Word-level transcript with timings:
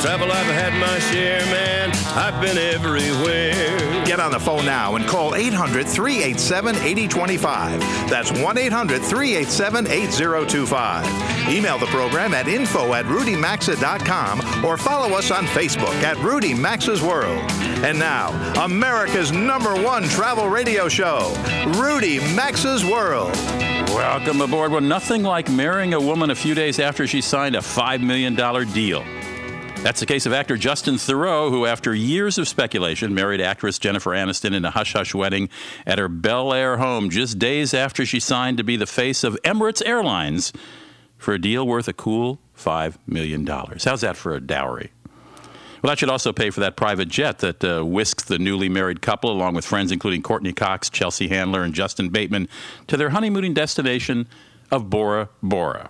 Of 0.00 0.06
travel, 0.06 0.32
I've 0.32 0.46
had 0.46 0.72
my 0.80 0.98
share, 0.98 1.40
man. 1.46 1.90
I've 2.16 2.40
been 2.40 2.56
everywhere. 2.56 4.04
Get 4.06 4.18
on 4.18 4.32
the 4.32 4.40
phone 4.40 4.64
now 4.64 4.96
and 4.96 5.06
call 5.06 5.34
800 5.34 5.86
387 5.86 6.76
8025. 6.76 7.80
That's 8.08 8.32
1 8.32 8.56
800 8.56 9.02
387 9.02 9.86
8025. 9.86 11.50
Email 11.50 11.78
the 11.78 11.86
program 11.86 12.32
at 12.32 12.48
info 12.48 12.94
at 12.94 13.04
rudymaxa.com 13.04 14.64
or 14.64 14.78
follow 14.78 15.18
us 15.18 15.30
on 15.30 15.44
Facebook 15.44 15.92
at 16.02 16.16
Rudy 16.16 16.54
Maxa's 16.54 17.02
World. 17.02 17.38
And 17.84 17.98
now, 17.98 18.30
America's 18.64 19.32
number 19.32 19.74
one 19.82 20.04
travel 20.04 20.48
radio 20.48 20.88
show, 20.88 21.34
Rudy 21.78 22.20
Maxa's 22.34 22.86
World. 22.86 23.34
Welcome 23.90 24.40
aboard. 24.40 24.72
Well, 24.72 24.80
nothing 24.80 25.24
like 25.24 25.50
marrying 25.50 25.92
a 25.92 26.00
woman 26.00 26.30
a 26.30 26.34
few 26.34 26.54
days 26.54 26.78
after 26.78 27.06
she 27.06 27.20
signed 27.20 27.54
a 27.54 27.60
$5 27.60 28.00
million 28.00 28.34
deal. 28.72 29.04
That's 29.82 30.00
the 30.00 30.06
case 30.06 30.26
of 30.26 30.34
actor 30.34 30.58
Justin 30.58 30.96
Theroux, 30.96 31.48
who, 31.48 31.64
after 31.64 31.94
years 31.94 32.36
of 32.36 32.46
speculation, 32.46 33.14
married 33.14 33.40
actress 33.40 33.78
Jennifer 33.78 34.10
Aniston 34.10 34.54
in 34.54 34.62
a 34.66 34.70
hush 34.70 34.92
hush 34.92 35.14
wedding 35.14 35.48
at 35.86 35.98
her 35.98 36.06
Bel 36.06 36.52
Air 36.52 36.76
home 36.76 37.08
just 37.08 37.38
days 37.38 37.72
after 37.72 38.04
she 38.04 38.20
signed 38.20 38.58
to 38.58 38.62
be 38.62 38.76
the 38.76 38.86
face 38.86 39.24
of 39.24 39.38
Emirates 39.42 39.82
Airlines 39.86 40.52
for 41.16 41.32
a 41.32 41.40
deal 41.40 41.66
worth 41.66 41.88
a 41.88 41.94
cool 41.94 42.38
$5 42.58 42.98
million. 43.06 43.46
How's 43.46 44.02
that 44.02 44.18
for 44.18 44.34
a 44.34 44.40
dowry? 44.40 44.92
Well, 45.82 45.90
that 45.90 45.98
should 45.98 46.10
also 46.10 46.34
pay 46.34 46.50
for 46.50 46.60
that 46.60 46.76
private 46.76 47.08
jet 47.08 47.38
that 47.38 47.64
uh, 47.64 47.82
whisked 47.82 48.28
the 48.28 48.38
newly 48.38 48.68
married 48.68 49.00
couple, 49.00 49.30
along 49.30 49.54
with 49.54 49.64
friends 49.64 49.90
including 49.90 50.20
Courteney 50.20 50.52
Cox, 50.52 50.90
Chelsea 50.90 51.28
Handler, 51.28 51.62
and 51.62 51.72
Justin 51.72 52.10
Bateman, 52.10 52.48
to 52.86 52.98
their 52.98 53.10
honeymooning 53.10 53.54
destination 53.54 54.28
of 54.70 54.90
Bora 54.90 55.30
Bora. 55.42 55.88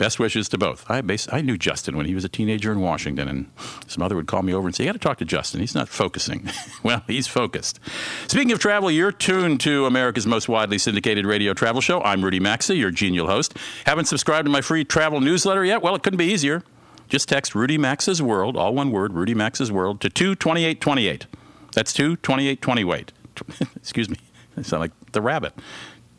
Best 0.00 0.18
wishes 0.18 0.48
to 0.48 0.56
both. 0.56 0.90
I, 0.90 1.02
bas- 1.02 1.28
I 1.30 1.42
knew 1.42 1.58
Justin 1.58 1.94
when 1.94 2.06
he 2.06 2.14
was 2.14 2.24
a 2.24 2.28
teenager 2.30 2.72
in 2.72 2.80
Washington, 2.80 3.28
and 3.28 3.50
his 3.84 3.98
mother 3.98 4.16
would 4.16 4.26
call 4.26 4.40
me 4.40 4.54
over 4.54 4.66
and 4.66 4.74
say, 4.74 4.84
You 4.84 4.88
got 4.88 4.92
to 4.94 4.98
talk 4.98 5.18
to 5.18 5.26
Justin. 5.26 5.60
He's 5.60 5.74
not 5.74 5.90
focusing. 5.90 6.48
well, 6.82 7.02
he's 7.06 7.26
focused. 7.26 7.78
Speaking 8.26 8.50
of 8.50 8.58
travel, 8.58 8.90
you're 8.90 9.12
tuned 9.12 9.60
to 9.60 9.84
America's 9.84 10.26
most 10.26 10.48
widely 10.48 10.78
syndicated 10.78 11.26
radio 11.26 11.52
travel 11.52 11.82
show. 11.82 12.00
I'm 12.00 12.24
Rudy 12.24 12.40
Maxa, 12.40 12.76
your 12.76 12.90
genial 12.90 13.26
host. 13.26 13.58
Haven't 13.84 14.06
subscribed 14.06 14.46
to 14.46 14.50
my 14.50 14.62
free 14.62 14.86
travel 14.86 15.20
newsletter 15.20 15.66
yet? 15.66 15.82
Well, 15.82 15.94
it 15.94 16.02
couldn't 16.02 16.16
be 16.16 16.32
easier. 16.32 16.62
Just 17.10 17.28
text 17.28 17.54
Rudy 17.54 17.76
Maxa's 17.76 18.22
World, 18.22 18.56
all 18.56 18.74
one 18.74 18.92
word, 18.92 19.12
Rudy 19.12 19.34
Maxa's 19.34 19.70
World, 19.70 20.00
to 20.00 20.08
22828. 20.08 21.26
That's 21.74 21.92
22828. 21.92 23.12
Excuse 23.76 24.08
me. 24.08 24.16
I 24.56 24.62
sound 24.62 24.80
like 24.80 24.92
the 25.12 25.20
rabbit. 25.20 25.52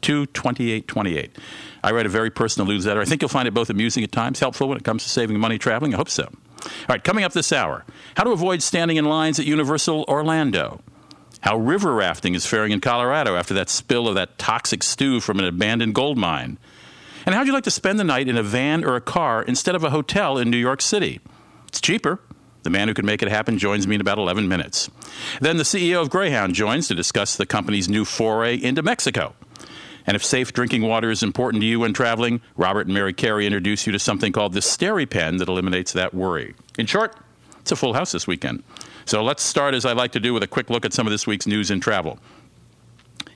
22828. 0.02 1.36
I 1.84 1.92
write 1.92 2.06
a 2.06 2.10
very 2.10 2.30
personal 2.30 2.68
newsletter. 2.68 3.02
I 3.02 3.06
think 3.06 3.22
you'll 3.22 3.30
find 3.30 3.48
it 3.48 3.54
both 3.54 3.70
amusing 3.70 4.04
at 4.04 4.12
times, 4.12 4.40
helpful 4.40 4.68
when 4.68 4.78
it 4.78 4.84
comes 4.84 5.04
to 5.04 5.10
saving 5.10 5.40
money 5.40 5.58
traveling. 5.58 5.94
I 5.94 5.98
hope 5.98 6.10
so. 6.10 6.30
All 6.64 6.70
right, 6.90 7.04
coming 7.04 7.24
up 7.24 7.34
this 7.34 7.52
hour 7.52 7.86
how 8.16 8.24
to 8.24 8.32
avoid 8.32 8.62
standing 8.62 8.98
in 8.98 9.06
lines 9.06 9.40
at 9.40 9.46
Universal 9.46 10.06
Orlando. 10.08 10.82
How 11.42 11.58
river 11.58 11.94
rafting 11.94 12.36
is 12.36 12.46
faring 12.46 12.72
in 12.72 12.82
Colorado 12.82 13.36
after 13.36 13.54
that 13.56 13.70
spill 13.70 14.08
of 14.08 14.16
that 14.16 14.38
toxic 14.38 14.84
stew 14.84 15.20
from 15.20 15.40
an 15.40 15.46
abandoned 15.46 15.96
gold 15.96 16.18
mine. 16.18 16.60
And 17.26 17.34
how'd 17.34 17.48
you 17.48 17.54
like 17.54 17.64
to 17.64 17.72
spend 17.72 18.00
the 18.00 18.04
night 18.04 18.28
in 18.28 18.38
a 18.38 18.44
van 18.44 18.84
or 18.84 18.96
a 18.96 19.02
car 19.02 19.42
instead 19.42 19.74
of 19.76 19.84
a 19.84 19.90
hotel 19.90 20.38
in 20.38 20.52
New 20.52 20.58
York 20.58 20.82
City? 20.82 21.20
It's 21.68 21.82
cheaper. 21.82 22.20
The 22.64 22.70
man 22.70 22.88
who 22.88 22.94
can 22.94 23.08
make 23.08 23.24
it 23.24 23.30
happen 23.30 23.58
joins 23.58 23.88
me 23.88 23.96
in 23.96 24.02
about 24.02 24.20
11 24.20 24.48
minutes. 24.48 24.90
Then 25.40 25.58
the 25.58 25.64
CEO 25.64 26.00
of 26.00 26.12
Greyhound 26.12 26.54
joins 26.54 26.88
to 26.90 26.96
discuss 26.96 27.36
the 27.36 27.48
company's 27.48 27.90
new 27.90 28.06
foray 28.06 28.56
into 28.56 28.84
Mexico. 28.84 29.34
And 30.06 30.16
if 30.16 30.24
safe 30.24 30.54
drinking 30.54 30.82
water 30.84 31.12
is 31.12 31.24
important 31.24 31.62
to 31.62 31.68
you 31.68 31.80
when 31.80 31.94
traveling, 31.94 32.42
Robert 32.56 32.88
and 32.88 32.94
Mary 32.94 33.14
Carey 33.14 33.46
introduce 33.46 33.86
you 33.86 33.94
to 33.94 34.00
something 34.00 34.32
called 34.32 34.54
the 34.54 34.60
SteriPen 34.60 35.40
that 35.40 35.48
eliminates 35.48 35.94
that 35.94 36.14
worry. 36.14 36.56
In 36.78 36.86
short, 36.86 37.16
it's 37.60 37.72
a 37.72 37.76
full 37.76 37.94
house 37.94 38.12
this 38.12 38.28
weekend. 38.28 38.64
So 39.06 39.24
let's 39.24 39.44
start, 39.44 39.74
as 39.74 39.86
I 39.86 39.94
like 39.94 40.12
to 40.14 40.20
do, 40.20 40.34
with 40.34 40.44
a 40.44 40.48
quick 40.48 40.70
look 40.70 40.86
at 40.86 40.94
some 40.94 41.08
of 41.08 41.12
this 41.12 41.28
week's 41.28 41.48
news 41.48 41.72
and 41.72 41.82
travel. 41.82 42.20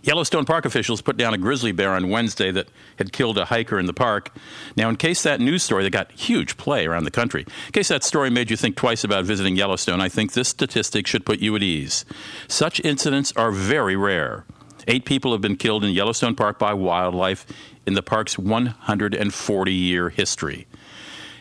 Yellowstone 0.05 0.45
Park 0.45 0.65
officials 0.65 1.01
put 1.01 1.17
down 1.17 1.33
a 1.33 1.37
grizzly 1.37 1.71
bear 1.71 1.91
on 1.91 2.09
Wednesday 2.09 2.51
that 2.51 2.69
had 2.97 3.11
killed 3.11 3.39
a 3.39 3.45
hiker 3.45 3.79
in 3.79 3.87
the 3.87 3.93
park. 3.93 4.31
Now, 4.77 4.87
in 4.87 4.97
case 4.97 5.23
that 5.23 5.39
news 5.39 5.63
story 5.63 5.83
that 5.83 5.89
got 5.89 6.11
huge 6.11 6.57
play 6.57 6.85
around 6.85 7.05
the 7.05 7.11
country, 7.11 7.41
in 7.41 7.71
case 7.71 7.87
that 7.87 8.03
story 8.03 8.29
made 8.29 8.51
you 8.51 8.57
think 8.57 8.75
twice 8.75 9.03
about 9.03 9.25
visiting 9.25 9.55
Yellowstone, 9.55 10.01
I 10.01 10.09
think 10.09 10.33
this 10.33 10.47
statistic 10.47 11.07
should 11.07 11.25
put 11.25 11.39
you 11.39 11.55
at 11.55 11.63
ease. 11.63 12.05
Such 12.47 12.79
incidents 12.81 13.33
are 13.35 13.49
very 13.49 13.95
rare. 13.95 14.45
Eight 14.87 15.05
people 15.05 15.31
have 15.31 15.41
been 15.41 15.57
killed 15.57 15.83
in 15.83 15.91
Yellowstone 15.91 16.35
Park 16.35 16.59
by 16.59 16.73
wildlife 16.73 17.45
in 17.85 17.93
the 17.93 18.03
park's 18.03 18.37
140 18.37 19.73
year 19.73 20.09
history. 20.09 20.67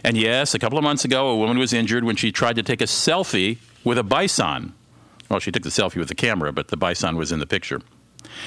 And 0.02 0.16
yes, 0.16 0.54
a 0.54 0.58
couple 0.58 0.76
of 0.76 0.84
months 0.84 1.04
ago, 1.04 1.28
a 1.28 1.36
woman 1.36 1.58
was 1.58 1.72
injured 1.72 2.04
when 2.04 2.16
she 2.16 2.30
tried 2.30 2.56
to 2.56 2.62
take 2.62 2.80
a 2.80 2.84
selfie 2.84 3.58
with 3.84 3.98
a 3.98 4.02
bison. 4.02 4.74
Well, 5.30 5.40
she 5.40 5.50
took 5.50 5.62
the 5.62 5.70
selfie 5.70 5.96
with 5.96 6.08
the 6.08 6.14
camera, 6.14 6.52
but 6.52 6.68
the 6.68 6.76
bison 6.76 7.16
was 7.16 7.32
in 7.32 7.38
the 7.38 7.46
picture. 7.46 7.80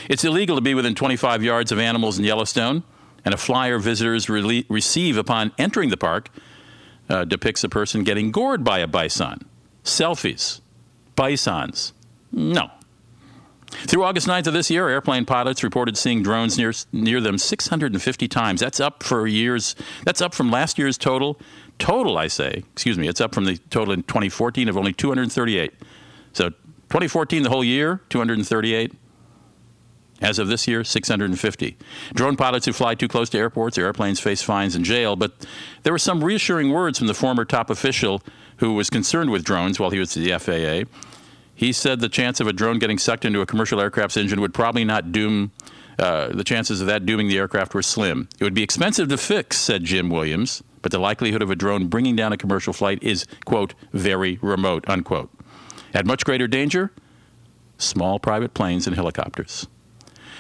It's 0.10 0.24
illegal 0.24 0.56
to 0.56 0.62
be 0.62 0.76
within 0.76 0.96
25 0.96 1.44
yards 1.44 1.72
of 1.72 1.80
animals 1.80 2.20
in 2.20 2.26
Yellowstone, 2.26 2.84
and 3.26 3.34
a 3.34 3.38
flyer 3.38 3.80
visitors 3.80 4.30
re- 4.30 4.66
receive 4.70 5.18
upon 5.18 5.52
entering 5.58 5.90
the 5.90 5.98
park 5.98 6.30
uh, 7.10 7.26
depicts 7.26 7.64
a 7.64 7.70
person 7.70 8.04
getting 8.04 8.32
gored 8.32 8.64
by 8.64 8.80
a 8.80 8.88
bison. 8.88 9.46
Selfies. 9.84 10.62
Bisons. 11.16 11.94
No. 12.32 12.70
Through 13.70 14.04
August 14.04 14.28
9th 14.28 14.48
of 14.48 14.54
this 14.54 14.70
year, 14.70 14.88
airplane 14.88 15.26
pilots 15.26 15.64
reported 15.64 15.98
seeing 15.98 16.24
drones 16.24 16.58
near, 16.58 16.74
near 16.92 17.20
them 17.20 17.38
650 17.38 18.28
times. 18.28 18.62
That's 18.62 18.80
up 18.80 19.04
for 19.04 19.28
years. 19.28 19.76
That's 20.06 20.22
up 20.22 20.34
from 20.34 20.50
last 20.50 20.78
year's 20.78 20.98
total. 20.98 21.40
Total, 21.78 22.18
I 22.18 22.28
say, 22.28 22.64
excuse 22.74 22.98
me, 22.98 23.08
it's 23.08 23.22
up 23.22 23.36
from 23.36 23.46
the 23.46 23.58
total 23.70 23.94
in 23.94 24.04
2014 24.04 24.70
of 24.70 24.78
only 24.78 24.94
238. 24.94 25.74
So 26.34 26.50
2014, 26.50 27.44
the 27.44 27.50
whole 27.50 27.64
year, 27.64 28.02
238. 28.10 28.94
As 30.20 30.40
of 30.40 30.48
this 30.48 30.68
year, 30.68 30.84
650. 30.84 31.78
Drone 32.14 32.36
pilots 32.38 32.66
who 32.66 32.74
fly 32.74 32.96
too 32.96 33.08
close 33.08 33.30
to 33.30 33.38
airports 33.38 33.78
or 33.78 33.86
airplanes 33.86 34.20
face 34.20 34.42
fines 34.42 34.74
and 34.74 34.84
jail, 34.84 35.16
but 35.16 35.46
there 35.84 35.94
were 35.94 36.00
some 36.00 36.24
reassuring 36.24 36.72
words 36.72 36.98
from 36.98 37.06
the 37.06 37.14
former 37.14 37.46
top 37.46 37.70
official 37.70 38.24
who 38.58 38.74
was 38.74 38.90
concerned 38.90 39.30
with 39.30 39.44
drones 39.44 39.80
while 39.80 39.92
he 39.92 40.00
was 40.00 40.18
at 40.18 40.24
the 40.24 40.40
FAA. 40.40 40.90
He 41.58 41.74
said 41.74 42.02
the 42.02 42.08
chance 42.08 42.40
of 42.40 42.46
a 42.46 42.54
drone 42.54 42.78
getting 42.78 43.00
sucked 43.00 43.26
into 43.26 43.42
a 43.42 43.48
commercial 43.48 43.82
aircraft's 43.82 44.16
engine 44.16 44.40
would 44.42 44.54
probably 44.54 44.86
not 44.86 45.12
doom, 45.12 45.52
uh, 45.98 46.28
the 46.28 46.44
chances 46.44 46.82
of 46.82 46.88
that 46.88 47.04
dooming 47.04 47.30
the 47.30 47.38
aircraft 47.40 47.74
were 47.74 47.82
slim. 47.82 48.30
It 48.40 48.44
would 48.44 48.54
be 48.54 48.62
expensive 48.62 49.10
to 49.10 49.18
fix, 49.18 49.58
said 49.58 49.84
Jim 49.84 50.12
Williams, 50.12 50.62
but 50.84 50.92
the 50.92 51.00
likelihood 51.00 51.42
of 51.42 51.50
a 51.50 51.56
drone 51.56 51.88
bringing 51.88 52.16
down 52.16 52.32
a 52.32 52.38
commercial 52.38 52.74
flight 52.74 53.02
is, 53.02 53.26
quote, 53.46 53.74
very 53.92 54.38
remote, 54.44 54.88
unquote. 54.88 55.32
At 55.96 56.06
much 56.06 56.26
greater 56.26 56.48
danger, 56.48 56.92
small 57.80 58.20
private 58.20 58.54
planes 58.54 58.86
and 58.86 58.96
helicopters. 58.96 59.66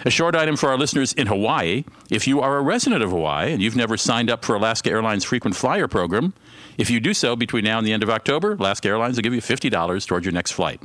A 0.06 0.12
short 0.12 0.36
item 0.36 0.56
for 0.56 0.70
our 0.70 0.78
listeners 0.78 1.14
in 1.14 1.26
Hawaii. 1.26 1.84
If 2.12 2.28
you 2.28 2.42
are 2.42 2.58
a 2.58 2.62
resident 2.62 3.02
of 3.02 3.10
Hawaii 3.10 3.54
and 3.54 3.64
you've 3.64 3.76
never 3.76 3.98
signed 3.98 4.30
up 4.30 4.46
for 4.46 4.56
Alaska 4.56 4.92
Airlines 4.92 5.24
frequent 5.24 5.56
flyer 5.56 5.88
program, 5.88 6.36
if 6.78 6.92
you 6.92 7.00
do 7.00 7.16
so 7.16 7.36
between 7.36 7.64
now 7.64 7.80
and 7.80 7.88
the 7.88 7.94
end 7.94 8.04
of 8.04 8.10
October, 8.12 8.54
Alaska 8.54 8.90
Airlines 8.90 9.16
will 9.16 9.24
give 9.24 9.34
you 9.34 9.42
$50 9.42 10.06
towards 10.06 10.24
your 10.24 10.34
next 10.34 10.52
flight. 10.52 10.80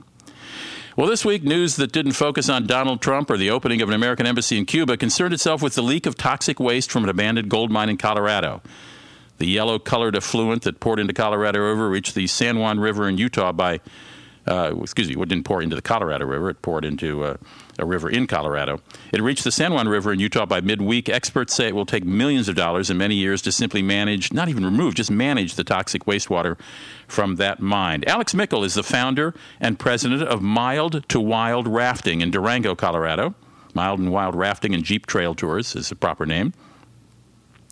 Well, 0.94 1.06
this 1.06 1.24
week, 1.24 1.42
news 1.42 1.76
that 1.76 1.90
didn't 1.90 2.12
focus 2.12 2.50
on 2.50 2.66
Donald 2.66 3.00
Trump 3.00 3.30
or 3.30 3.38
the 3.38 3.48
opening 3.48 3.80
of 3.80 3.88
an 3.88 3.94
American 3.94 4.26
embassy 4.26 4.58
in 4.58 4.66
Cuba 4.66 4.98
concerned 4.98 5.32
itself 5.32 5.62
with 5.62 5.74
the 5.74 5.82
leak 5.82 6.04
of 6.04 6.16
toxic 6.16 6.60
waste 6.60 6.90
from 6.90 7.02
an 7.04 7.08
abandoned 7.08 7.48
gold 7.48 7.70
mine 7.70 7.88
in 7.88 7.96
Colorado. 7.96 8.60
The 9.38 9.46
yellow 9.46 9.78
colored 9.78 10.14
effluent 10.14 10.64
that 10.64 10.80
poured 10.80 11.00
into 11.00 11.14
Colorado 11.14 11.60
River 11.60 11.88
reached 11.88 12.14
the 12.14 12.26
San 12.26 12.58
Juan 12.58 12.78
River 12.78 13.08
in 13.08 13.16
Utah 13.16 13.52
by 13.52 13.80
uh, 14.46 14.74
excuse 14.82 15.08
me, 15.08 15.14
it 15.14 15.28
didn't 15.30 15.44
pour 15.44 15.62
into 15.62 15.76
the 15.76 15.80
Colorado 15.80 16.26
River. 16.26 16.50
It 16.50 16.60
poured 16.60 16.84
into 16.84 17.24
uh, 17.24 17.36
a 17.78 17.86
river 17.86 18.08
in 18.10 18.26
Colorado. 18.26 18.80
It 19.12 19.22
reached 19.22 19.44
the 19.44 19.52
San 19.52 19.72
Juan 19.72 19.88
River 19.88 20.12
in 20.12 20.20
Utah 20.20 20.46
by 20.46 20.60
midweek. 20.60 21.08
Experts 21.08 21.54
say 21.54 21.68
it 21.68 21.74
will 21.74 21.86
take 21.86 22.04
millions 22.04 22.48
of 22.48 22.56
dollars 22.56 22.90
and 22.90 22.98
many 22.98 23.14
years 23.14 23.42
to 23.42 23.52
simply 23.52 23.82
manage, 23.82 24.32
not 24.32 24.48
even 24.48 24.64
remove, 24.64 24.94
just 24.94 25.10
manage 25.10 25.54
the 25.54 25.64
toxic 25.64 26.04
wastewater 26.04 26.58
from 27.06 27.36
that 27.36 27.60
mine. 27.60 28.04
Alex 28.06 28.34
Mickle 28.34 28.64
is 28.64 28.74
the 28.74 28.82
founder 28.82 29.34
and 29.60 29.78
president 29.78 30.22
of 30.22 30.42
Mild 30.42 31.08
to 31.08 31.20
Wild 31.20 31.66
Rafting 31.66 32.20
in 32.20 32.30
Durango, 32.30 32.74
Colorado. 32.74 33.34
Mild 33.74 34.00
and 34.00 34.12
Wild 34.12 34.34
Rafting 34.34 34.74
and 34.74 34.84
Jeep 34.84 35.06
Trail 35.06 35.34
Tours 35.34 35.74
is 35.74 35.88
the 35.88 35.96
proper 35.96 36.26
name. 36.26 36.52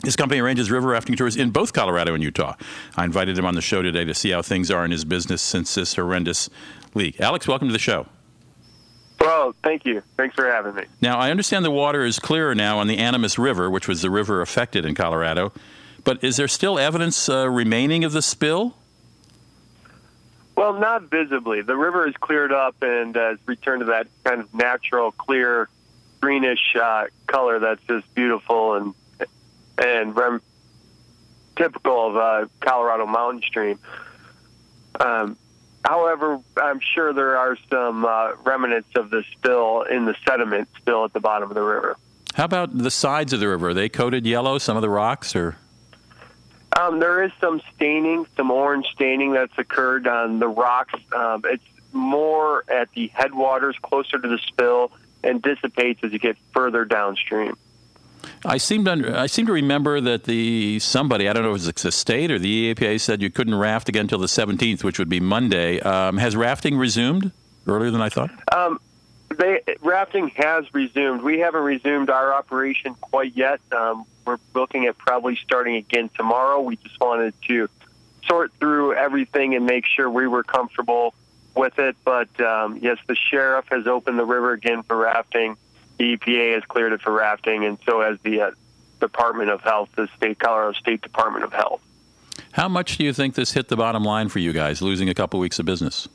His 0.02 0.17
company 0.17 0.41
arranges 0.41 0.70
river 0.70 0.88
rafting 0.88 1.14
tours 1.14 1.37
in 1.37 1.50
both 1.50 1.75
Colorado 1.75 2.14
and 2.14 2.23
Utah. 2.23 2.55
I 2.97 3.05
invited 3.05 3.37
him 3.37 3.44
on 3.44 3.55
the 3.55 3.61
show 3.61 3.82
today 3.82 4.05
to 4.05 4.14
see 4.14 4.31
how 4.31 4.41
things 4.41 4.70
are 4.70 4.82
in 4.85 4.91
his 4.91 5.05
business 5.05 5.43
since 5.43 5.75
this 5.75 5.94
horrendous 5.94 6.49
leak. 6.94 7.20
Alex, 7.20 7.47
welcome 7.47 7.69
to 7.69 7.73
the 7.73 7.79
show. 7.79 8.06
Well, 9.21 9.55
thank 9.63 9.85
you. 9.85 10.03
Thanks 10.17 10.35
for 10.35 10.51
having 10.51 10.75
me. 10.75 10.85
Now, 11.03 11.19
I 11.19 11.31
understand 11.31 11.65
the 11.65 11.71
water 11.71 12.05
is 12.05 12.19
clearer 12.19 12.55
now 12.55 12.79
on 12.79 12.87
the 12.87 12.99
Animas 12.99 13.39
River, 13.39 13.71
which 13.71 13.87
was 13.87 14.01
the 14.01 14.11
river 14.11 14.41
affected 14.41 14.87
in 14.87 14.95
Colorado. 14.95 15.53
But 16.05 16.25
is 16.25 16.37
there 16.37 16.49
still 16.49 16.79
evidence 16.79 17.29
uh, 17.29 17.49
remaining 17.49 18.05
of 18.05 18.13
the 18.13 18.23
spill? 18.23 18.77
Well, 20.57 20.75
not 20.75 21.11
visibly. 21.11 21.63
The 21.63 21.77
river 21.77 22.09
is 22.09 22.15
cleared 22.17 22.53
up 22.53 22.77
and 22.83 23.15
has 23.15 23.39
returned 23.47 23.81
to 23.81 23.87
that 23.87 24.09
kind 24.25 24.41
of 24.41 24.53
natural, 24.55 25.13
clear, 25.13 25.69
greenish 26.21 26.77
uh, 26.81 27.07
color 27.27 27.59
that's 27.59 27.83
just 27.85 28.15
beautiful 28.15 28.75
and 28.75 28.95
and 29.79 30.15
rem- 30.15 30.43
typical 31.57 32.09
of 32.09 32.17
a 32.17 32.51
Colorado 32.61 33.07
mountain 33.07 33.43
stream. 33.43 33.79
Um, 34.99 35.39
however, 35.85 36.41
I'm 36.56 36.81
sure 36.81 37.12
there 37.12 37.37
are 37.37 37.56
some 37.71 38.05
uh, 38.05 38.32
remnants 38.44 38.91
of 38.97 39.11
the 39.11 39.25
spill 39.32 39.82
in 39.82 40.05
the 40.05 40.15
sediment 40.27 40.69
still 40.81 41.05
at 41.05 41.12
the 41.12 41.21
bottom 41.21 41.49
of 41.49 41.55
the 41.55 41.62
river. 41.62 41.97
How 42.35 42.44
about 42.44 42.77
the 42.77 42.91
sides 42.91 43.32
of 43.32 43.41
the 43.41 43.49
river? 43.49 43.71
Are 43.71 43.75
they 43.75 43.88
coated 43.88 44.25
yellow? 44.27 44.59
Some 44.59 44.77
of 44.77 44.82
the 44.82 44.88
rocks, 44.88 45.35
or 45.35 45.56
Um, 46.79 47.00
there 47.00 47.23
is 47.23 47.32
some 47.41 47.61
staining, 47.75 48.27
some 48.37 48.50
orange 48.50 48.87
staining 48.93 49.32
that's 49.32 49.59
occurred 49.59 50.06
on 50.06 50.38
the 50.38 50.49
rocks. 50.49 50.94
Um, 51.12 51.43
it's 51.44 51.65
more 51.93 52.65
at 52.69 52.91
the 52.93 53.09
headwaters, 53.09 53.76
closer 53.83 54.19
to 54.19 54.29
the 54.29 54.38
spill, 54.38 54.93
and 55.25 55.43
dissipates 55.43 56.05
as 56.05 56.12
you 56.12 56.19
get 56.19 56.37
further 56.53 56.85
downstream. 56.85 57.56
I 58.45 58.59
seem 58.59 58.85
to 58.85 58.93
under, 58.93 59.17
I 59.17 59.27
seem 59.27 59.47
to 59.47 59.53
remember 59.53 60.01
that 60.01 60.25
the 60.25 60.79
somebody 60.79 61.29
I 61.29 61.33
don't 61.33 61.43
know 61.43 61.55
if 61.55 61.69
it's 61.69 61.83
the 61.83 61.93
state 61.93 62.31
or 62.31 62.39
the 62.39 62.75
EPA 62.75 63.01
said 63.01 63.23
you 63.23 63.31
couldn't 63.31 63.55
raft 63.55 63.89
again 63.89 64.03
until 64.03 64.19
the 64.19 64.27
17th, 64.27 64.85
which 64.85 64.99
would 64.99 65.09
be 65.09 65.21
Monday. 65.21 65.81
Um, 65.81 66.17
has 66.19 66.37
rafting 66.37 66.77
resumed 66.77 67.33
earlier 67.67 67.91
than 67.91 68.01
I 68.01 68.09
thought? 68.09 68.31
Um, 68.53 68.81
they, 69.37 69.61
rafting 69.81 70.29
has 70.37 70.73
resumed. 70.75 71.23
We 71.23 71.39
haven't 71.41 71.63
resumed 71.63 72.11
our 72.11 72.33
operation 72.35 72.95
quite 72.95 73.37
yet. 73.37 73.61
Um, 73.73 74.05
we're 74.27 74.39
looking 74.55 74.87
at 74.87 74.99
probably 74.99 75.37
starting 75.37 75.77
again 75.77 76.11
tomorrow. 76.17 76.61
We 76.61 76.77
just 76.77 76.99
wanted 77.01 77.35
to 77.49 77.69
sort 78.27 78.53
through 78.55 78.95
everything 78.95 79.55
and 79.55 79.67
make 79.67 79.85
sure 79.87 80.11
we 80.11 80.27
were 80.27 80.43
comfortable 80.43 81.15
with 81.55 81.79
it. 81.79 81.97
But 82.05 82.41
um, 82.41 82.79
yes, 82.83 82.99
the 83.07 83.17
sheriff 83.17 83.67
has 83.71 83.87
opened 83.87 84.19
the 84.19 84.25
river 84.25 84.53
again 84.53 84.83
for 84.83 84.97
rafting. 84.97 85.57
The 86.00 86.17
EPA 86.17 86.55
has 86.55 86.64
cleared 86.64 86.94
it 86.94 87.02
for 87.02 87.12
rafting, 87.12 87.67
and 87.67 87.76
so 87.85 88.00
has 88.00 88.19
the 88.23 88.41
uh, 88.41 88.50
Department 89.00 89.50
of 89.50 89.61
Health, 89.61 89.91
the 89.97 90.08
state 90.17 90.38
Colorado 90.38 90.73
State 90.79 91.02
Department 91.02 91.44
of 91.44 91.52
Health. 91.52 91.82
How 92.52 92.70
much 92.70 92.97
do 92.97 93.05
you 93.05 93.12
think 93.12 93.35
this 93.35 93.52
hit 93.52 93.69
the 93.69 93.76
bottom 93.76 94.02
line 94.02 94.31
for 94.31 94.38
you 94.38 94.55
guys, 94.55 94.81
losing 94.81 95.11
a 95.11 95.14
couple 95.14 95.38
weeks 95.41 95.58
of 95.58 95.67
business, 95.67 96.08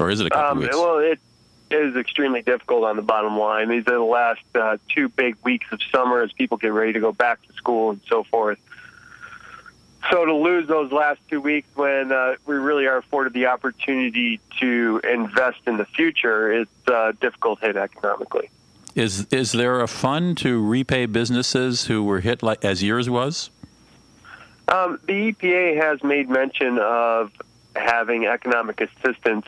or 0.00 0.08
is 0.08 0.20
it 0.20 0.28
a 0.28 0.30
couple 0.30 0.52
Um, 0.52 0.58
weeks? 0.60 0.74
well, 0.74 0.96
it 1.00 1.20
is 1.70 1.94
extremely 1.94 2.40
difficult 2.40 2.84
on 2.84 2.96
the 2.96 3.02
bottom 3.02 3.38
line. 3.38 3.68
These 3.68 3.82
are 3.88 3.96
the 3.96 4.00
last 4.00 4.40
uh, 4.54 4.78
two 4.88 5.10
big 5.10 5.36
weeks 5.44 5.66
of 5.72 5.80
summer 5.92 6.22
as 6.22 6.32
people 6.32 6.56
get 6.56 6.72
ready 6.72 6.94
to 6.94 7.00
go 7.00 7.12
back 7.12 7.46
to 7.48 7.52
school 7.52 7.90
and 7.90 8.00
so 8.08 8.22
forth. 8.24 8.58
So 10.10 10.24
to 10.24 10.34
lose 10.34 10.66
those 10.68 10.90
last 10.90 11.20
two 11.28 11.42
weeks 11.42 11.68
when 11.74 12.12
uh, 12.12 12.36
we 12.46 12.54
really 12.54 12.86
are 12.86 12.96
afforded 12.96 13.34
the 13.34 13.48
opportunity 13.48 14.40
to 14.60 15.02
invest 15.04 15.58
in 15.66 15.76
the 15.76 15.84
future, 15.84 16.50
it's 16.50 16.70
a 16.86 17.12
difficult 17.20 17.60
hit 17.60 17.76
economically. 17.76 18.48
Is 18.98 19.28
is 19.30 19.52
there 19.52 19.80
a 19.80 19.86
fund 19.86 20.36
to 20.38 20.60
repay 20.60 21.06
businesses 21.06 21.86
who 21.86 22.02
were 22.02 22.18
hit 22.18 22.42
like 22.42 22.64
as 22.64 22.82
yours 22.82 23.08
was? 23.08 23.48
Um, 24.66 24.98
the 25.06 25.32
EPA 25.32 25.80
has 25.80 26.02
made 26.02 26.28
mention 26.28 26.80
of 26.80 27.30
having 27.76 28.26
economic 28.26 28.80
assistance 28.80 29.46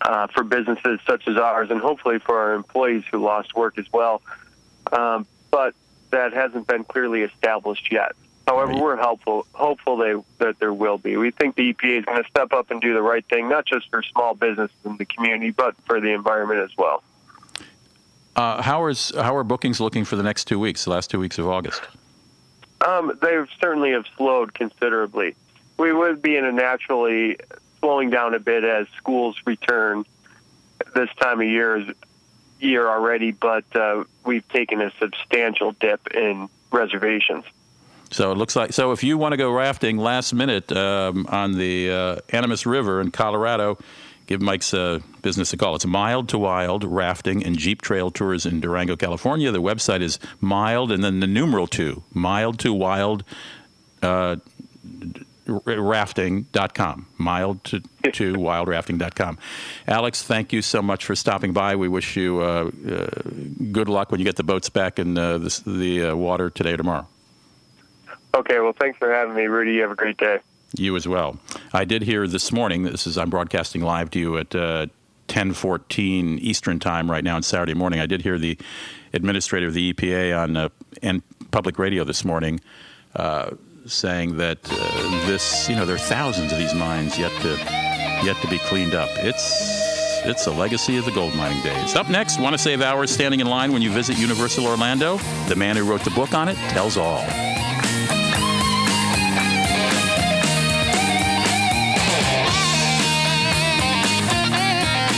uh, 0.00 0.28
for 0.28 0.44
businesses 0.44 1.00
such 1.04 1.26
as 1.26 1.36
ours, 1.36 1.72
and 1.72 1.80
hopefully 1.80 2.20
for 2.20 2.38
our 2.38 2.54
employees 2.54 3.02
who 3.10 3.18
lost 3.18 3.56
work 3.56 3.78
as 3.78 3.92
well. 3.92 4.22
Um, 4.92 5.26
but 5.50 5.74
that 6.12 6.32
hasn't 6.32 6.68
been 6.68 6.84
clearly 6.84 7.22
established 7.22 7.90
yet. 7.90 8.12
However, 8.46 8.74
we're 8.80 8.96
helpful, 8.96 9.44
hopeful 9.54 9.96
they, 9.96 10.14
that 10.38 10.60
there 10.60 10.72
will 10.72 10.98
be. 10.98 11.16
We 11.16 11.32
think 11.32 11.56
the 11.56 11.74
EPA 11.74 11.98
is 11.98 12.04
going 12.04 12.22
to 12.22 12.28
step 12.28 12.52
up 12.52 12.70
and 12.70 12.80
do 12.80 12.94
the 12.94 13.02
right 13.02 13.24
thing, 13.24 13.48
not 13.48 13.66
just 13.66 13.90
for 13.90 14.04
small 14.04 14.34
businesses 14.34 14.76
in 14.84 14.98
the 14.98 15.04
community, 15.04 15.50
but 15.50 15.74
for 15.84 16.00
the 16.00 16.12
environment 16.12 16.60
as 16.60 16.76
well. 16.76 17.02
Uh, 18.34 18.62
how 18.62 18.86
is 18.86 19.12
how 19.14 19.36
are 19.36 19.44
bookings 19.44 19.80
looking 19.80 20.04
for 20.04 20.16
the 20.16 20.22
next 20.22 20.46
two 20.46 20.58
weeks, 20.58 20.84
the 20.84 20.90
last 20.90 21.10
two 21.10 21.18
weeks 21.18 21.38
of 21.38 21.46
August? 21.46 21.82
Um, 22.86 23.18
they 23.20 23.38
certainly 23.60 23.92
have 23.92 24.06
slowed 24.16 24.54
considerably. 24.54 25.36
We 25.78 25.92
would 25.92 26.22
be 26.22 26.36
in 26.36 26.44
a 26.44 26.52
naturally 26.52 27.38
slowing 27.80 28.10
down 28.10 28.34
a 28.34 28.38
bit 28.38 28.64
as 28.64 28.86
schools 28.96 29.36
return 29.44 30.04
this 30.94 31.10
time 31.20 31.40
of 31.40 31.46
year 31.46 31.94
year 32.60 32.88
already, 32.88 33.32
but 33.32 33.64
uh, 33.76 34.04
we've 34.24 34.48
taken 34.48 34.80
a 34.80 34.92
substantial 34.98 35.72
dip 35.72 36.06
in 36.08 36.48
reservations. 36.70 37.44
So 38.10 38.30
it 38.30 38.36
looks 38.36 38.54
like 38.54 38.72
so. 38.72 38.92
If 38.92 39.02
you 39.02 39.16
want 39.16 39.32
to 39.32 39.36
go 39.36 39.50
rafting 39.52 39.96
last 39.96 40.34
minute 40.34 40.70
um, 40.72 41.26
on 41.28 41.52
the 41.52 41.90
uh, 41.90 42.16
Animas 42.28 42.66
River 42.66 43.00
in 43.00 43.10
Colorado, 43.10 43.78
give 44.26 44.40
Mike's 44.40 44.72
uh, 44.74 45.00
business 45.22 45.52
a 45.52 45.56
call. 45.56 45.74
It's 45.74 45.86
Mild 45.86 46.28
to 46.30 46.38
Wild 46.38 46.84
Rafting 46.84 47.44
and 47.44 47.58
Jeep 47.58 47.82
Trail 47.82 48.10
Tours 48.10 48.46
in 48.46 48.60
Durango, 48.60 48.96
California. 48.96 49.50
The 49.50 49.62
website 49.62 50.00
is 50.00 50.18
mild 50.40 50.90
and 50.92 51.02
then 51.02 51.20
the 51.20 51.26
numeral 51.26 51.66
two, 51.66 52.02
mild 52.12 52.58
to 52.60 52.72
wild. 52.72 53.24
Uh, 54.02 54.36
rafting.com 55.44 57.06
mild 57.18 57.64
to, 57.64 57.80
to 58.12 58.34
wildrafting.com 58.34 59.36
alex 59.88 60.22
thank 60.22 60.52
you 60.52 60.62
so 60.62 60.80
much 60.80 61.04
for 61.04 61.16
stopping 61.16 61.52
by 61.52 61.74
we 61.74 61.88
wish 61.88 62.16
you 62.16 62.40
uh, 62.40 62.70
uh, 62.88 63.06
good 63.72 63.88
luck 63.88 64.12
when 64.12 64.20
you 64.20 64.24
get 64.24 64.36
the 64.36 64.44
boats 64.44 64.68
back 64.68 65.00
in 65.00 65.18
uh, 65.18 65.38
the, 65.38 65.62
the 65.66 66.04
uh, 66.06 66.14
water 66.14 66.48
today 66.48 66.74
or 66.74 66.76
tomorrow 66.76 67.06
Okay, 68.34 68.60
well, 68.60 68.72
thanks 68.72 68.98
for 68.98 69.12
having 69.12 69.34
me, 69.34 69.44
Rudy. 69.44 69.74
You 69.74 69.82
have 69.82 69.90
a 69.90 69.96
great 69.96 70.16
day. 70.16 70.40
You 70.74 70.96
as 70.96 71.06
well. 71.06 71.38
I 71.72 71.84
did 71.84 72.02
hear 72.02 72.26
this 72.26 72.52
morning. 72.52 72.84
This 72.84 73.06
is 73.06 73.18
I'm 73.18 73.30
broadcasting 73.30 73.82
live 73.82 74.10
to 74.10 74.18
you 74.18 74.38
at 74.38 74.54
uh, 74.54 74.86
10:14 75.28 76.38
Eastern 76.40 76.78
time 76.78 77.10
right 77.10 77.24
now 77.24 77.36
on 77.36 77.42
Saturday 77.42 77.74
morning. 77.74 78.00
I 78.00 78.06
did 78.06 78.22
hear 78.22 78.38
the 78.38 78.58
administrator 79.12 79.66
of 79.66 79.74
the 79.74 79.92
EPA 79.92 80.38
on 80.38 80.56
uh, 80.56 80.68
and 81.02 81.22
public 81.50 81.78
radio 81.78 82.04
this 82.04 82.24
morning 82.24 82.60
uh, 83.16 83.50
saying 83.86 84.36
that 84.38 84.58
uh, 84.70 85.26
this, 85.26 85.68
you 85.68 85.76
know, 85.76 85.84
there 85.84 85.96
are 85.96 85.98
thousands 85.98 86.52
of 86.52 86.58
these 86.58 86.74
mines 86.74 87.18
yet 87.18 87.32
to 87.42 87.48
yet 88.24 88.36
to 88.42 88.48
be 88.48 88.58
cleaned 88.58 88.94
up. 88.94 89.10
It's 89.16 89.82
it's 90.24 90.46
a 90.46 90.52
legacy 90.52 90.96
of 90.96 91.04
the 91.04 91.12
gold 91.12 91.34
mining 91.34 91.62
days. 91.62 91.96
Up 91.96 92.08
next, 92.08 92.38
want 92.38 92.54
to 92.54 92.58
save 92.58 92.80
hours 92.80 93.10
standing 93.10 93.40
in 93.40 93.46
line 93.46 93.72
when 93.72 93.82
you 93.82 93.90
visit 93.90 94.16
Universal 94.16 94.66
Orlando? 94.66 95.18
The 95.48 95.56
man 95.56 95.76
who 95.76 95.84
wrote 95.84 96.02
the 96.02 96.10
book 96.10 96.32
on 96.32 96.48
it 96.48 96.56
tells 96.70 96.96
all. 96.96 97.24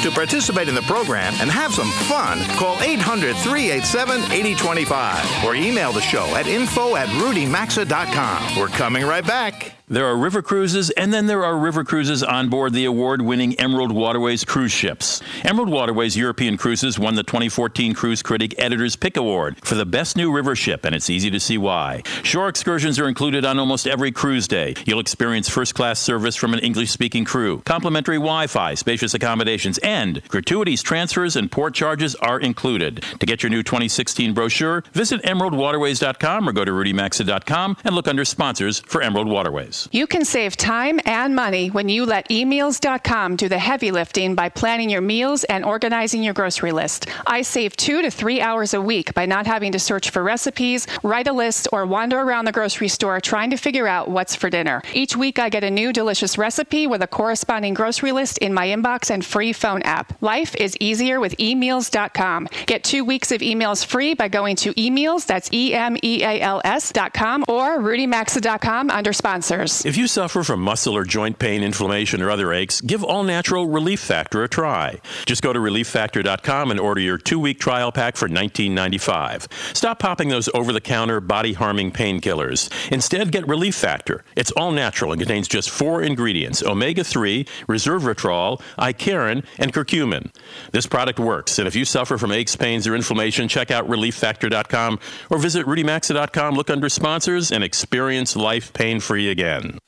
To 0.05 0.11
participate 0.11 0.69
in 0.69 0.75
the 0.75 0.83
program 0.83 1.33
and 1.41 1.51
have 1.51 1.73
some 1.73 1.91
fun, 1.91 2.39
call 2.59 2.79
800 2.83 3.35
387 3.37 4.21
8025 4.33 5.45
or 5.47 5.55
email 5.55 5.93
the 5.93 6.03
show 6.03 6.27
at 6.37 6.47
info 6.47 6.95
at 6.95 7.09
rudymaxa.com. 7.09 8.59
We're 8.61 8.69
coming 8.69 9.07
right 9.07 9.27
back. 9.27 9.73
There 9.87 10.07
are 10.07 10.17
river 10.17 10.41
cruises, 10.41 10.89
and 10.89 11.13
then 11.13 11.27
there 11.27 11.45
are 11.45 11.59
river 11.59 11.85
cruises 11.85 12.23
on 12.23 12.49
board 12.49 12.73
the 12.73 12.87
award 12.87 13.21
winning 13.21 13.55
Emerald 13.61 13.93
Waterways 13.93 14.43
cruise 14.43 14.73
ships. 14.73 15.21
Emerald 15.43 15.69
Waterways 15.69 16.17
European 16.17 16.57
Cruises 16.57 16.99
won 16.99 17.17
the 17.17 17.23
2014 17.23 17.93
Cruise 17.93 18.23
Critic 18.23 18.55
Editor's 18.57 18.97
Pick 18.97 19.19
Award 19.19 19.59
for 19.63 19.75
the 19.75 19.85
best 19.85 20.17
new 20.17 20.33
river 20.33 20.57
ship, 20.57 20.87
and 20.87 20.95
it's 20.95 21.11
easy 21.11 21.31
to 21.31 21.39
see 21.39 21.59
why. 21.59 22.03
Shore 22.23 22.49
excursions 22.49 22.99
are 22.99 23.09
included 23.09 23.45
on 23.45 23.59
almost 23.59 23.87
every 23.87 24.11
cruise 24.11 24.49
day. 24.49 24.75
You'll 24.87 25.01
experience 25.01 25.51
first 25.51 25.75
class 25.75 26.01
service 26.01 26.35
from 26.35 26.55
an 26.55 26.61
English 26.61 26.91
speaking 26.91 27.27
crew, 27.27 27.61
complimentary 27.67 28.17
Wi 28.17 28.47
Fi, 28.47 28.73
spacious 28.73 29.13
accommodations, 29.13 29.77
and 29.79 29.94
gratuities, 30.29 30.83
transfers, 30.83 31.37
and 31.37 31.51
port 31.51 31.75
charges 31.75 32.15
are 32.17 32.41
included. 32.41 33.03
To 33.21 33.27
get 33.27 33.43
your 33.43 33.51
new 33.51 33.63
2016 33.63 34.35
brochure, 34.35 34.83
visit 34.93 35.23
emeraldwaterways.com 35.23 36.49
or 36.49 36.53
go 36.53 36.65
to 36.65 36.73
rudymaxa.com 36.73 37.77
and 37.85 37.95
look 37.95 38.09
under 38.09 38.25
sponsors 38.25 38.81
for 38.81 39.03
Emerald 39.03 39.29
Waterways. 39.29 39.89
You 39.93 40.07
can 40.07 40.25
save 40.25 40.57
time 40.57 41.01
and 41.05 41.35
money 41.35 41.69
when 41.69 41.89
you 41.89 42.07
let 42.07 42.31
emeals.com 42.31 43.37
do 43.37 43.49
the 43.49 43.59
heavy 43.59 43.91
lifting 43.91 44.35
by 44.35 44.49
planning 44.49 44.91
your 44.91 45.01
meals 45.01 45.45
and 45.45 45.65
organizing 45.65 46.23
your 46.23 46.35
grocery 46.35 46.73
list. 46.73 47.07
I 47.27 47.43
save 47.43 47.77
two 47.77 48.03
to 48.03 48.11
three 48.11 48.41
hours 48.41 48.75
a 48.75 48.81
week 48.81 49.15
by 49.15 49.27
not 49.27 49.47
having 49.47 49.73
to 49.73 49.79
search 49.79 50.11
for 50.11 50.23
recipes, 50.23 50.87
write 51.03 51.29
a 51.29 51.33
list, 51.33 51.69
or 51.73 51.87
wander 51.87 52.19
around 52.19 52.47
the 52.47 52.53
grocery 52.53 52.89
store 52.89 53.21
trying 53.21 53.51
to 53.51 53.57
figure 53.57 53.87
out 53.87 54.09
what's 54.09 54.35
for 54.35 54.51
dinner. 54.51 54.83
Each 54.93 55.17
week, 55.17 55.39
I 55.39 55.49
get 55.49 55.65
a 55.65 55.71
new 55.71 55.93
delicious 55.93 56.37
recipe 56.37 56.87
with 56.87 57.03
a 57.03 57.07
corresponding 57.07 57.75
grocery 57.75 58.13
list 58.13 58.39
in 58.39 58.53
my 58.53 58.67
inbox 58.67 59.11
and 59.11 59.25
free 59.25 59.53
phone 59.53 59.83
app. 59.85 60.21
Life 60.23 60.55
is 60.57 60.77
easier 60.81 61.21
with 61.21 61.35
emeals.com. 61.39 62.49
Get 62.67 62.85
two 62.85 63.05
weeks 63.05 63.31
of 63.33 63.41
eMeals 63.41 63.85
free 63.85 64.15
by 64.15 64.29
going 64.29 64.57
to 64.57 64.73
emeals, 64.81 65.25
that's 65.25 65.51
E 65.53 65.75
M 65.75 65.97
E 66.03 66.23
A 66.23 66.41
L 66.41 66.61
S.com, 66.65 67.45
or 67.49 67.79
rudymaxa.com 67.79 68.91
under 68.91 69.13
sponsors. 69.13 69.85
If 69.85 69.97
you 69.97 70.07
suffer 70.07 70.43
from 70.43 70.61
muscle 70.61 70.97
or 70.97 71.05
joint 71.05 71.39
pain, 71.39 71.63
inflammation, 71.63 72.23
or 72.23 72.31
other 72.31 72.53
aches, 72.53 72.81
give 72.81 73.05
All 73.05 73.25
Natural 73.25 73.67
Relief 73.67 74.01
Factor 74.01 74.43
a 74.43 74.49
try. 74.49 75.01
Just 75.27 75.43
go 75.43 75.53
to 75.53 75.59
relieffactor.com 75.59 76.71
and 76.71 76.81
order 76.81 77.01
your 77.01 77.19
two 77.19 77.39
week 77.39 77.61
trial 77.61 77.93
pack 77.93 78.17
for 78.17 78.29
$19.95. 78.29 79.49
Stop 79.77 79.99
popping 79.99 80.29
those 80.29 80.49
over 80.55 80.73
the 80.73 80.81
counter, 80.81 81.21
body 81.21 81.53
harming 81.53 81.93
painkillers. 81.93 82.71
Instead, 82.93 83.33
get 83.33 83.47
Relief 83.47 83.75
Factor. 83.75 84.25
It's 84.37 84.53
all 84.53 84.73
natural 84.73 85.13
and 85.13 85.21
contains 85.21 85.49
just 85.49 85.71
four 85.71 86.03
ingredients 86.03 86.63
omega 86.63 87.05
3, 87.05 87.45
resveratrol, 87.69 88.61
icariin, 88.79 89.45
curcumin. 89.73 90.35
This 90.73 90.87
product 90.87 91.19
works, 91.19 91.59
and 91.59 91.69
if 91.69 91.75
you 91.75 91.85
suffer 91.85 92.19
from 92.19 92.33
aches, 92.33 92.57
pains, 92.57 92.87
or 92.87 92.95
inflammation, 92.95 93.49
check 93.49 93.71
out 93.71 93.89
relieffactor.com 93.89 94.99
or 95.31 95.39
visit 95.39 95.67
rudymaxa.com, 95.67 96.55
look 96.55 96.71
under 96.71 96.89
sponsors, 96.89 97.53
and 97.53 97.65
experience 97.65 98.37
life 98.37 98.73
pain 98.73 99.01
free 99.01 99.31
again. 99.31 99.79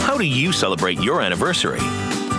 How 0.00 0.16
do 0.18 0.24
you 0.24 0.52
celebrate 0.52 1.00
your 1.00 1.20
anniversary? 1.22 1.80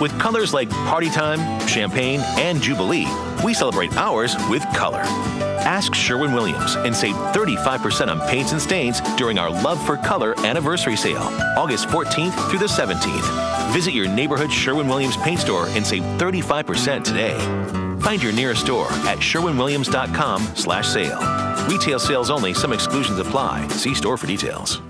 With 0.00 0.18
colors 0.18 0.52
like 0.54 0.70
Party 0.70 1.10
Time, 1.10 1.66
Champagne, 1.66 2.20
and 2.36 2.60
Jubilee, 2.60 3.06
we 3.44 3.54
celebrate 3.54 3.96
ours 3.96 4.34
with 4.48 4.62
color. 4.74 5.51
Ask 5.64 5.94
Sherwin 5.94 6.32
Williams 6.32 6.74
and 6.76 6.94
save 6.94 7.14
35% 7.14 8.08
on 8.08 8.20
paints 8.28 8.52
and 8.52 8.60
stains 8.60 9.00
during 9.16 9.38
our 9.38 9.50
Love 9.50 9.84
for 9.86 9.96
Color 9.96 10.38
anniversary 10.44 10.96
sale, 10.96 11.22
August 11.56 11.88
14th 11.88 12.50
through 12.50 12.58
the 12.58 12.66
17th. 12.66 13.72
Visit 13.72 13.92
your 13.92 14.08
neighborhood 14.08 14.52
Sherwin 14.52 14.88
Williams 14.88 15.16
paint 15.18 15.40
store 15.40 15.66
and 15.68 15.86
save 15.86 16.02
35% 16.18 17.04
today. 17.04 17.38
Find 18.00 18.22
your 18.22 18.32
nearest 18.32 18.62
store 18.62 18.88
at 19.06 19.18
sherwinwilliams.com 19.18 20.42
slash 20.54 20.88
sale. 20.88 21.20
Retail 21.68 21.98
sales 21.98 22.30
only, 22.30 22.52
some 22.52 22.72
exclusions 22.72 23.18
apply. 23.18 23.66
See 23.68 23.94
store 23.94 24.16
for 24.16 24.26
details. 24.26 24.80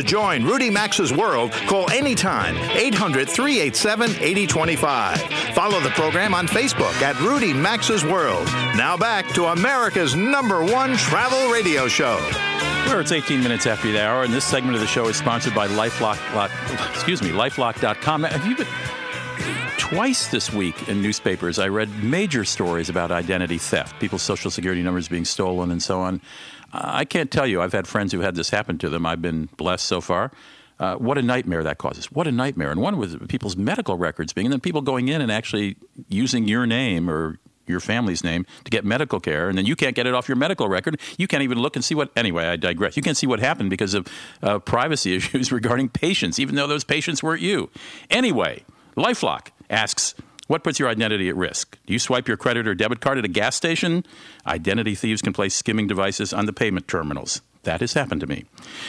To 0.00 0.06
join 0.06 0.44
Rudy 0.44 0.70
Maxa's 0.70 1.12
World, 1.12 1.52
call 1.52 1.90
anytime 1.90 2.56
800 2.56 3.28
387 3.28 4.12
8025. 4.12 5.20
Follow 5.54 5.78
the 5.78 5.90
program 5.90 6.32
on 6.32 6.46
Facebook 6.46 7.02
at 7.02 7.20
Rudy 7.20 7.52
Maxa's 7.52 8.02
World. 8.02 8.46
Now 8.76 8.96
back 8.96 9.28
to 9.34 9.48
America's 9.48 10.16
number 10.16 10.64
one 10.64 10.96
travel 10.96 11.50
radio 11.50 11.86
show. 11.86 12.16
Where 12.86 13.02
it's 13.02 13.12
18 13.12 13.42
minutes 13.42 13.66
after 13.66 13.92
the 13.92 14.02
hour, 14.02 14.22
and 14.22 14.32
this 14.32 14.46
segment 14.46 14.74
of 14.74 14.80
the 14.80 14.86
show 14.86 15.06
is 15.06 15.16
sponsored 15.16 15.54
by 15.54 15.68
LifeLock. 15.68 16.34
Lock, 16.34 16.50
excuse 16.94 17.20
me, 17.20 17.28
LifeLock.com. 17.28 18.22
Have 18.22 18.46
you 18.46 18.56
been 18.56 18.66
twice 19.90 20.28
this 20.28 20.52
week 20.52 20.88
in 20.88 21.02
newspapers? 21.02 21.58
I 21.58 21.66
read 21.66 22.04
major 22.04 22.44
stories 22.44 22.88
about 22.88 23.10
identity 23.10 23.58
theft, 23.58 23.98
people's 23.98 24.22
social 24.22 24.48
security 24.48 24.82
numbers 24.82 25.08
being 25.08 25.24
stolen, 25.24 25.72
and 25.72 25.82
so 25.82 26.00
on. 26.00 26.20
I 26.72 27.04
can't 27.04 27.28
tell 27.28 27.44
you. 27.44 27.60
I've 27.60 27.72
had 27.72 27.88
friends 27.88 28.12
who 28.12 28.20
had 28.20 28.36
this 28.36 28.50
happen 28.50 28.78
to 28.78 28.88
them. 28.88 29.04
I've 29.04 29.20
been 29.20 29.48
blessed 29.56 29.84
so 29.84 30.00
far. 30.00 30.30
Uh, 30.78 30.94
what 30.94 31.18
a 31.18 31.22
nightmare 31.22 31.64
that 31.64 31.78
causes. 31.78 32.06
What 32.12 32.28
a 32.28 32.32
nightmare. 32.32 32.70
And 32.70 32.80
one 32.80 32.98
was 32.98 33.16
people's 33.28 33.56
medical 33.56 33.98
records 33.98 34.32
being, 34.32 34.46
and 34.46 34.52
then 34.52 34.60
people 34.60 34.80
going 34.80 35.08
in 35.08 35.20
and 35.20 35.32
actually 35.32 35.76
using 36.08 36.46
your 36.46 36.66
name 36.66 37.10
or 37.10 37.40
your 37.66 37.80
family's 37.80 38.22
name 38.22 38.46
to 38.64 38.70
get 38.70 38.84
medical 38.84 39.18
care, 39.18 39.48
and 39.48 39.58
then 39.58 39.66
you 39.66 39.74
can't 39.74 39.96
get 39.96 40.06
it 40.06 40.14
off 40.14 40.28
your 40.28 40.36
medical 40.36 40.68
record. 40.68 41.00
You 41.18 41.26
can't 41.26 41.42
even 41.42 41.58
look 41.58 41.74
and 41.74 41.84
see 41.84 41.96
what. 41.96 42.12
Anyway, 42.14 42.46
I 42.46 42.54
digress. 42.54 42.96
You 42.96 43.02
can't 43.02 43.16
see 43.16 43.26
what 43.26 43.40
happened 43.40 43.70
because 43.70 43.94
of 43.94 44.06
uh, 44.40 44.60
privacy 44.60 45.14
issues 45.16 45.50
regarding 45.50 45.88
patients, 45.88 46.38
even 46.38 46.54
though 46.54 46.68
those 46.68 46.84
patients 46.84 47.24
weren't 47.24 47.42
you. 47.42 47.70
Anyway, 48.08 48.64
Lifelock 48.96 49.48
asks. 49.70 50.14
What 50.48 50.64
puts 50.64 50.80
your 50.80 50.88
identity 50.88 51.28
at 51.28 51.36
risk? 51.36 51.78
Do 51.86 51.92
you 51.92 52.00
swipe 52.00 52.26
your 52.26 52.36
credit 52.36 52.66
or 52.66 52.74
debit 52.74 53.00
card 53.00 53.18
at 53.18 53.24
a 53.24 53.28
gas 53.28 53.54
station? 53.54 54.04
Identity 54.44 54.96
thieves 54.96 55.22
can 55.22 55.32
place 55.32 55.54
skimming 55.54 55.86
devices 55.86 56.32
on 56.32 56.46
the 56.46 56.52
payment 56.52 56.88
terminals. 56.88 57.40
That 57.62 57.80
has 57.80 57.92
happened 57.92 58.22
to 58.22 58.26
me. 58.26 58.46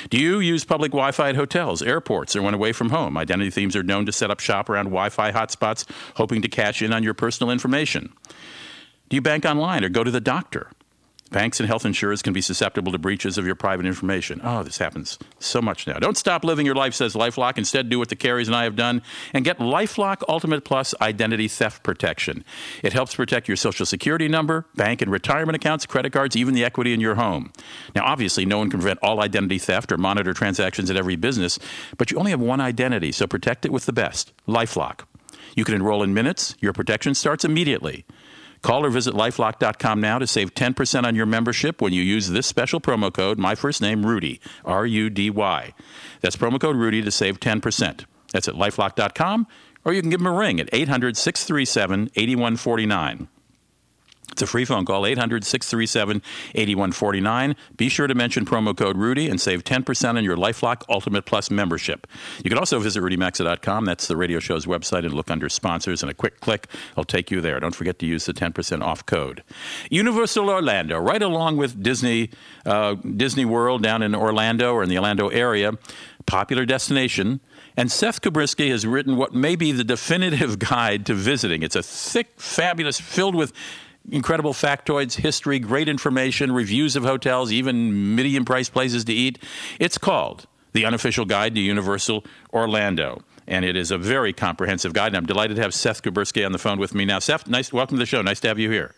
Do 0.10 0.18
you 0.18 0.40
use 0.40 0.64
public 0.64 0.92
Wi 0.92 1.12
Fi 1.12 1.30
at 1.30 1.36
hotels, 1.36 1.82
airports, 1.82 2.36
or 2.36 2.42
when 2.42 2.54
away 2.54 2.72
from 2.72 2.90
home? 2.90 3.18
Identity 3.18 3.52
thieves 3.52 3.76
are 3.76 3.84
known 3.84 4.06
to 4.06 4.12
set 4.12 4.32
up 4.32 4.40
shop 4.40 4.70
around 4.70 4.86
Wi 4.86 5.10
Fi 5.10 5.32
hotspots, 5.32 5.86
hoping 6.16 6.42
to 6.42 6.48
cash 6.48 6.82
in 6.82 6.94
on 6.94 7.04
your 7.04 7.14
personal 7.14 7.52
information. 7.52 8.12
Do 9.10 9.16
you 9.16 9.22
bank 9.22 9.46
online 9.46 9.84
or 9.84 9.90
go 9.90 10.04
to 10.04 10.12
the 10.12 10.22
doctor? 10.22 10.72
Banks 11.32 11.62
and 11.62 11.68
health 11.68 11.86
insurers 11.86 12.22
can 12.22 12.34
be 12.34 12.42
susceptible 12.42 12.92
to 12.92 12.98
breaches 12.98 13.38
of 13.38 13.46
your 13.46 13.56
private 13.56 13.86
information. 13.86 14.42
Oh, 14.44 14.64
this 14.64 14.78
happens 14.78 15.18
so 15.40 15.62
much 15.62 15.88
now. 15.88 15.98
Don't 15.98 16.18
stop 16.18 16.44
living 16.44 16.66
your 16.66 16.76
life, 16.76 16.94
says 16.94 17.14
Lifelock. 17.14 17.58
Instead, 17.58 17.90
do 17.90 18.00
what 18.00 18.10
the 18.10 18.18
Carries 18.18 18.50
and 18.50 18.56
I 18.56 18.66
have 18.66 18.76
done 18.76 19.02
and 19.34 19.46
get 19.46 19.58
Lifelock 19.60 20.24
Ultimate 20.28 20.66
Plus 20.66 20.94
Identity 21.02 21.48
Theft 21.48 21.84
Protection. 21.84 22.44
It 22.84 22.92
helps 22.92 23.16
protect 23.16 23.48
your 23.48 23.56
social 23.56 23.86
security 23.86 24.28
number, 24.28 24.66
bank 24.76 25.02
and 25.02 25.10
retirement 25.10 25.56
accounts, 25.56 25.86
credit 25.86 26.12
cards, 26.12 26.36
even 26.36 26.54
the 26.54 26.66
equity 26.66 26.94
in 26.94 27.00
your 27.00 27.16
home. 27.16 27.54
Now, 27.96 28.04
obviously, 28.06 28.46
no 28.46 28.58
one 28.58 28.70
can 28.70 28.82
prevent 28.82 29.00
all 29.02 29.22
identity 29.22 29.58
theft 29.58 29.94
or 29.94 29.98
monitor 29.98 30.34
transactions 30.34 30.92
at 30.92 30.98
every 30.98 31.16
business, 31.16 31.58
but 31.98 32.12
you 32.12 32.18
only 32.18 32.32
have 32.32 32.42
one 32.42 32.60
identity, 32.60 33.14
so 33.14 33.26
protect 33.26 33.66
it 33.66 33.72
with 33.72 33.86
the 33.86 33.94
best 33.94 34.34
Lifelock. 34.48 35.06
You 35.56 35.64
can 35.64 35.76
enroll 35.76 36.04
in 36.04 36.14
minutes. 36.14 36.56
Your 36.60 36.74
protection 36.74 37.16
starts 37.16 37.46
immediately. 37.46 38.06
Call 38.62 38.86
or 38.86 38.90
visit 38.90 39.14
lifelock.com 39.14 40.00
now 40.00 40.20
to 40.20 40.28
save 40.28 40.54
10% 40.54 41.04
on 41.04 41.16
your 41.16 41.26
membership 41.26 41.82
when 41.82 41.94
you 41.94 42.04
use 42.04 42.30
this 42.30 42.46
special 42.46 42.80
promo 42.80 43.12
code, 43.12 43.40
my 43.40 43.56
first 43.56 43.82
name, 43.82 44.06
Rudy, 44.06 44.40
R 44.64 44.86
U 44.86 45.10
D 45.10 45.30
Y. 45.30 45.74
That's 46.22 46.36
promo 46.36 46.60
code 46.60 46.76
Rudy 46.76 47.02
to 47.02 47.12
save 47.12 47.40
10%. 47.40 48.06
That's 48.32 48.48
at 48.48 48.56
lifelock.com, 48.56 49.48
or 49.84 49.94
you 49.94 50.02
can 50.02 50.12
give 50.12 50.20
them 50.20 50.28
a 50.28 50.38
ring 50.38 50.60
at 50.60 50.70
800 50.72 51.18
637 51.18 52.12
8149. 52.16 53.28
It's 54.32 54.42
a 54.42 54.48
free 54.48 54.66
phone 54.66 54.86
call, 54.86 55.06
800 55.06 55.44
637 55.44 56.22
8149. 56.56 57.56
Be 57.76 57.90
sure 57.90 58.08
to 58.08 58.16
mention 58.16 58.46
promo 58.46 58.76
code 58.76 58.98
Rudy 58.98 59.28
and 59.28 59.40
save 59.42 59.64
10% 59.64 60.16
on 60.18 60.24
your 60.24 60.38
Lifelock 60.38 60.84
Ultimate 60.90 61.26
Plus 61.26 61.52
membership. 61.52 62.08
You 62.44 62.50
can 62.50 62.58
also 62.58 62.80
visit 62.80 63.02
rudymaxa.com. 63.04 63.86
That's 63.86 64.08
the 64.08 64.16
radio 64.16 64.40
show's 64.40 64.66
website 64.66 65.06
and 65.06 65.14
look 65.14 65.30
under 65.30 65.50
sponsors, 65.50 66.02
and 66.02 66.10
a 66.10 66.14
quick 66.14 66.40
click 66.40 66.68
will 66.96 67.04
take 67.04 67.30
you 67.30 67.42
there. 67.42 67.60
Don't 67.60 67.76
forget 67.76 68.00
to 68.00 68.06
use 68.06 68.26
the 68.26 68.34
10% 68.34 68.82
off 68.82 69.06
code. 69.06 69.44
Universal 69.90 70.50
Orlando, 70.50 70.98
right 70.98 71.22
along 71.22 71.58
with 71.58 71.82
Disney, 71.84 72.30
uh, 72.66 72.96
Disney 72.96 73.46
World 73.46 73.84
down 73.84 74.02
in 74.02 74.16
Orlando 74.16 74.74
or 74.74 74.84
in 74.84 74.90
the 74.90 74.98
Orlando 74.98 75.28
area, 75.28 75.74
popular 76.26 76.66
destination. 76.66 77.42
And 77.78 77.92
Seth 77.92 78.22
Kubersky 78.22 78.70
has 78.70 78.86
written 78.86 79.18
what 79.18 79.34
may 79.34 79.56
be 79.56 79.72
the 79.72 79.84
definitive 79.84 80.60
guide 80.72 81.06
to 81.08 81.14
visiting. 81.14 81.64
It's 81.64 81.76
a 81.76 81.84
thick, 81.84 82.40
fabulous, 82.40 83.00
filled 83.00 83.36
with 83.36 83.54
incredible 84.12 84.54
factoids, 84.54 85.16
history, 85.16 85.58
great 85.58 85.90
information, 85.90 86.52
reviews 86.52 86.96
of 86.96 87.04
hotels, 87.04 87.52
even 87.52 88.16
medium 88.16 88.46
priced 88.46 88.74
places 88.74 89.06
to 89.06 89.14
eat. 89.14 89.40
It's 89.80 89.98
called 89.98 90.46
The 90.74 90.86
Unofficial 90.86 91.26
Guide 91.26 91.56
to 91.56 91.62
Universal 91.62 92.26
Orlando. 92.54 93.24
And 93.48 93.66
it 93.66 93.76
is 93.76 93.90
a 93.90 93.98
very 93.98 94.34
comprehensive 94.34 94.94
guide. 94.94 95.08
And 95.08 95.18
I'm 95.18 95.26
delighted 95.26 95.56
to 95.56 95.62
have 95.64 95.74
Seth 95.74 96.04
Kubersky 96.04 96.46
on 96.46 96.52
the 96.52 96.60
phone 96.60 96.78
with 96.78 96.94
me 96.94 97.06
now. 97.06 97.20
Seth, 97.20 97.48
nice, 97.48 97.74
welcome 97.74 97.98
to 97.98 98.00
the 98.00 98.06
show. 98.06 98.22
Nice 98.22 98.40
to 98.42 98.50
have 98.50 98.60
you 98.60 98.70
here. 98.70 98.94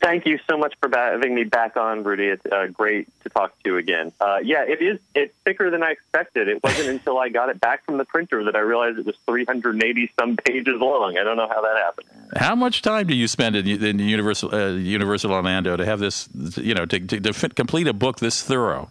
Thank 0.00 0.24
you 0.24 0.38
so 0.48 0.56
much 0.56 0.74
for 0.80 0.88
having 0.90 1.34
me 1.34 1.44
back 1.44 1.76
on, 1.76 2.02
Rudy. 2.04 2.28
It's 2.28 2.46
uh, 2.46 2.68
great 2.68 3.08
to 3.22 3.28
talk 3.28 3.52
to 3.62 3.70
you 3.70 3.76
again. 3.76 4.12
Uh, 4.18 4.38
yeah, 4.42 4.62
it 4.62 4.80
is. 4.80 4.98
It's 5.14 5.34
thicker 5.44 5.70
than 5.70 5.82
I 5.82 5.90
expected. 5.90 6.48
It 6.48 6.62
wasn't 6.62 6.88
until 6.96 7.18
I 7.18 7.28
got 7.28 7.50
it 7.50 7.60
back 7.60 7.84
from 7.84 7.98
the 7.98 8.06
printer 8.06 8.44
that 8.44 8.56
I 8.56 8.60
realized 8.60 8.98
it 8.98 9.04
was 9.04 9.16
380 9.26 10.10
some 10.18 10.36
pages 10.36 10.80
long. 10.80 11.18
I 11.18 11.22
don't 11.22 11.36
know 11.36 11.48
how 11.48 11.60
that 11.60 11.76
happened. 11.76 12.08
How 12.34 12.54
much 12.54 12.80
time 12.80 13.08
do 13.08 13.14
you 13.14 13.28
spend 13.28 13.56
in, 13.56 13.84
in 13.84 13.98
Universal 13.98 14.54
uh, 14.54 14.68
Universal 14.70 15.32
Orlando 15.32 15.76
to 15.76 15.84
have 15.84 15.98
this? 15.98 16.30
You 16.56 16.74
know, 16.74 16.86
to, 16.86 16.98
to, 16.98 17.20
to 17.20 17.48
complete 17.50 17.86
a 17.86 17.92
book 17.92 18.20
this 18.20 18.42
thorough. 18.42 18.90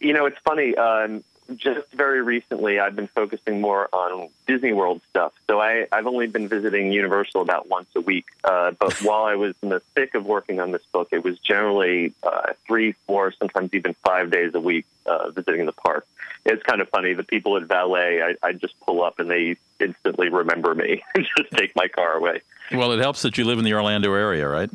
You 0.00 0.14
know, 0.14 0.24
it's 0.24 0.38
funny. 0.42 0.74
Um, 0.74 1.22
just 1.56 1.90
very 1.92 2.22
recently, 2.22 2.78
I've 2.78 2.94
been 2.94 3.08
focusing 3.08 3.60
more 3.60 3.88
on 3.92 4.28
Disney 4.46 4.72
World 4.72 5.00
stuff. 5.10 5.32
So 5.46 5.60
I, 5.60 5.86
I've 5.90 6.06
only 6.06 6.26
been 6.26 6.48
visiting 6.48 6.92
Universal 6.92 7.42
about 7.42 7.68
once 7.68 7.88
a 7.96 8.00
week. 8.00 8.26
Uh, 8.44 8.72
but 8.72 8.92
while 9.02 9.24
I 9.24 9.36
was 9.36 9.54
in 9.62 9.70
the 9.70 9.80
thick 9.80 10.14
of 10.14 10.26
working 10.26 10.60
on 10.60 10.72
this 10.72 10.84
book, 10.92 11.08
it 11.12 11.24
was 11.24 11.38
generally 11.38 12.12
uh, 12.22 12.52
three, 12.66 12.92
four, 13.06 13.32
sometimes 13.32 13.72
even 13.72 13.94
five 13.94 14.30
days 14.30 14.54
a 14.54 14.60
week 14.60 14.86
uh, 15.06 15.30
visiting 15.30 15.66
the 15.66 15.72
park. 15.72 16.06
It's 16.44 16.62
kind 16.62 16.80
of 16.80 16.88
funny. 16.88 17.14
The 17.14 17.24
people 17.24 17.56
at 17.56 17.64
Valet, 17.64 18.22
I, 18.22 18.34
I 18.46 18.52
just 18.52 18.78
pull 18.80 19.02
up 19.02 19.18
and 19.18 19.30
they 19.30 19.56
instantly 19.80 20.28
remember 20.28 20.74
me 20.74 21.02
and 21.14 21.26
just 21.36 21.50
take 21.52 21.74
my 21.74 21.88
car 21.88 22.12
away. 22.12 22.42
Well, 22.72 22.92
it 22.92 23.00
helps 23.00 23.22
that 23.22 23.38
you 23.38 23.44
live 23.44 23.58
in 23.58 23.64
the 23.64 23.74
Orlando 23.74 24.12
area, 24.12 24.46
right? 24.46 24.70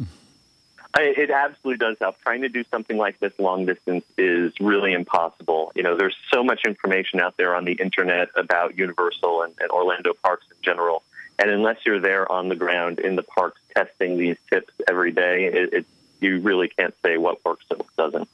I, 0.96 1.14
it 1.18 1.32
absolutely 1.32 1.78
does 1.78 1.98
help. 2.00 2.22
Trying 2.22 2.42
to 2.42 2.50
do 2.50 2.64
something 2.70 2.98
like 2.98 3.20
this 3.20 3.34
long 3.40 3.66
distance 3.66 4.06
is 4.18 4.54
really 4.60 4.94
impossible. 4.94 5.72
You 5.76 5.84
know, 5.84 5.98
there's 5.98 6.16
so 6.32 6.44
much 6.44 6.66
information 6.66 7.20
out 7.20 7.36
there 7.38 7.56
on 7.56 7.66
the 7.66 7.74
internet 7.74 8.30
about 8.36 8.78
Universal 8.78 9.44
and, 9.44 9.54
and 9.60 9.72
Orlando 9.72 10.14
parks 10.14 10.46
in 10.52 10.58
general. 10.62 11.04
And 11.40 11.50
unless 11.50 11.78
you're 11.86 12.00
there 12.00 12.32
on 12.32 12.50
the 12.50 12.56
ground 12.56 13.00
in 13.00 13.16
the 13.16 13.24
parks 13.24 13.60
testing 13.76 14.18
these 14.18 14.38
tips 14.50 14.72
every 14.88 15.12
day, 15.12 15.46
it, 15.46 15.74
it, 15.74 15.86
you 16.22 16.40
really 16.40 16.68
can't 16.68 16.94
say 17.04 17.18
what 17.18 17.44
works 17.44 17.66
and 17.72 17.80
what 17.80 17.96
doesn't. 17.96 18.30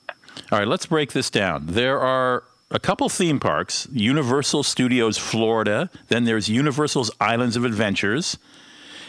All 0.51 0.59
right, 0.59 0.67
let's 0.67 0.85
break 0.85 1.13
this 1.13 1.29
down. 1.29 1.67
There 1.67 1.99
are 1.99 2.43
a 2.71 2.79
couple 2.79 3.07
theme 3.07 3.39
parks 3.39 3.87
Universal 3.91 4.63
Studios 4.63 5.17
Florida, 5.17 5.89
then 6.09 6.25
there's 6.25 6.49
Universal's 6.49 7.09
Islands 7.21 7.55
of 7.55 7.63
Adventures. 7.63 8.37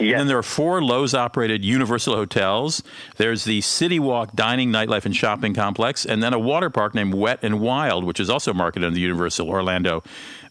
Yes. 0.01 0.11
And 0.13 0.21
then 0.21 0.27
there 0.27 0.37
are 0.37 0.43
four 0.43 0.81
Loews 0.81 1.13
operated 1.13 1.63
Universal 1.63 2.15
hotels. 2.15 2.83
There's 3.17 3.43
the 3.45 3.61
City 3.61 3.99
Walk 3.99 4.33
Dining, 4.33 4.69
Nightlife, 4.71 5.05
and 5.05 5.15
Shopping 5.15 5.53
Complex, 5.53 6.05
and 6.05 6.21
then 6.21 6.33
a 6.33 6.39
water 6.39 6.69
park 6.69 6.95
named 6.95 7.13
Wet 7.13 7.39
and 7.41 7.59
Wild, 7.59 8.03
which 8.03 8.19
is 8.19 8.29
also 8.29 8.53
marketed 8.53 8.85
under 8.87 8.95
the 8.95 9.01
Universal 9.01 9.49
Orlando 9.49 10.03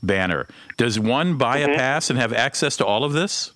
banner. 0.02 0.46
Does 0.76 0.98
one 0.98 1.36
buy 1.36 1.60
Mm-hmm. 1.60 1.72
a 1.72 1.76
pass 1.76 2.10
and 2.10 2.18
have 2.18 2.32
access 2.32 2.76
to 2.78 2.86
all 2.86 3.04
of 3.04 3.12
this? 3.12 3.52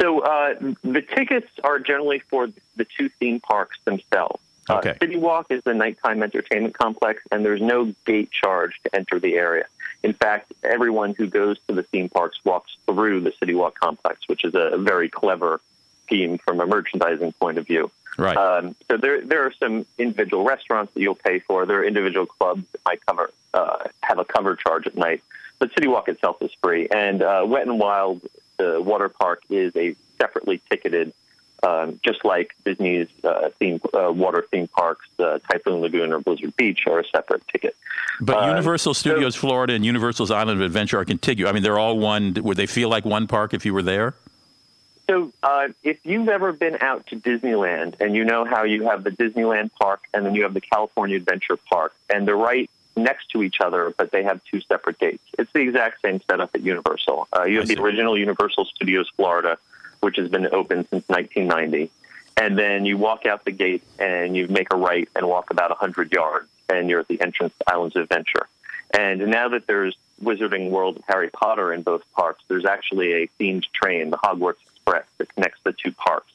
So 0.00 0.20
uh, 0.20 0.54
the 0.82 1.00
tickets 1.02 1.48
are 1.64 1.78
generally 1.78 2.18
for 2.18 2.48
the 2.76 2.84
two 2.84 3.08
theme 3.08 3.40
parks 3.40 3.78
themselves. 3.84 4.42
Okay. 4.68 4.90
Uh, 4.90 4.94
City 5.00 5.16
Walk 5.16 5.46
is 5.50 5.62
the 5.62 5.74
nighttime 5.74 6.22
entertainment 6.22 6.74
complex, 6.74 7.22
and 7.30 7.44
there's 7.44 7.62
no 7.62 7.94
gate 8.04 8.30
charge 8.30 8.80
to 8.82 8.94
enter 8.94 9.18
the 9.18 9.34
area. 9.36 9.64
In 10.02 10.12
fact, 10.12 10.52
everyone 10.62 11.14
who 11.14 11.26
goes 11.26 11.58
to 11.68 11.74
the 11.74 11.82
theme 11.82 12.08
parks 12.08 12.38
walks 12.44 12.76
through 12.86 13.20
the 13.20 13.32
City 13.38 13.54
Walk 13.54 13.78
complex, 13.78 14.28
which 14.28 14.44
is 14.44 14.54
a 14.54 14.76
very 14.78 15.08
clever 15.08 15.60
scheme 16.04 16.38
from 16.38 16.60
a 16.60 16.66
merchandising 16.66 17.32
point 17.32 17.58
of 17.58 17.66
view. 17.66 17.90
Right. 18.16 18.36
Um, 18.36 18.74
so 18.88 18.96
there, 18.96 19.20
there 19.20 19.44
are 19.44 19.52
some 19.52 19.84
individual 19.98 20.44
restaurants 20.44 20.94
that 20.94 21.00
you'll 21.00 21.16
pay 21.16 21.40
for. 21.40 21.66
There 21.66 21.80
are 21.80 21.84
individual 21.84 22.26
clubs 22.26 22.64
that 22.72 22.80
might 22.84 23.04
cover 23.04 23.30
uh, 23.52 23.88
have 24.02 24.18
a 24.18 24.24
cover 24.24 24.56
charge 24.56 24.86
at 24.86 24.96
night. 24.96 25.22
But 25.58 25.72
City 25.72 25.88
Walk 25.88 26.08
itself 26.08 26.42
is 26.42 26.50
free, 26.62 26.86
and 26.88 27.22
uh, 27.22 27.44
Wet 27.46 27.66
and 27.66 27.78
Wild, 27.78 28.20
the 28.58 28.80
water 28.80 29.08
park, 29.08 29.42
is 29.48 29.74
a 29.74 29.96
separately 30.18 30.60
ticketed, 30.70 31.14
um, 31.66 31.98
just 32.08 32.24
like 32.24 32.54
Disney's 32.64 33.08
uh, 33.24 33.48
theme 33.58 33.80
uh, 33.92 34.12
water 34.12 34.42
theme 34.50 34.68
parks, 34.68 35.06
uh, 35.18 35.38
Typhoon 35.50 35.80
Lagoon 35.80 36.12
or 36.12 36.20
Blizzard 36.20 36.54
Beach, 36.56 36.80
are 36.86 37.00
a 37.00 37.06
separate 37.16 37.46
ticket. 37.48 37.74
But 38.20 38.36
Uh, 38.42 38.48
Universal 38.48 38.94
so- 38.94 39.00
Studios 39.10 39.34
Florida 39.36 39.72
and 39.74 39.84
Universal's 39.84 40.30
Island 40.30 40.60
of 40.60 40.64
Adventure 40.66 40.98
are 41.00 41.04
contiguous. 41.04 41.48
I 41.50 41.52
mean, 41.52 41.62
they're 41.62 41.78
all 41.78 41.98
one. 41.98 42.34
Would 42.34 42.56
they 42.56 42.66
feel 42.66 42.88
like 42.88 43.04
one 43.04 43.26
park 43.26 43.52
if 43.54 43.64
you 43.66 43.74
were 43.74 43.82
there? 43.82 44.14
So, 45.08 45.32
uh, 45.42 45.68
if 45.84 45.98
you've 46.04 46.28
ever 46.28 46.52
been 46.52 46.78
out 46.80 47.06
to 47.08 47.16
Disneyland 47.16 48.00
and 48.00 48.16
you 48.16 48.24
know 48.24 48.44
how 48.44 48.64
you 48.64 48.84
have 48.88 49.04
the 49.04 49.12
Disneyland 49.12 49.70
Park 49.80 50.00
and 50.12 50.26
then 50.26 50.34
you 50.34 50.42
have 50.42 50.52
the 50.54 50.60
California 50.60 51.16
Adventure 51.16 51.56
Park, 51.56 51.94
and 52.10 52.26
they're 52.26 52.36
right 52.52 52.68
next 52.96 53.28
to 53.30 53.42
each 53.44 53.60
other, 53.60 53.94
but 53.96 54.10
they 54.10 54.24
have 54.24 54.40
two 54.50 54.60
separate 54.62 54.98
gates. 54.98 55.22
It's 55.38 55.52
the 55.52 55.60
exact 55.60 56.00
same 56.02 56.20
setup 56.28 56.50
at 56.54 56.62
Universal. 56.62 57.28
Uh, 57.36 57.44
you 57.44 57.58
have 57.58 57.68
the 57.68 57.78
original 57.80 58.18
Universal 58.18 58.64
Studios 58.74 59.08
Florida, 59.16 59.58
which 60.06 60.18
has 60.18 60.28
been 60.28 60.46
open 60.46 60.86
since 60.88 61.02
1990. 61.08 61.90
And 62.36 62.56
then 62.56 62.84
you 62.84 62.96
walk 62.96 63.26
out 63.26 63.44
the 63.44 63.50
gate 63.50 63.82
and 63.98 64.36
you 64.36 64.46
make 64.46 64.72
a 64.72 64.76
right 64.76 65.08
and 65.16 65.26
walk 65.26 65.50
about 65.50 65.70
100 65.70 66.12
yards, 66.12 66.46
and 66.68 66.88
you're 66.88 67.00
at 67.00 67.08
the 67.08 67.20
entrance 67.20 67.52
to 67.58 67.72
Islands 67.74 67.96
of 67.96 68.02
Adventure. 68.04 68.46
And 68.96 69.26
now 69.26 69.48
that 69.48 69.66
there's 69.66 69.96
Wizarding 70.22 70.70
World 70.70 70.98
of 70.98 71.02
Harry 71.08 71.28
Potter 71.28 71.72
in 71.72 71.82
both 71.82 72.04
parks, 72.12 72.44
there's 72.46 72.64
actually 72.64 73.14
a 73.14 73.26
themed 73.40 73.64
train, 73.72 74.10
the 74.10 74.16
Hogwarts 74.16 74.62
Express, 74.62 75.06
that 75.18 75.34
connects 75.34 75.58
the 75.64 75.72
two 75.72 75.90
parks. 75.90 76.32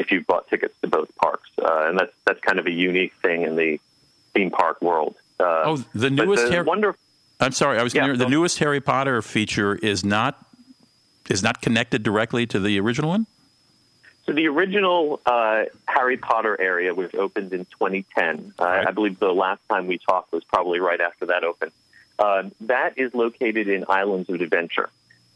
If 0.00 0.10
you've 0.10 0.26
bought 0.26 0.48
tickets 0.48 0.74
to 0.82 0.88
both 0.88 1.14
parks, 1.14 1.48
uh, 1.64 1.86
and 1.88 1.96
that's 1.96 2.12
that's 2.24 2.40
kind 2.40 2.58
of 2.58 2.66
a 2.66 2.72
unique 2.72 3.12
thing 3.22 3.42
in 3.42 3.54
the 3.54 3.78
theme 4.34 4.50
park 4.50 4.82
world. 4.82 5.14
Uh, 5.38 5.62
Oh, 5.64 5.84
the 5.94 6.10
newest 6.10 6.46
the 6.46 6.50
Harry. 6.50 6.94
I'm 7.38 7.52
sorry, 7.52 7.78
I 7.78 7.84
was 7.84 7.94
Yeah, 7.94 8.08
to. 8.08 8.16
The 8.16 8.28
newest 8.28 8.58
Harry 8.58 8.80
Potter 8.80 9.22
feature 9.22 9.76
is 9.76 10.04
not 10.04 10.44
is 11.32 11.42
not 11.42 11.60
connected 11.62 12.02
directly 12.02 12.46
to 12.46 12.60
the 12.60 12.78
original 12.78 13.10
one. 13.10 13.26
So 14.26 14.32
the 14.32 14.46
original 14.46 15.20
uh, 15.26 15.64
Harry 15.88 16.16
Potter 16.16 16.60
area 16.60 16.94
was 16.94 17.12
opened 17.14 17.52
in 17.52 17.64
2010. 17.64 18.52
Uh, 18.58 18.64
Right. 18.64 18.86
I 18.86 18.90
believe 18.92 19.18
the 19.18 19.32
last 19.32 19.60
time 19.68 19.86
we 19.88 19.98
talked 19.98 20.32
was 20.32 20.44
probably 20.44 20.78
right 20.78 21.00
after 21.00 21.26
that 21.26 21.42
opened. 21.42 21.72
Uh, 22.18 22.44
that 22.60 22.98
is 22.98 23.14
located 23.14 23.66
in 23.68 23.84
Islands 23.88 24.28
of 24.28 24.40
Adventure. 24.40 24.90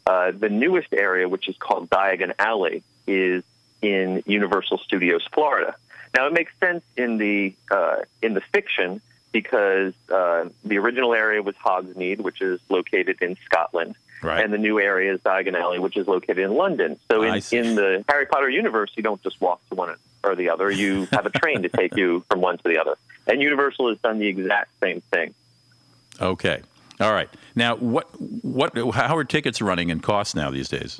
Uh, 0.05 0.31
the 0.31 0.47
newest 0.47 0.93
area, 0.93 1.27
which 1.27 1.49
is 1.49 1.57
called 1.57 1.89
Diagon 1.89 2.33
Alley, 2.39 2.81
is 3.05 3.43
in 3.81 4.23
Universal 4.25 4.77
Studios 4.77 5.25
Florida. 5.33 5.75
Now 6.15 6.27
it 6.27 6.33
makes 6.33 6.53
sense 6.59 6.83
in 6.95 7.17
the 7.17 7.53
uh, 7.69 7.97
in 8.21 8.33
the 8.33 8.41
fiction 8.41 9.01
because 9.33 9.93
uh, 10.09 10.47
the 10.63 10.77
original 10.77 11.13
area 11.13 11.41
was 11.43 11.55
Hogsmeade, 11.55 12.21
which 12.21 12.41
is 12.41 12.61
located 12.69 13.21
in 13.21 13.35
Scotland, 13.45 13.95
Right. 14.21 14.43
and 14.43 14.51
the 14.51 14.57
new 14.57 14.79
area 14.79 15.13
is 15.13 15.21
Diagon 15.21 15.53
Alley, 15.53 15.79
which 15.79 15.95
is 15.95 16.07
located 16.07 16.39
in 16.39 16.55
London. 16.55 16.99
So 17.11 17.21
in, 17.21 17.35
in 17.51 17.75
the 17.75 18.03
Harry 18.09 18.25
Potter 18.25 18.49
universe, 18.49 18.91
you 18.95 19.03
don't 19.03 19.21
just 19.21 19.39
walk 19.39 19.67
to 19.69 19.75
one 19.75 19.95
or 20.23 20.35
the 20.35 20.49
other. 20.49 20.71
You 20.71 21.05
have 21.11 21.25
a 21.25 21.29
train 21.29 21.63
to 21.63 21.69
take 21.69 21.95
you 21.95 22.23
from 22.29 22.41
one 22.41 22.57
to 22.57 22.63
the 22.63 22.79
other. 22.79 22.95
And 23.27 23.41
Universal 23.41 23.89
has 23.89 23.99
done 23.99 24.19
the 24.19 24.27
exact 24.27 24.71
same 24.79 25.01
thing. 25.11 25.33
Okay. 26.19 26.61
All 26.99 27.13
right. 27.13 27.29
Now, 27.55 27.75
what 27.75 28.09
what 28.19 28.75
how 28.95 29.17
are 29.17 29.23
tickets 29.23 29.61
running 29.61 29.91
and 29.91 30.01
costs 30.01 30.33
now 30.33 30.49
these 30.49 30.69
days? 30.69 30.99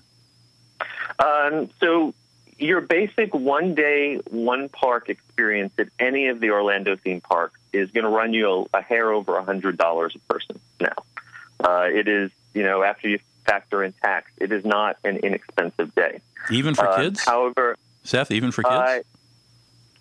Um, 1.17 1.69
so 1.79 2.13
your 2.59 2.81
basic 2.81 3.33
one 3.33 3.75
day, 3.75 4.17
one 4.29 4.69
park 4.69 5.09
experience 5.09 5.73
at 5.77 5.87
any 5.99 6.27
of 6.27 6.39
the 6.39 6.51
Orlando 6.51 6.95
theme 6.95 7.21
parks 7.21 7.59
is 7.73 7.89
going 7.91 8.03
to 8.03 8.09
run 8.09 8.33
you 8.33 8.67
a, 8.73 8.77
a 8.77 8.81
hair 8.81 9.11
over 9.11 9.37
a 9.37 9.43
hundred 9.43 9.77
dollars 9.77 10.15
a 10.15 10.33
person 10.33 10.59
now. 10.79 10.93
Uh, 11.59 11.87
it 11.91 12.07
is, 12.07 12.31
you 12.57 12.63
know, 12.63 12.81
after 12.83 13.07
you 13.07 13.19
factor 13.45 13.83
in 13.83 13.93
tax, 13.93 14.31
it 14.37 14.51
is 14.51 14.65
not 14.65 14.97
an 15.03 15.17
inexpensive 15.17 15.93
day. 15.95 16.19
Even 16.51 16.73
for 16.75 16.87
Uh, 16.87 16.97
kids, 17.01 17.23
However, 17.23 17.77
Seth. 18.03 18.31
Even 18.31 18.51
for 18.51 18.63
kids. 18.63 18.73
Uh, 18.73 18.99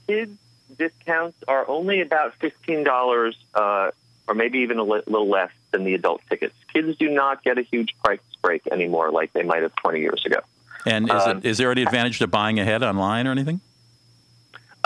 kids 0.06 0.32
discounts 0.76 1.36
are 1.46 1.64
only 1.68 2.00
about 2.00 2.34
fifteen 2.34 2.82
dollars, 2.84 3.36
uh, 3.54 3.90
or 4.28 4.34
maybe 4.34 4.58
even 4.60 4.78
a 4.78 4.82
li- 4.84 5.02
little 5.06 5.28
less 5.28 5.50
than 5.70 5.84
the 5.84 5.94
adult 5.94 6.20
tickets. 6.28 6.54
Kids 6.72 6.96
do 6.98 7.08
not 7.08 7.44
get 7.44 7.58
a 7.58 7.62
huge 7.62 7.94
price 8.04 8.20
break 8.42 8.62
anymore, 8.72 9.10
like 9.10 9.32
they 9.32 9.42
might 9.42 9.62
have 9.62 9.74
twenty 9.76 10.00
years 10.00 10.24
ago. 10.26 10.40
and 10.84 11.06
is, 11.10 11.22
um, 11.26 11.38
it, 11.38 11.44
is 11.44 11.58
there 11.58 11.70
any 11.70 11.82
advantage 11.82 12.18
to 12.18 12.26
buying 12.26 12.58
ahead 12.58 12.82
online 12.82 13.26
or 13.26 13.32
anything? 13.32 13.60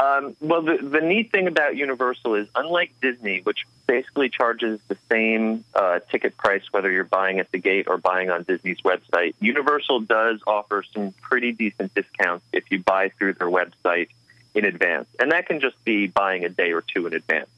Um, 0.00 0.34
well, 0.40 0.62
the, 0.62 0.78
the 0.78 1.02
neat 1.02 1.30
thing 1.30 1.46
about 1.46 1.76
Universal 1.76 2.36
is, 2.36 2.48
unlike 2.54 2.90
Disney, 3.02 3.40
which 3.42 3.66
basically 3.86 4.30
charges 4.30 4.80
the 4.88 4.96
same 5.10 5.62
uh, 5.74 6.00
ticket 6.10 6.38
price 6.38 6.62
whether 6.70 6.90
you're 6.90 7.04
buying 7.04 7.38
at 7.38 7.50
the 7.52 7.58
gate 7.58 7.86
or 7.86 7.98
buying 7.98 8.30
on 8.30 8.44
Disney's 8.44 8.80
website, 8.80 9.34
Universal 9.40 10.00
does 10.00 10.40
offer 10.46 10.82
some 10.94 11.12
pretty 11.20 11.52
decent 11.52 11.94
discounts 11.94 12.46
if 12.50 12.70
you 12.70 12.78
buy 12.78 13.10
through 13.10 13.34
their 13.34 13.50
website 13.50 14.08
in 14.54 14.64
advance. 14.64 15.06
And 15.18 15.32
that 15.32 15.46
can 15.46 15.60
just 15.60 15.82
be 15.84 16.06
buying 16.06 16.46
a 16.46 16.48
day 16.48 16.72
or 16.72 16.80
two 16.80 17.06
in 17.06 17.12
advance. 17.12 17.50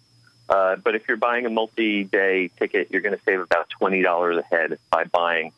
Uh, 0.48 0.74
but 0.76 0.96
if 0.96 1.06
you're 1.06 1.16
buying 1.16 1.46
a 1.46 1.50
multi 1.50 2.02
day 2.02 2.48
ticket, 2.58 2.88
you're 2.90 3.02
going 3.02 3.16
to 3.16 3.22
save 3.24 3.38
about 3.38 3.68
$20 3.80 4.38
a 4.38 4.42
head 4.42 4.78
by 4.90 5.04
buying 5.04 5.52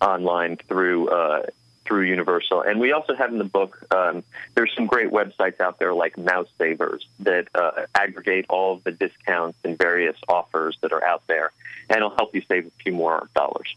online 0.00 0.56
through 0.56 1.08
uh, 1.08 1.42
through 1.84 2.02
Universal. 2.02 2.62
And 2.62 2.80
we 2.80 2.92
also 2.92 3.14
have 3.14 3.30
in 3.30 3.38
the 3.38 3.44
book, 3.44 3.84
um, 3.90 4.22
there's 4.54 4.74
some 4.74 4.86
great 4.86 5.10
websites 5.10 5.60
out 5.60 5.78
there 5.78 5.94
like 5.94 6.16
Mouse 6.18 6.48
Savers 6.58 7.06
that 7.20 7.48
uh, 7.54 7.86
aggregate 7.94 8.46
all 8.48 8.74
of 8.74 8.84
the 8.84 8.92
discounts 8.92 9.58
and 9.64 9.76
various 9.76 10.16
offers 10.28 10.78
that 10.80 10.92
are 10.92 11.04
out 11.04 11.26
there, 11.26 11.52
and 11.88 11.98
it'll 11.98 12.14
help 12.16 12.34
you 12.34 12.42
save 12.48 12.66
a 12.66 12.70
few 12.82 12.92
more 12.92 13.28
dollars. 13.34 13.74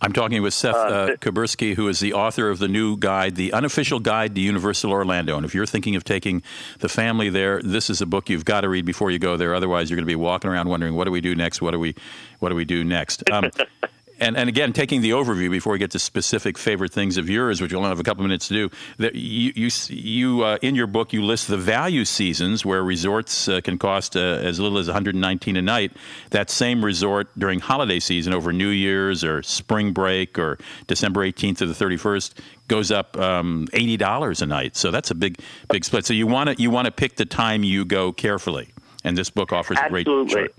I'm 0.00 0.12
talking 0.12 0.42
with 0.42 0.52
Seth 0.52 0.74
Uh, 0.74 0.78
uh, 0.78 1.06
th- 1.06 1.20
Kubersky, 1.20 1.74
who 1.76 1.88
is 1.88 2.00
the 2.00 2.12
author 2.12 2.50
of 2.50 2.58
the 2.58 2.68
new 2.68 2.96
guide, 2.96 3.36
The 3.36 3.54
Unofficial 3.54 4.00
Guide 4.00 4.34
to 4.34 4.40
Universal 4.40 4.90
Orlando. 4.90 5.36
And 5.36 5.46
if 5.46 5.54
you're 5.54 5.64
thinking 5.64 5.96
of 5.96 6.04
taking 6.04 6.42
the 6.80 6.90
family 6.90 7.30
there, 7.30 7.62
this 7.62 7.88
is 7.88 8.02
a 8.02 8.06
book 8.06 8.28
you've 8.28 8.44
got 8.44 8.62
to 8.62 8.68
read 8.68 8.84
before 8.84 9.10
you 9.10 9.18
go 9.18 9.38
there. 9.38 9.54
Otherwise, 9.54 9.88
you're 9.88 9.96
going 9.96 10.04
to 10.04 10.10
be 10.10 10.14
walking 10.14 10.50
around 10.50 10.68
wondering, 10.68 10.94
what 10.94 11.04
do 11.04 11.10
we 11.10 11.22
do 11.22 11.34
next? 11.34 11.62
What 11.62 11.70
do 11.70 11.78
we, 11.78 11.94
what 12.40 12.50
do 12.50 12.54
we 12.54 12.66
do 12.66 12.84
next? 12.84 13.30
Um, 13.30 13.50
and, 14.20 14.36
and 14.36 14.48
again, 14.48 14.72
taking 14.72 15.00
the 15.00 15.10
overview 15.10 15.50
before 15.50 15.72
we 15.72 15.78
get 15.78 15.90
to 15.92 15.98
specific 15.98 16.56
favorite 16.56 16.92
things 16.92 17.16
of 17.16 17.28
yours, 17.28 17.60
which 17.60 17.72
we'll 17.72 17.80
only 17.80 17.88
have 17.88 18.00
a 18.00 18.04
couple 18.04 18.22
minutes 18.22 18.48
to 18.48 18.54
do. 18.54 18.70
That 18.98 19.14
you, 19.14 19.52
you, 19.56 19.70
you 19.88 20.42
uh, 20.44 20.58
in 20.62 20.74
your 20.74 20.86
book, 20.86 21.12
you 21.12 21.24
list 21.24 21.48
the 21.48 21.56
value 21.56 22.04
seasons 22.04 22.64
where 22.64 22.82
resorts 22.82 23.48
uh, 23.48 23.60
can 23.60 23.78
cost 23.78 24.16
uh, 24.16 24.20
as 24.20 24.60
little 24.60 24.78
as 24.78 24.86
119 24.86 25.56
a 25.56 25.62
night. 25.62 25.92
That 26.30 26.50
same 26.50 26.84
resort 26.84 27.28
during 27.38 27.60
holiday 27.60 27.98
season 27.98 28.32
over 28.32 28.52
New 28.52 28.68
Year's 28.68 29.24
or 29.24 29.42
spring 29.42 29.92
break 29.92 30.38
or 30.38 30.58
December 30.86 31.26
18th 31.26 31.58
to 31.58 31.66
the 31.66 31.74
31st 31.74 32.34
goes 32.68 32.90
up 32.90 33.16
um, 33.18 33.66
$80 33.72 34.42
a 34.42 34.46
night. 34.46 34.76
So 34.76 34.90
that's 34.90 35.10
a 35.10 35.14
big, 35.14 35.40
big 35.68 35.84
split. 35.84 36.06
So 36.06 36.14
you 36.14 36.26
want 36.26 36.50
to 36.50 36.62
you 36.62 36.70
want 36.70 36.86
to 36.86 36.92
pick 36.92 37.16
the 37.16 37.26
time 37.26 37.62
you 37.64 37.84
go 37.84 38.12
carefully. 38.12 38.68
And 39.02 39.18
this 39.18 39.28
book 39.28 39.52
offers 39.52 39.76
a 39.84 39.88
great 39.90 40.06
Absolutely. 40.06 40.34
chart. 40.34 40.54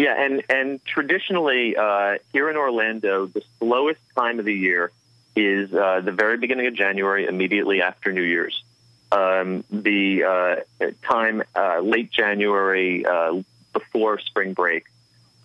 Yeah, 0.00 0.14
and 0.18 0.42
and 0.48 0.82
traditionally 0.86 1.76
uh, 1.76 2.14
here 2.32 2.48
in 2.48 2.56
Orlando, 2.56 3.26
the 3.26 3.42
slowest 3.58 4.00
time 4.16 4.38
of 4.38 4.46
the 4.46 4.54
year 4.54 4.92
is 5.36 5.74
uh, 5.74 6.00
the 6.02 6.10
very 6.10 6.38
beginning 6.38 6.68
of 6.68 6.74
January, 6.74 7.26
immediately 7.26 7.82
after 7.82 8.10
New 8.10 8.22
Year's. 8.22 8.64
Um, 9.12 9.62
the 9.70 10.24
uh, 10.24 10.86
time 11.02 11.42
uh, 11.54 11.80
late 11.80 12.10
January, 12.10 13.04
uh, 13.04 13.42
before 13.74 14.18
spring 14.20 14.54
break, 14.54 14.86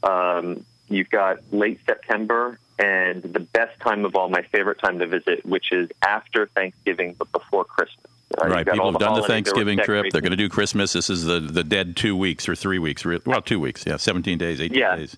um, 0.03 0.63
you've 0.87 1.09
got 1.09 1.39
late 1.51 1.81
September 1.85 2.57
and 2.79 3.23
the 3.23 3.41
best 3.41 3.77
time 3.81 4.05
of 4.05 4.15
all, 4.15 4.29
my 4.29 4.43
favorite 4.43 4.79
time 4.79 4.99
to 4.99 5.05
visit, 5.05 5.45
which 5.45 5.73
is 5.73 5.89
after 6.01 6.45
Thanksgiving 6.45 7.13
but 7.19 7.29
before 7.33 7.65
Christmas. 7.65 8.09
Uh, 8.41 8.47
right. 8.47 8.65
People 8.65 8.91
have 8.91 8.99
done 8.99 9.19
the 9.19 9.27
Thanksgiving 9.27 9.77
trip. 9.79 10.07
They're 10.11 10.21
going 10.21 10.31
to 10.31 10.37
do 10.37 10.49
Christmas. 10.49 10.93
This 10.93 11.09
is 11.09 11.25
the, 11.25 11.39
the 11.39 11.63
dead 11.63 11.95
two 11.95 12.15
weeks 12.15 12.49
or 12.49 12.55
three 12.55 12.79
weeks. 12.79 13.05
Well, 13.05 13.41
two 13.41 13.59
weeks. 13.59 13.85
Yeah, 13.85 13.97
17 13.97 14.37
days, 14.37 14.59
18 14.59 14.77
yeah. 14.77 14.95
days. 14.95 15.15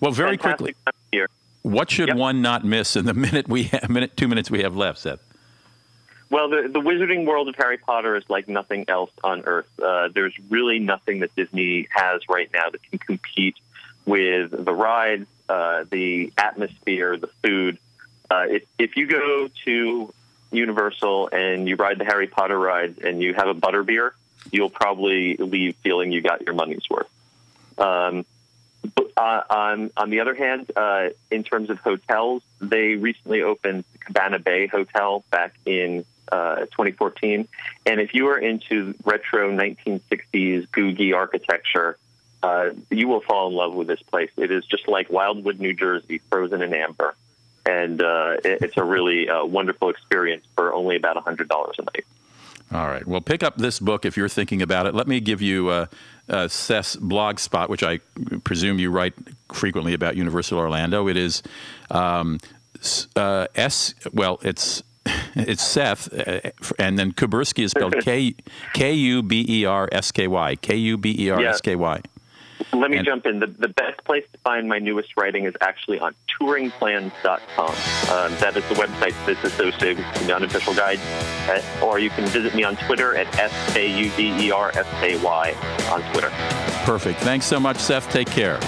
Well, 0.00 0.12
very 0.12 0.36
Fantastic 0.36 0.76
quickly. 0.84 1.26
What 1.62 1.90
should 1.90 2.08
yep. 2.08 2.16
one 2.16 2.40
not 2.42 2.64
miss 2.64 2.96
in 2.96 3.04
the 3.04 3.14
minute 3.14 3.48
we 3.48 3.64
have, 3.64 3.88
minute 3.88 4.16
two 4.16 4.28
minutes 4.28 4.50
we 4.50 4.62
have 4.62 4.76
left, 4.76 4.98
Seth? 4.98 5.20
Well, 6.30 6.48
the, 6.48 6.68
the 6.68 6.80
wizarding 6.80 7.26
world 7.26 7.48
of 7.48 7.56
Harry 7.56 7.76
Potter 7.76 8.16
is 8.16 8.24
like 8.28 8.48
nothing 8.48 8.84
else 8.88 9.10
on 9.24 9.42
Earth. 9.42 9.68
Uh, 9.82 10.08
there's 10.08 10.34
really 10.48 10.78
nothing 10.78 11.20
that 11.20 11.34
Disney 11.34 11.88
has 11.90 12.22
right 12.28 12.48
now 12.54 12.70
that 12.70 12.82
can 12.88 12.98
compete 12.98 13.56
with 14.06 14.52
the 14.52 14.72
rides, 14.72 15.26
uh, 15.48 15.84
the 15.90 16.32
atmosphere, 16.38 17.16
the 17.16 17.26
food. 17.26 17.78
Uh, 18.30 18.46
if, 18.48 18.62
if 18.78 18.96
you 18.96 19.06
go 19.06 19.48
to 19.64 20.14
Universal 20.50 21.28
and 21.32 21.68
you 21.68 21.76
ride 21.76 21.98
the 21.98 22.04
Harry 22.04 22.26
Potter 22.26 22.58
ride 22.58 22.98
and 22.98 23.22
you 23.22 23.34
have 23.34 23.48
a 23.48 23.54
butterbeer, 23.54 24.12
you'll 24.50 24.70
probably 24.70 25.36
leave 25.36 25.76
feeling 25.76 26.12
you 26.12 26.20
got 26.20 26.42
your 26.42 26.54
money's 26.54 26.88
worth. 26.88 27.08
Um, 27.78 28.24
but, 28.94 29.12
uh, 29.16 29.42
on 29.50 29.90
on 29.96 30.10
the 30.10 30.20
other 30.20 30.34
hand, 30.34 30.70
uh, 30.74 31.10
in 31.30 31.44
terms 31.44 31.70
of 31.70 31.78
hotels, 31.80 32.42
they 32.60 32.94
recently 32.94 33.42
opened 33.42 33.84
the 33.92 33.98
Cabana 33.98 34.38
Bay 34.38 34.66
Hotel 34.66 35.22
back 35.30 35.54
in 35.66 36.04
uh, 36.32 36.60
2014, 36.60 37.46
and 37.86 38.00
if 38.00 38.14
you 38.14 38.28
are 38.28 38.38
into 38.38 38.94
retro 39.04 39.50
1960s 39.50 40.68
googie 40.68 41.14
architecture, 41.14 41.98
uh, 42.42 42.70
you 42.88 43.08
will 43.08 43.20
fall 43.20 43.48
in 43.48 43.54
love 43.54 43.74
with 43.74 43.86
this 43.86 44.02
place. 44.02 44.30
It 44.36 44.50
is 44.50 44.64
just 44.64 44.88
like 44.88 45.10
Wildwood, 45.10 45.60
New 45.60 45.74
Jersey, 45.74 46.20
frozen 46.30 46.62
in 46.62 46.72
amber, 46.72 47.14
and 47.66 48.02
uh, 48.02 48.36
it, 48.44 48.62
it's 48.62 48.76
a 48.76 48.84
really 48.84 49.28
uh, 49.28 49.44
wonderful 49.44 49.90
experience 49.90 50.44
for 50.56 50.72
only 50.72 50.96
about 50.96 51.16
$100 51.16 51.78
a 51.78 51.82
night. 51.82 52.04
All 52.72 52.86
right. 52.86 53.06
Well, 53.06 53.20
pick 53.20 53.42
up 53.42 53.56
this 53.56 53.80
book 53.80 54.04
if 54.04 54.16
you're 54.16 54.28
thinking 54.28 54.62
about 54.62 54.86
it. 54.86 54.94
Let 54.94 55.08
me 55.08 55.18
give 55.20 55.42
you 55.42 55.68
uh, 55.68 55.86
uh, 56.28 56.46
Seth's 56.46 56.94
blog 56.96 57.40
spot, 57.40 57.68
which 57.68 57.82
I 57.82 57.98
presume 58.44 58.78
you 58.78 58.90
write 58.90 59.14
frequently 59.52 59.92
about 59.92 60.16
Universal 60.16 60.58
Orlando. 60.58 61.08
It 61.08 61.16
is 61.16 61.42
um, 61.90 62.38
uh, 63.16 63.48
S. 63.56 63.94
Well, 64.12 64.38
it's 64.42 64.84
it's 65.34 65.62
Seth, 65.62 66.12
uh, 66.12 66.50
and 66.78 66.98
then 66.98 67.12
Kubersky 67.12 67.64
is 67.64 67.72
spelled 67.72 67.96
K 68.02 68.36
K 68.72 68.92
U 68.92 69.22
B 69.22 69.44
E 69.48 69.64
R 69.64 69.88
S 69.90 70.12
K 70.12 70.28
Y. 70.28 70.56
K 70.56 70.76
U 70.76 70.96
B 70.96 71.16
E 71.18 71.30
R 71.30 71.40
S 71.42 71.60
K 71.60 71.74
Y. 71.74 72.00
Let 72.72 72.90
me 72.90 72.98
and, 72.98 73.06
jump 73.06 73.26
in. 73.26 73.40
The, 73.40 73.46
the 73.46 73.68
best 73.68 74.02
place 74.04 74.24
to 74.32 74.38
find 74.38 74.68
my 74.68 74.78
newest 74.78 75.16
writing 75.16 75.44
is 75.44 75.54
actually 75.60 75.98
on 76.00 76.14
touringplans.com. 76.40 77.68
Um, 77.68 78.36
that 78.38 78.56
is 78.56 78.66
the 78.68 78.74
website 78.74 79.14
that's 79.26 79.42
associated 79.44 79.98
with 79.98 80.26
the 80.26 80.34
unofficial 80.34 80.74
guide. 80.74 80.98
Uh, 81.48 81.60
or 81.84 81.98
you 81.98 82.10
can 82.10 82.26
visit 82.26 82.54
me 82.54 82.62
on 82.64 82.76
Twitter 82.76 83.16
at 83.16 83.26
S-K-U-B-E-R-S-K-Y 83.38 83.94
on 85.90 86.02
Twitter. 86.12 86.30
Perfect. 86.84 87.20
Thanks 87.20 87.46
so 87.46 87.58
much, 87.60 87.78
Seth. 87.78 88.10
Take 88.10 88.28
care. 88.28 88.58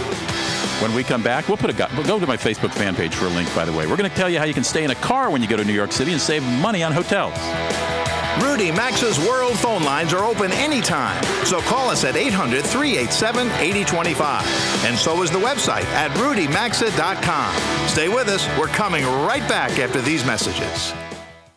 When 0.80 0.94
we 0.94 1.04
come 1.04 1.22
back, 1.22 1.46
we'll 1.48 1.56
put 1.56 1.70
a 1.70 1.88
we'll 1.96 2.06
go 2.06 2.18
to 2.18 2.26
my 2.26 2.36
Facebook 2.36 2.72
fan 2.72 2.96
page 2.96 3.14
for 3.14 3.26
a 3.26 3.30
link, 3.30 3.54
by 3.54 3.64
the 3.64 3.72
way. 3.72 3.86
We're 3.86 3.96
going 3.96 4.10
to 4.10 4.16
tell 4.16 4.28
you 4.28 4.38
how 4.38 4.44
you 4.44 4.54
can 4.54 4.64
stay 4.64 4.82
in 4.82 4.90
a 4.90 4.96
car 4.96 5.30
when 5.30 5.40
you 5.40 5.46
go 5.46 5.56
to 5.56 5.64
New 5.64 5.72
York 5.72 5.92
City 5.92 6.10
and 6.12 6.20
save 6.20 6.42
money 6.42 6.82
on 6.82 6.90
hotels. 6.92 7.38
Rudy 8.40 8.70
Maxa's 8.70 9.18
World 9.18 9.58
phone 9.58 9.82
lines 9.82 10.14
are 10.14 10.24
open 10.24 10.52
anytime. 10.52 11.22
So 11.44 11.60
call 11.60 11.90
us 11.90 12.04
at 12.04 12.16
800 12.16 12.64
387 12.64 13.48
8025. 13.48 14.84
And 14.86 14.96
so 14.96 15.22
is 15.22 15.30
the 15.30 15.38
website 15.38 15.84
at 15.92 16.10
rudymaxa.com. 16.12 17.88
Stay 17.88 18.08
with 18.08 18.28
us. 18.28 18.48
We're 18.58 18.68
coming 18.68 19.04
right 19.04 19.46
back 19.48 19.78
after 19.78 20.00
these 20.00 20.24
messages. 20.24 20.94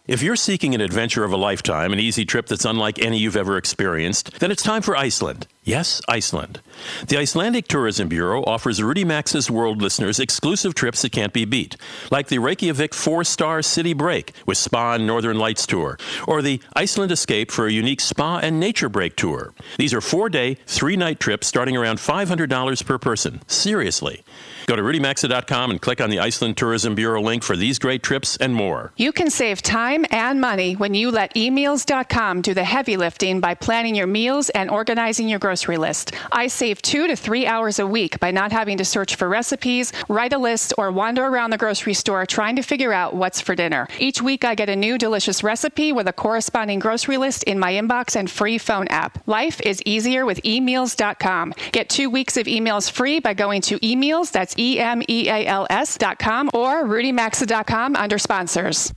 If 0.07 0.21
you're 0.21 0.35
seeking 0.35 0.75
an 0.75 0.81
adventure 0.81 1.23
of 1.23 1.31
a 1.31 1.37
lifetime, 1.37 1.93
an 1.93 1.99
easy 1.99 2.25
trip 2.25 2.45
that's 2.45 2.65
unlike 2.65 2.99
any 2.99 3.17
you've 3.17 3.37
ever 3.37 3.57
experienced, 3.57 4.39
then 4.39 4.51
it's 4.51 4.61
time 4.61 4.81
for 4.81 4.95
Iceland. 4.95 5.47
Yes, 5.65 5.99
Iceland. 6.07 6.61
The 7.07 7.17
Icelandic 7.17 7.67
Tourism 7.67 8.07
Bureau 8.07 8.43
offers 8.43 8.83
Rudy 8.83 9.03
Maxa's 9.03 9.49
World 9.49 9.81
listeners 9.81 10.19
exclusive 10.19 10.75
trips 10.75 11.01
that 11.01 11.11
can't 11.11 11.33
be 11.33 11.43
beat, 11.43 11.75
like 12.11 12.27
the 12.27 12.37
Reykjavik 12.37 12.93
four 12.93 13.23
star 13.23 13.63
city 13.63 13.93
break 13.93 14.33
with 14.45 14.59
spa 14.59 14.93
and 14.93 15.07
Northern 15.07 15.39
Lights 15.39 15.65
tour, 15.65 15.97
or 16.27 16.43
the 16.43 16.61
Iceland 16.75 17.11
Escape 17.11 17.49
for 17.49 17.65
a 17.65 17.71
unique 17.71 17.99
spa 17.99 18.37
and 18.37 18.59
nature 18.59 18.89
break 18.89 19.15
tour. 19.15 19.55
These 19.79 19.91
are 19.95 20.01
four 20.01 20.29
day, 20.29 20.57
three 20.67 20.95
night 20.95 21.19
trips 21.19 21.47
starting 21.47 21.75
around 21.75 21.97
$500 21.97 22.85
per 22.85 22.99
person. 22.99 23.41
Seriously. 23.47 24.23
Go 24.67 24.75
to 24.75 24.81
rudymaxa.com 24.81 25.69
and 25.69 25.79
click 25.79 26.01
on 26.01 26.09
the 26.09 26.19
Iceland 26.19 26.57
Tourism 26.57 26.95
Bureau 26.95 27.21
link 27.21 27.43
for 27.43 27.55
these 27.55 27.77
great 27.77 28.01
trips 28.01 28.35
and 28.37 28.55
more. 28.55 28.91
You 28.97 29.11
can 29.11 29.29
save 29.29 29.61
time 29.61 30.07
and 30.09 30.41
money 30.41 30.73
when 30.73 30.95
you 30.95 31.11
let 31.11 31.37
emeals.com 31.37 32.41
do 32.41 32.55
the 32.55 32.63
heavy 32.63 32.97
lifting 32.97 33.39
by 33.39 33.53
planning 33.53 33.93
your 33.93 34.07
meals 34.07 34.49
and 34.49 34.71
organizing 34.71 35.29
your 35.29 35.37
grocery 35.37 35.77
list. 35.77 36.13
I 36.31 36.47
save 36.47 36.81
two 36.81 37.05
to 37.07 37.15
three 37.15 37.45
hours 37.45 37.77
a 37.77 37.85
week 37.85 38.19
by 38.19 38.31
not 38.31 38.51
having 38.51 38.77
to 38.79 38.85
search 38.85 39.15
for 39.15 39.29
recipes, 39.29 39.93
write 40.09 40.33
a 40.33 40.39
list, 40.39 40.73
or 40.79 40.91
wander 40.91 41.23
around 41.23 41.51
the 41.51 41.59
grocery 41.59 41.93
store 41.93 42.25
trying 42.25 42.55
to 42.55 42.63
figure 42.63 42.91
out 42.91 43.15
what's 43.15 43.41
for 43.41 43.53
dinner. 43.53 43.87
Each 43.99 44.19
week, 44.19 44.43
I 44.43 44.55
get 44.55 44.69
a 44.69 44.75
new 44.75 44.97
delicious 44.97 45.43
recipe 45.43 45.91
with 45.91 46.07
a 46.07 46.13
corresponding 46.13 46.79
grocery 46.79 47.17
list 47.17 47.43
in 47.43 47.59
my 47.59 47.73
inbox 47.73 48.15
and 48.15 48.31
free 48.31 48.57
phone 48.57 48.87
app. 48.87 49.19
Life 49.27 49.61
is 49.61 49.79
easier 49.85 50.25
with 50.25 50.39
emeals.com. 50.43 51.53
Get 51.71 51.87
two 51.87 52.09
weeks 52.09 52.35
of 52.35 52.47
eMeals 52.47 52.89
free 52.89 53.19
by 53.19 53.35
going 53.35 53.61
to 53.61 53.85
emeals. 53.85 54.31
That's 54.31 54.54
E-M-E-A-L-S 54.57 55.97
dot 55.97 56.19
com 56.19 56.49
or 56.53 56.83
rudymaxa.com 56.83 57.95
under 57.95 58.17
sponsors. 58.17 58.93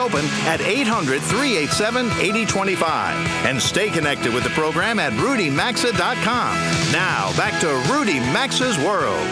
Open 0.00 0.24
at 0.48 0.60
800 0.60 1.20
387 1.20 2.06
8025. 2.06 3.14
And 3.46 3.60
stay 3.60 3.90
connected 3.90 4.32
with 4.32 4.44
the 4.44 4.50
program 4.50 4.98
at 4.98 5.12
rudymaxa.com. 5.12 6.92
Now, 6.92 7.36
back 7.36 7.60
to 7.60 7.68
Rudy 7.92 8.18
Maxa's 8.32 8.78
World. 8.78 9.26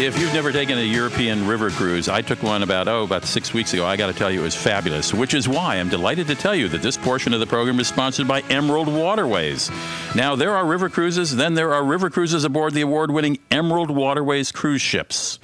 If 0.00 0.18
you've 0.18 0.32
never 0.32 0.50
taken 0.50 0.78
a 0.78 0.82
European 0.82 1.46
river 1.46 1.70
cruise, 1.70 2.08
I 2.08 2.22
took 2.22 2.42
one 2.42 2.64
about, 2.64 2.88
oh, 2.88 3.04
about 3.04 3.24
six 3.24 3.54
weeks 3.54 3.72
ago. 3.72 3.86
I 3.86 3.96
got 3.96 4.08
to 4.08 4.12
tell 4.12 4.32
you, 4.32 4.40
it 4.40 4.42
was 4.42 4.56
fabulous, 4.56 5.14
which 5.14 5.32
is 5.32 5.48
why 5.48 5.76
I'm 5.76 5.90
delighted 5.90 6.26
to 6.26 6.34
tell 6.34 6.56
you 6.56 6.68
that 6.70 6.82
this 6.82 6.96
portion 6.96 7.32
of 7.32 7.40
the 7.40 7.46
program 7.46 7.78
is 7.78 7.86
sponsored 7.86 8.26
by 8.26 8.40
Emerald 8.50 8.88
Waterways. 8.88 9.70
Now, 10.16 10.34
there 10.34 10.56
are 10.56 10.66
river 10.66 10.88
cruises, 10.88 11.36
then 11.36 11.54
there 11.54 11.72
are 11.72 11.84
river 11.84 12.10
cruises 12.10 12.42
aboard 12.42 12.74
the 12.74 12.80
award 12.80 13.12
winning 13.12 13.38
Emerald 13.50 13.90
Waterways 13.90 14.50
cruise 14.50 14.82
ships. 14.82 15.38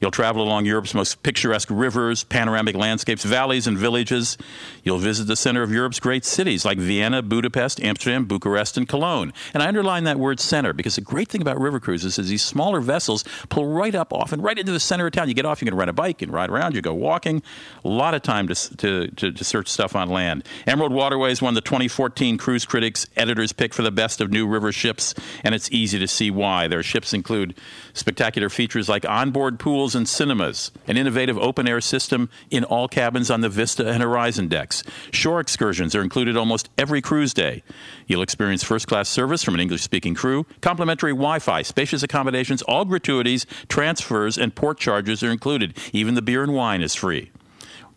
You'll 0.00 0.10
travel 0.10 0.42
along 0.42 0.64
Europe's 0.64 0.94
most 0.94 1.22
picturesque 1.22 1.68
rivers, 1.70 2.24
panoramic 2.24 2.74
landscapes, 2.74 3.24
valleys, 3.24 3.66
and 3.66 3.76
villages. 3.76 4.38
You'll 4.82 4.98
visit 4.98 5.26
the 5.26 5.36
center 5.36 5.62
of 5.62 5.70
Europe's 5.70 6.00
great 6.00 6.24
cities 6.24 6.64
like 6.64 6.78
Vienna, 6.78 7.20
Budapest, 7.22 7.80
Amsterdam, 7.82 8.24
Bucharest, 8.24 8.76
and 8.76 8.88
Cologne. 8.88 9.32
And 9.52 9.62
I 9.62 9.68
underline 9.68 10.04
that 10.04 10.18
word 10.18 10.40
center 10.40 10.72
because 10.72 10.94
the 10.94 11.02
great 11.02 11.28
thing 11.28 11.42
about 11.42 11.60
river 11.60 11.80
cruises 11.80 12.18
is 12.18 12.28
these 12.28 12.42
smaller 12.42 12.80
vessels 12.80 13.24
pull 13.50 13.66
right 13.66 13.94
up 13.94 14.12
often 14.12 14.40
right 14.40 14.58
into 14.58 14.72
the 14.72 14.80
center 14.80 15.06
of 15.06 15.12
town. 15.12 15.28
You 15.28 15.34
get 15.34 15.44
off, 15.44 15.60
you 15.60 15.66
can 15.66 15.76
rent 15.76 15.90
a 15.90 15.92
bike, 15.92 16.22
and 16.22 16.32
ride 16.32 16.50
around, 16.50 16.74
you 16.74 16.80
go 16.80 16.94
walking. 16.94 17.42
A 17.84 17.88
lot 17.88 18.14
of 18.14 18.22
time 18.22 18.48
to, 18.48 18.76
to, 18.76 19.08
to, 19.08 19.32
to 19.32 19.44
search 19.44 19.68
stuff 19.68 19.94
on 19.94 20.08
land. 20.08 20.44
Emerald 20.66 20.92
Waterways 20.92 21.42
won 21.42 21.54
the 21.54 21.60
2014 21.60 22.38
Cruise 22.38 22.64
Critics 22.64 23.06
Editor's 23.16 23.52
Pick 23.52 23.74
for 23.74 23.82
the 23.82 23.90
best 23.90 24.20
of 24.20 24.30
new 24.30 24.46
river 24.46 24.72
ships, 24.72 25.14
and 25.44 25.54
it's 25.54 25.70
easy 25.70 25.98
to 25.98 26.08
see 26.08 26.30
why. 26.30 26.68
Their 26.68 26.82
ships 26.82 27.12
include 27.12 27.54
spectacular 27.92 28.48
features 28.48 28.88
like 28.88 29.08
onboard 29.08 29.58
pools 29.58 29.94
and 29.94 30.08
cinemas, 30.08 30.70
an 30.86 30.96
innovative 30.96 31.38
open 31.38 31.68
air 31.68 31.80
system 31.80 32.28
in 32.50 32.64
all 32.64 32.88
cabins 32.88 33.30
on 33.30 33.40
the 33.40 33.48
Vista 33.48 33.86
and 33.88 34.02
Horizon 34.02 34.48
decks. 34.48 34.82
Shore 35.10 35.40
excursions 35.40 35.94
are 35.94 36.02
included 36.02 36.36
almost 36.36 36.68
every 36.78 37.00
cruise 37.00 37.34
day. 37.34 37.62
You'll 38.06 38.22
experience 38.22 38.62
first 38.62 38.86
class 38.86 39.08
service 39.08 39.42
from 39.42 39.54
an 39.54 39.60
English 39.60 39.82
speaking 39.82 40.14
crew, 40.14 40.46
complimentary 40.60 41.12
Wi 41.12 41.38
Fi, 41.38 41.62
spacious 41.62 42.02
accommodations, 42.02 42.62
all 42.62 42.84
gratuities, 42.84 43.46
transfers, 43.68 44.38
and 44.38 44.54
port 44.54 44.78
charges 44.78 45.22
are 45.22 45.30
included. 45.30 45.76
Even 45.92 46.14
the 46.14 46.22
beer 46.22 46.42
and 46.42 46.54
wine 46.54 46.82
is 46.82 46.94
free. 46.94 47.30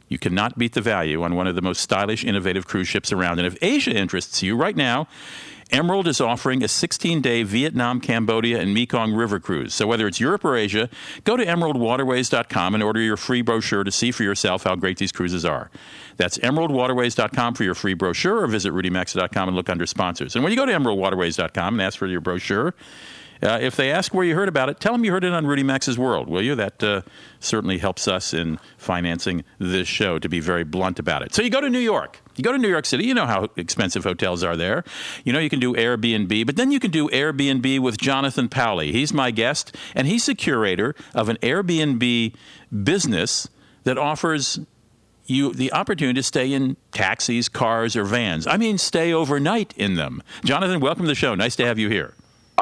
You 0.09 0.19
cannot 0.19 0.59
beat 0.59 0.73
the 0.73 0.81
value 0.81 1.23
on 1.23 1.35
one 1.35 1.47
of 1.47 1.55
the 1.55 1.61
most 1.61 1.81
stylish, 1.81 2.23
innovative 2.23 2.67
cruise 2.67 2.87
ships 2.87 3.11
around. 3.11 3.39
And 3.39 3.47
if 3.47 3.57
Asia 3.63 3.95
interests 3.95 4.43
you 4.43 4.55
right 4.55 4.75
now, 4.75 5.07
Emerald 5.73 6.07
is 6.07 6.21
offering 6.21 6.63
a 6.63 6.67
16 6.67 7.19
day 7.19 7.41
Vietnam, 7.41 7.99
Cambodia, 7.99 8.61
and 8.61 8.75
Mekong 8.75 9.11
River 9.11 9.39
cruise. 9.39 9.73
So 9.73 9.87
whether 9.87 10.05
it's 10.05 10.19
Europe 10.19 10.45
or 10.45 10.55
Asia, 10.55 10.87
go 11.23 11.35
to 11.35 11.43
emeraldwaterways.com 11.43 12.75
and 12.75 12.83
order 12.83 13.01
your 13.01 13.17
free 13.17 13.41
brochure 13.41 13.83
to 13.83 13.91
see 13.91 14.11
for 14.11 14.21
yourself 14.21 14.65
how 14.65 14.75
great 14.75 14.99
these 14.99 15.11
cruises 15.11 15.43
are. 15.43 15.71
That's 16.15 16.37
emeraldwaterways.com 16.37 17.55
for 17.55 17.63
your 17.63 17.73
free 17.73 17.95
brochure 17.95 18.43
or 18.43 18.47
visit 18.47 18.71
rudymaxa.com 18.71 19.47
and 19.47 19.57
look 19.57 19.67
under 19.67 19.87
sponsors. 19.87 20.35
And 20.35 20.43
when 20.43 20.51
you 20.51 20.57
go 20.57 20.67
to 20.67 20.71
emeraldwaterways.com 20.71 21.73
and 21.73 21.81
ask 21.81 21.97
for 21.97 22.05
your 22.05 22.21
brochure, 22.21 22.75
uh, 23.43 23.59
if 23.61 23.75
they 23.75 23.91
ask 23.91 24.13
where 24.13 24.23
you 24.23 24.35
heard 24.35 24.47
about 24.47 24.69
it, 24.69 24.79
tell 24.79 24.93
them 24.93 25.03
you 25.03 25.11
heard 25.11 25.23
it 25.23 25.33
on 25.33 25.45
Rudy 25.45 25.63
Maxa's 25.63 25.97
World, 25.97 26.29
will 26.29 26.41
you? 26.41 26.55
That 26.55 26.83
uh, 26.83 27.01
certainly 27.39 27.77
helps 27.77 28.07
us 28.07 28.33
in 28.33 28.59
financing 28.77 29.43
this 29.59 29.87
show, 29.87 30.17
to 30.19 30.29
be 30.29 30.39
very 30.39 30.63
blunt 30.63 30.99
about 30.99 31.21
it. 31.21 31.33
So 31.33 31.41
you 31.41 31.49
go 31.49 31.61
to 31.61 31.69
New 31.69 31.79
York. 31.79 32.21
You 32.35 32.43
go 32.43 32.51
to 32.51 32.57
New 32.57 32.69
York 32.69 32.85
City, 32.85 33.05
you 33.05 33.13
know 33.13 33.27
how 33.27 33.49
expensive 33.57 34.03
hotels 34.03 34.43
are 34.43 34.55
there. 34.55 34.83
You 35.23 35.33
know 35.33 35.39
you 35.39 35.49
can 35.49 35.59
do 35.59 35.73
Airbnb, 35.73 36.45
but 36.45 36.55
then 36.55 36.71
you 36.71 36.79
can 36.79 36.89
do 36.89 37.07
Airbnb 37.09 37.79
with 37.79 37.97
Jonathan 37.97 38.49
Powley. 38.49 38.91
He's 38.91 39.13
my 39.13 39.29
guest, 39.29 39.75
and 39.93 40.07
he's 40.07 40.25
the 40.25 40.35
curator 40.35 40.95
of 41.13 41.29
an 41.29 41.37
Airbnb 41.37 42.33
business 42.83 43.47
that 43.83 43.97
offers 43.97 44.59
you 45.25 45.53
the 45.53 45.71
opportunity 45.73 46.19
to 46.19 46.23
stay 46.23 46.51
in 46.51 46.75
taxis, 46.91 47.49
cars, 47.49 47.95
or 47.95 48.03
vans. 48.03 48.47
I 48.47 48.57
mean, 48.57 48.77
stay 48.77 49.13
overnight 49.13 49.73
in 49.77 49.95
them. 49.95 50.21
Jonathan, 50.43 50.79
welcome 50.79 51.03
to 51.03 51.09
the 51.09 51.15
show. 51.15 51.35
Nice 51.35 51.55
to 51.57 51.65
have 51.65 51.79
you 51.79 51.89
here. 51.89 52.13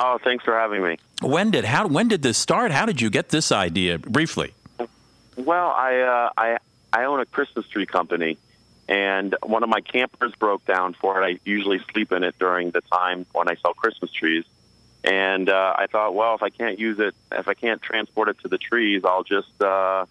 Oh, 0.03 0.17
thanks 0.17 0.43
for 0.43 0.57
having 0.57 0.81
me. 0.81 0.97
When 1.21 1.51
did 1.51 1.63
how 1.63 1.87
when 1.87 2.07
did 2.07 2.23
this 2.23 2.35
start? 2.35 2.71
How 2.71 2.87
did 2.87 2.99
you 2.99 3.11
get 3.11 3.29
this 3.29 3.51
idea? 3.51 3.99
Briefly. 3.99 4.51
Well, 5.35 5.67
I 5.67 5.99
uh, 5.99 6.29
I 6.35 6.57
I 6.91 7.03
own 7.03 7.19
a 7.19 7.25
Christmas 7.27 7.67
tree 7.67 7.85
company, 7.85 8.39
and 8.89 9.35
one 9.43 9.61
of 9.61 9.69
my 9.69 9.81
campers 9.81 10.33
broke 10.33 10.65
down 10.65 10.95
for 10.95 11.21
it. 11.21 11.25
I 11.25 11.39
usually 11.47 11.79
sleep 11.91 12.11
in 12.11 12.23
it 12.23 12.33
during 12.39 12.71
the 12.71 12.81
time 12.81 13.27
when 13.31 13.47
I 13.47 13.53
sell 13.55 13.75
Christmas 13.75 14.11
trees, 14.11 14.43
and 15.03 15.47
uh, 15.47 15.75
I 15.77 15.85
thought, 15.85 16.15
well, 16.15 16.33
if 16.33 16.41
I 16.41 16.49
can't 16.49 16.79
use 16.79 16.99
it, 16.99 17.13
if 17.31 17.47
I 17.47 17.53
can't 17.53 17.79
transport 17.79 18.29
it 18.29 18.39
to 18.39 18.47
the 18.47 18.57
trees, 18.57 19.05
I'll 19.05 19.23
just 19.23 19.61
uh, 19.61 20.07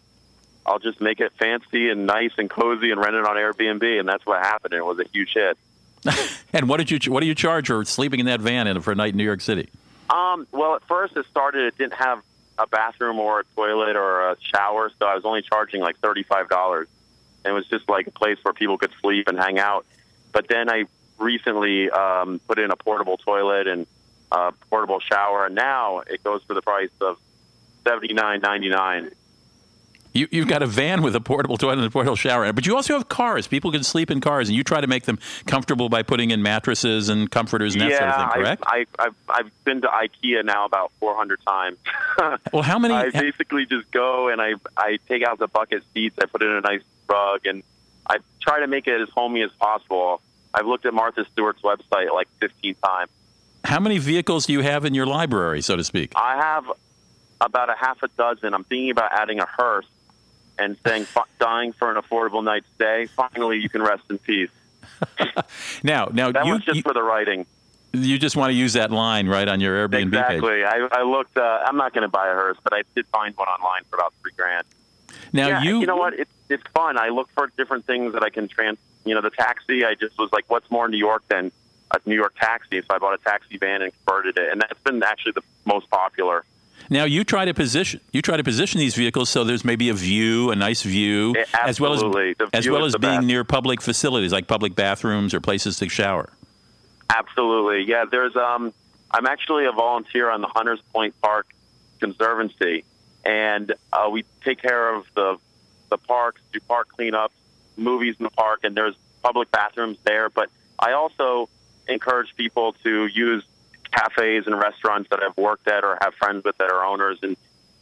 I'll 0.64 0.78
just 0.78 1.00
make 1.00 1.18
it 1.18 1.32
fancy 1.36 1.90
and 1.90 2.06
nice 2.06 2.32
and 2.38 2.48
cozy 2.48 2.92
and 2.92 3.00
rent 3.00 3.16
it 3.16 3.26
on 3.26 3.34
Airbnb, 3.34 3.98
and 3.98 4.08
that's 4.08 4.24
what 4.24 4.40
happened. 4.40 4.72
It 4.72 4.86
was 4.86 5.00
a 5.00 5.04
huge 5.12 5.32
hit. 5.34 5.58
and 6.52 6.68
what 6.68 6.76
did 6.76 6.92
you 6.92 7.12
what 7.12 7.22
do 7.22 7.26
you 7.26 7.34
charge 7.34 7.66
for 7.66 7.84
sleeping 7.84 8.20
in 8.20 8.26
that 8.26 8.40
van 8.40 8.80
for 8.82 8.92
a 8.92 8.94
night 8.94 9.10
in 9.10 9.16
New 9.16 9.24
York 9.24 9.40
City? 9.40 9.68
Um, 10.10 10.46
well, 10.52 10.74
at 10.74 10.82
first 10.84 11.16
it 11.16 11.24
started. 11.26 11.66
It 11.66 11.78
didn't 11.78 11.94
have 11.94 12.22
a 12.58 12.66
bathroom 12.66 13.18
or 13.18 13.40
a 13.40 13.44
toilet 13.54 13.96
or 13.96 14.30
a 14.30 14.36
shower, 14.40 14.90
so 14.98 15.06
I 15.06 15.14
was 15.14 15.24
only 15.24 15.42
charging 15.42 15.80
like 15.80 15.98
thirty 15.98 16.24
five 16.24 16.48
dollars. 16.48 16.88
And 17.44 17.52
it 17.52 17.54
was 17.54 17.66
just 17.66 17.88
like 17.88 18.06
a 18.06 18.10
place 18.10 18.38
where 18.42 18.52
people 18.52 18.76
could 18.76 18.92
sleep 19.00 19.28
and 19.28 19.38
hang 19.38 19.58
out. 19.58 19.86
But 20.32 20.48
then 20.48 20.68
I 20.68 20.84
recently 21.18 21.90
um, 21.90 22.40
put 22.46 22.58
in 22.58 22.70
a 22.70 22.76
portable 22.76 23.16
toilet 23.16 23.66
and 23.66 23.86
a 24.30 24.52
portable 24.68 25.00
shower, 25.00 25.46
and 25.46 25.54
now 25.54 26.00
it 26.00 26.22
goes 26.22 26.42
for 26.42 26.54
the 26.54 26.62
price 26.62 26.90
of 27.00 27.18
seventy 27.86 28.12
nine 28.12 28.40
ninety 28.40 28.68
nine. 28.68 29.10
You, 30.12 30.26
you've 30.30 30.48
got 30.48 30.62
a 30.62 30.66
van 30.66 31.02
with 31.02 31.14
a 31.14 31.20
portable 31.20 31.56
toilet 31.56 31.78
and 31.78 31.86
a 31.86 31.90
portable 31.90 32.16
shower, 32.16 32.52
but 32.52 32.66
you 32.66 32.74
also 32.74 32.94
have 32.94 33.08
cars. 33.08 33.46
People 33.46 33.70
can 33.70 33.84
sleep 33.84 34.10
in 34.10 34.20
cars, 34.20 34.48
and 34.48 34.56
you 34.56 34.64
try 34.64 34.80
to 34.80 34.86
make 34.86 35.04
them 35.04 35.18
comfortable 35.46 35.88
by 35.88 36.02
putting 36.02 36.32
in 36.32 36.42
mattresses 36.42 37.08
and 37.08 37.30
comforters 37.30 37.74
and 37.74 37.82
that 37.82 37.90
yeah, 37.90 37.98
sort 37.98 38.10
of 38.10 38.32
thing. 38.32 38.42
Correct? 38.42 38.62
I, 38.66 38.86
I, 38.98 39.06
I've, 39.06 39.14
I've 39.28 39.64
been 39.64 39.80
to 39.82 39.88
IKEA 39.88 40.44
now 40.44 40.64
about 40.64 40.90
400 40.98 41.40
times. 41.46 41.78
well, 42.52 42.62
how 42.62 42.78
many? 42.78 42.94
I 42.94 43.10
basically 43.10 43.66
just 43.66 43.90
go 43.92 44.28
and 44.28 44.40
I 44.40 44.54
I 44.76 44.98
take 45.08 45.22
out 45.22 45.38
the 45.38 45.46
bucket 45.46 45.84
seats. 45.94 46.16
I 46.20 46.26
put 46.26 46.42
in 46.42 46.50
a 46.50 46.60
nice 46.60 46.82
rug, 47.08 47.46
and 47.46 47.62
I 48.08 48.18
try 48.40 48.60
to 48.60 48.66
make 48.66 48.88
it 48.88 49.00
as 49.00 49.08
homey 49.10 49.42
as 49.42 49.50
possible. 49.52 50.20
I've 50.52 50.66
looked 50.66 50.86
at 50.86 50.94
Martha 50.94 51.24
Stewart's 51.32 51.62
website 51.62 52.12
like 52.12 52.26
15 52.40 52.74
times. 52.84 53.10
How 53.62 53.78
many 53.78 53.98
vehicles 53.98 54.46
do 54.46 54.52
you 54.52 54.62
have 54.62 54.84
in 54.84 54.94
your 54.94 55.06
library, 55.06 55.62
so 55.62 55.76
to 55.76 55.84
speak? 55.84 56.12
I 56.16 56.36
have 56.36 56.64
about 57.40 57.70
a 57.70 57.74
half 57.74 58.02
a 58.02 58.08
dozen. 58.08 58.54
I'm 58.54 58.64
thinking 58.64 58.90
about 58.90 59.12
adding 59.12 59.38
a 59.38 59.46
hearse 59.46 59.86
and 60.60 60.76
saying 60.86 61.06
dying 61.38 61.72
for 61.72 61.90
an 61.90 62.00
affordable 62.00 62.44
night's 62.44 62.66
stay. 62.74 63.06
Finally, 63.06 63.58
you 63.58 63.68
can 63.68 63.82
rest 63.82 64.04
in 64.10 64.18
peace. 64.18 64.50
now, 65.82 66.06
now 66.12 66.30
that 66.30 66.46
you, 66.46 66.52
was 66.52 66.62
just 66.62 66.76
you, 66.76 66.82
for 66.82 66.92
the 66.92 67.02
writing. 67.02 67.46
You 67.92 68.18
just 68.18 68.36
want 68.36 68.50
to 68.50 68.54
use 68.54 68.74
that 68.74 68.90
line 68.92 69.26
right 69.26 69.48
on 69.48 69.60
your 69.60 69.88
Airbnb 69.88 70.02
exactly. 70.02 70.40
page. 70.40 70.64
I, 70.64 71.00
I 71.00 71.02
looked. 71.02 71.36
Uh, 71.36 71.62
I'm 71.64 71.76
not 71.76 71.92
going 71.92 72.02
to 72.02 72.08
buy 72.08 72.28
a 72.28 72.34
hearse, 72.34 72.58
but 72.62 72.72
I 72.72 72.82
did 72.94 73.06
find 73.06 73.36
one 73.36 73.48
online 73.48 73.82
for 73.88 73.96
about 73.96 74.12
three 74.22 74.32
grand. 74.36 74.66
Now 75.32 75.48
yeah, 75.48 75.62
you, 75.62 75.80
you 75.80 75.86
know 75.86 75.96
what? 75.96 76.14
It's 76.14 76.30
it's 76.48 76.62
fun. 76.74 76.98
I 76.98 77.08
look 77.08 77.28
for 77.30 77.50
different 77.56 77.86
things 77.86 78.12
that 78.12 78.22
I 78.22 78.30
can 78.30 78.48
trans. 78.48 78.78
You 79.04 79.14
know, 79.14 79.22
the 79.22 79.30
taxi. 79.30 79.84
I 79.84 79.94
just 79.94 80.18
was 80.18 80.30
like, 80.32 80.44
what's 80.48 80.70
more 80.70 80.84
in 80.84 80.90
New 80.90 80.98
York 80.98 81.24
than 81.28 81.50
a 81.92 82.00
New 82.04 82.14
York 82.14 82.34
taxi? 82.38 82.80
So 82.82 82.86
I 82.90 82.98
bought 82.98 83.14
a 83.14 83.22
taxi 83.22 83.56
van 83.56 83.82
and 83.82 83.92
converted 84.04 84.38
it, 84.38 84.52
and 84.52 84.60
that's 84.60 84.80
been 84.80 85.02
actually 85.02 85.32
the 85.32 85.42
most 85.64 85.88
popular. 85.90 86.44
Now 86.92 87.04
you 87.04 87.22
try 87.22 87.44
to 87.44 87.54
position 87.54 88.00
you 88.12 88.20
try 88.20 88.36
to 88.36 88.42
position 88.42 88.80
these 88.80 88.96
vehicles 88.96 89.30
so 89.30 89.44
there's 89.44 89.64
maybe 89.64 89.88
a 89.88 89.94
view, 89.94 90.50
a 90.50 90.56
nice 90.56 90.82
view, 90.82 91.34
yeah, 91.36 91.44
as 91.64 91.80
well 91.80 91.94
as 91.94 92.00
the 92.00 92.50
as 92.52 92.68
well 92.68 92.84
as 92.84 92.96
being 92.96 93.18
best. 93.18 93.26
near 93.26 93.44
public 93.44 93.80
facilities 93.80 94.32
like 94.32 94.48
public 94.48 94.74
bathrooms 94.74 95.32
or 95.32 95.40
places 95.40 95.78
to 95.78 95.88
shower. 95.88 96.30
Absolutely, 97.08 97.88
yeah. 97.88 98.04
There's 98.10 98.34
um, 98.34 98.72
I'm 99.10 99.26
actually 99.26 99.66
a 99.66 99.72
volunteer 99.72 100.28
on 100.28 100.40
the 100.40 100.48
Hunters 100.48 100.80
Point 100.92 101.14
Park 101.22 101.46
Conservancy, 102.00 102.84
and 103.24 103.72
uh, 103.92 104.08
we 104.10 104.24
take 104.44 104.60
care 104.60 104.92
of 104.92 105.06
the 105.14 105.38
the 105.90 105.98
parks, 105.98 106.40
do 106.52 106.58
park 106.60 106.88
cleanups, 106.98 107.30
movies 107.76 108.16
in 108.18 108.24
the 108.24 108.30
park, 108.30 108.60
and 108.64 108.76
there's 108.76 108.96
public 109.22 109.50
bathrooms 109.52 109.98
there. 110.02 110.28
But 110.28 110.50
I 110.78 110.92
also 110.92 111.48
encourage 111.86 112.34
people 112.36 112.74
to 112.84 113.06
use 113.06 113.44
cafes 113.92 114.46
and 114.46 114.58
restaurants 114.58 115.10
that 115.10 115.22
I've 115.22 115.36
worked 115.36 115.68
at 115.68 115.84
or 115.84 115.98
have 116.00 116.14
friends 116.14 116.44
with 116.44 116.56
that 116.58 116.70
are 116.70 116.84
owners, 116.84 117.18
and 117.22 117.36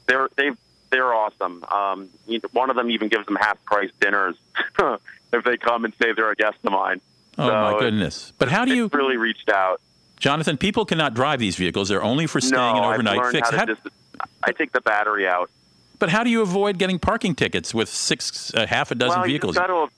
they're 0.06 0.28
they 0.36 0.50
they're 0.90 1.12
awesome. 1.12 1.64
Um, 1.64 2.08
you 2.26 2.40
know, 2.42 2.48
one 2.52 2.70
of 2.70 2.76
them 2.76 2.90
even 2.90 3.08
gives 3.08 3.26
them 3.26 3.36
half 3.36 3.62
price 3.64 3.90
dinners 4.00 4.36
if 5.32 5.44
they 5.44 5.56
come 5.56 5.84
and 5.84 5.94
say 6.00 6.12
they're 6.12 6.30
a 6.30 6.36
guest 6.36 6.58
of 6.64 6.72
mine. 6.72 7.00
Oh 7.36 7.48
so 7.48 7.52
my 7.52 7.78
goodness! 7.78 8.32
But 8.38 8.48
how 8.48 8.64
do 8.64 8.74
you 8.74 8.90
really 8.92 9.16
reached 9.16 9.48
out? 9.48 9.80
Jonathan, 10.18 10.56
people 10.56 10.84
cannot 10.84 11.14
drive 11.14 11.38
these 11.38 11.56
vehicles. 11.56 11.88
They're 11.88 12.02
only 12.02 12.26
for 12.26 12.40
staying 12.40 12.74
no, 12.74 12.78
an 12.78 12.94
overnight 12.94 13.18
I've 13.18 13.22
learned 13.22 13.32
fix. 13.32 13.50
How 13.50 13.64
to 13.64 13.74
dis- 13.74 13.92
I 14.42 14.52
take 14.52 14.72
the 14.72 14.80
battery 14.80 15.28
out. 15.28 15.50
But 15.98 16.10
how 16.10 16.24
do 16.24 16.30
you 16.30 16.42
avoid 16.42 16.78
getting 16.78 16.98
parking 16.98 17.34
tickets 17.34 17.74
with 17.74 17.88
six, 17.88 18.52
uh, 18.54 18.66
half 18.66 18.90
a 18.90 18.94
dozen 18.94 19.20
well, 19.20 19.26
vehicles? 19.26 19.56
you 19.56 19.60
got 19.60 19.66
to 19.66 19.88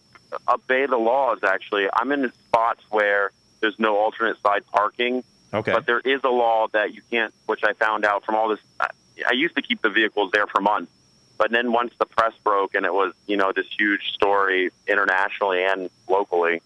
obey 0.48 0.86
the 0.86 0.96
laws. 0.96 1.40
Actually, 1.42 1.88
I'm 1.92 2.12
in 2.12 2.32
spots 2.32 2.82
where 2.90 3.32
there's 3.60 3.78
no 3.78 3.96
alternate 3.96 4.40
side 4.42 4.64
parking. 4.66 5.22
Okay. 5.52 5.72
But 5.72 5.86
there 5.86 6.00
is 6.00 6.20
a 6.24 6.28
law 6.28 6.68
that 6.68 6.94
you 6.94 7.02
can't, 7.10 7.34
which 7.46 7.64
I 7.64 7.72
found 7.72 8.04
out 8.04 8.24
from 8.24 8.36
all 8.36 8.48
this. 8.48 8.60
I 8.80 9.32
used 9.32 9.56
to 9.56 9.62
keep 9.62 9.82
the 9.82 9.90
vehicles 9.90 10.30
there 10.32 10.46
for 10.46 10.60
months, 10.60 10.92
but 11.36 11.50
then 11.50 11.72
once 11.72 11.92
the 11.98 12.06
press 12.06 12.32
broke 12.44 12.74
and 12.74 12.86
it 12.86 12.94
was, 12.94 13.14
you 13.26 13.36
know, 13.36 13.52
this 13.52 13.66
huge 13.76 14.12
story 14.12 14.70
internationally 14.86 15.64
and 15.64 15.90
locally, 16.08 16.62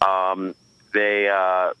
um, 0.00 0.54
they, 0.94 1.28
uh, 1.28 1.72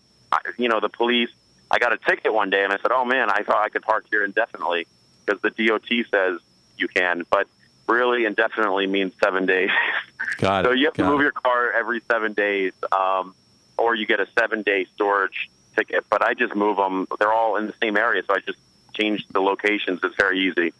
you 0.56 0.68
know, 0.68 0.80
the 0.80 0.88
police. 0.88 1.30
I 1.70 1.78
got 1.78 1.92
a 1.92 1.98
ticket 1.98 2.32
one 2.32 2.50
day 2.50 2.64
and 2.64 2.72
I 2.72 2.78
said, 2.78 2.90
"Oh 2.92 3.04
man, 3.04 3.30
I 3.30 3.42
thought 3.42 3.62
I 3.62 3.68
could 3.68 3.82
park 3.82 4.06
here 4.10 4.24
indefinitely 4.24 4.86
because 5.24 5.40
the 5.42 5.50
DOT 5.50 5.86
says 6.10 6.40
you 6.78 6.88
can, 6.88 7.24
but 7.30 7.46
really 7.88 8.24
indefinitely 8.24 8.86
means 8.86 9.12
seven 9.22 9.46
days. 9.46 9.70
Got 10.38 10.64
so 10.64 10.72
it. 10.72 10.78
you 10.78 10.86
have 10.86 10.94
to 10.94 11.04
move 11.04 11.20
it. 11.20 11.24
your 11.24 11.32
car 11.32 11.72
every 11.72 12.00
seven 12.10 12.32
days, 12.32 12.72
um, 12.92 13.34
or 13.76 13.94
you 13.94 14.06
get 14.06 14.20
a 14.20 14.26
seven 14.38 14.62
day 14.62 14.86
storage 14.94 15.50
ticket. 15.78 16.04
But 16.10 16.22
I 16.22 16.34
just 16.34 16.54
move 16.54 16.76
them; 16.76 17.06
they're 17.18 17.32
all 17.32 17.56
in 17.56 17.66
the 17.66 17.74
same 17.82 17.96
area, 17.96 18.22
so 18.26 18.34
I 18.34 18.40
just 18.40 18.58
change 18.94 19.26
the 19.28 19.40
locations. 19.40 20.00
It's 20.02 20.16
very 20.16 20.40
easy. 20.40 20.72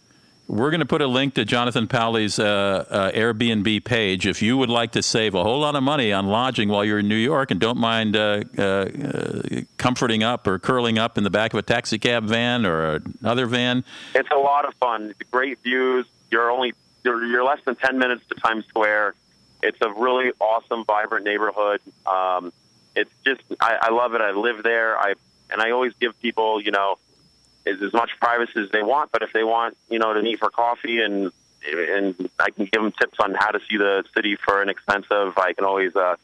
We're 0.48 0.70
going 0.70 0.80
to 0.80 0.86
put 0.86 1.02
a 1.02 1.06
link 1.06 1.34
to 1.34 1.44
Jonathan 1.44 1.86
Powley's 1.86 2.38
uh, 2.38 2.86
uh, 2.88 3.12
Airbnb 3.12 3.84
page. 3.84 4.26
If 4.26 4.40
you 4.40 4.56
would 4.56 4.70
like 4.70 4.92
to 4.92 5.02
save 5.02 5.34
a 5.34 5.42
whole 5.42 5.60
lot 5.60 5.76
of 5.76 5.82
money 5.82 6.10
on 6.10 6.26
lodging 6.26 6.70
while 6.70 6.86
you're 6.86 7.00
in 7.00 7.08
New 7.08 7.16
York 7.16 7.50
and 7.50 7.60
don't 7.60 7.76
mind 7.76 8.16
uh, 8.16 8.44
uh, 8.56 8.62
uh, 8.62 9.42
comforting 9.76 10.22
up 10.22 10.46
or 10.46 10.58
curling 10.58 10.96
up 10.96 11.18
in 11.18 11.24
the 11.24 11.28
back 11.28 11.52
of 11.52 11.58
a 11.58 11.62
taxi 11.62 11.98
cab 11.98 12.24
van 12.24 12.64
or 12.64 13.02
another 13.20 13.44
van, 13.44 13.84
It's 14.14 14.30
a 14.30 14.38
lot 14.38 14.64
of 14.64 14.72
fun. 14.76 15.14
Great 15.30 15.58
views. 15.62 16.06
You're 16.30 16.50
only 16.50 16.72
you're, 17.04 17.22
you're 17.26 17.44
less 17.44 17.60
than 17.66 17.76
ten 17.76 17.98
minutes 17.98 18.22
to 18.30 18.34
Times 18.36 18.64
Square. 18.68 19.14
It's 19.62 19.78
a 19.82 19.90
really 19.90 20.32
awesome, 20.40 20.86
vibrant 20.86 21.26
neighborhood. 21.26 21.82
Um, 22.06 22.54
it's 22.98 23.10
just 23.24 23.42
I, 23.60 23.78
I 23.82 23.90
love 23.90 24.14
it. 24.14 24.20
I 24.20 24.32
live 24.32 24.62
there. 24.62 24.98
I 24.98 25.14
and 25.50 25.62
I 25.62 25.70
always 25.70 25.92
give 25.94 26.18
people 26.20 26.60
you 26.60 26.70
know 26.70 26.98
as, 27.66 27.80
as 27.82 27.92
much 27.92 28.10
privacy 28.20 28.60
as 28.60 28.70
they 28.70 28.82
want. 28.82 29.12
But 29.12 29.22
if 29.22 29.32
they 29.32 29.44
want 29.44 29.76
you 29.90 29.98
know 29.98 30.12
to 30.12 30.22
meet 30.22 30.38
for 30.38 30.50
coffee 30.50 31.00
and 31.00 31.32
and 31.66 32.30
I 32.38 32.50
can 32.50 32.66
give 32.66 32.82
them 32.82 32.92
tips 32.92 33.18
on 33.20 33.34
how 33.34 33.50
to 33.50 33.60
see 33.68 33.76
the 33.76 34.04
city 34.14 34.36
for 34.36 34.62
inexpensive. 34.62 35.36
I 35.36 35.52
can 35.54 35.64
always. 35.64 35.94
Uh, 35.94 36.16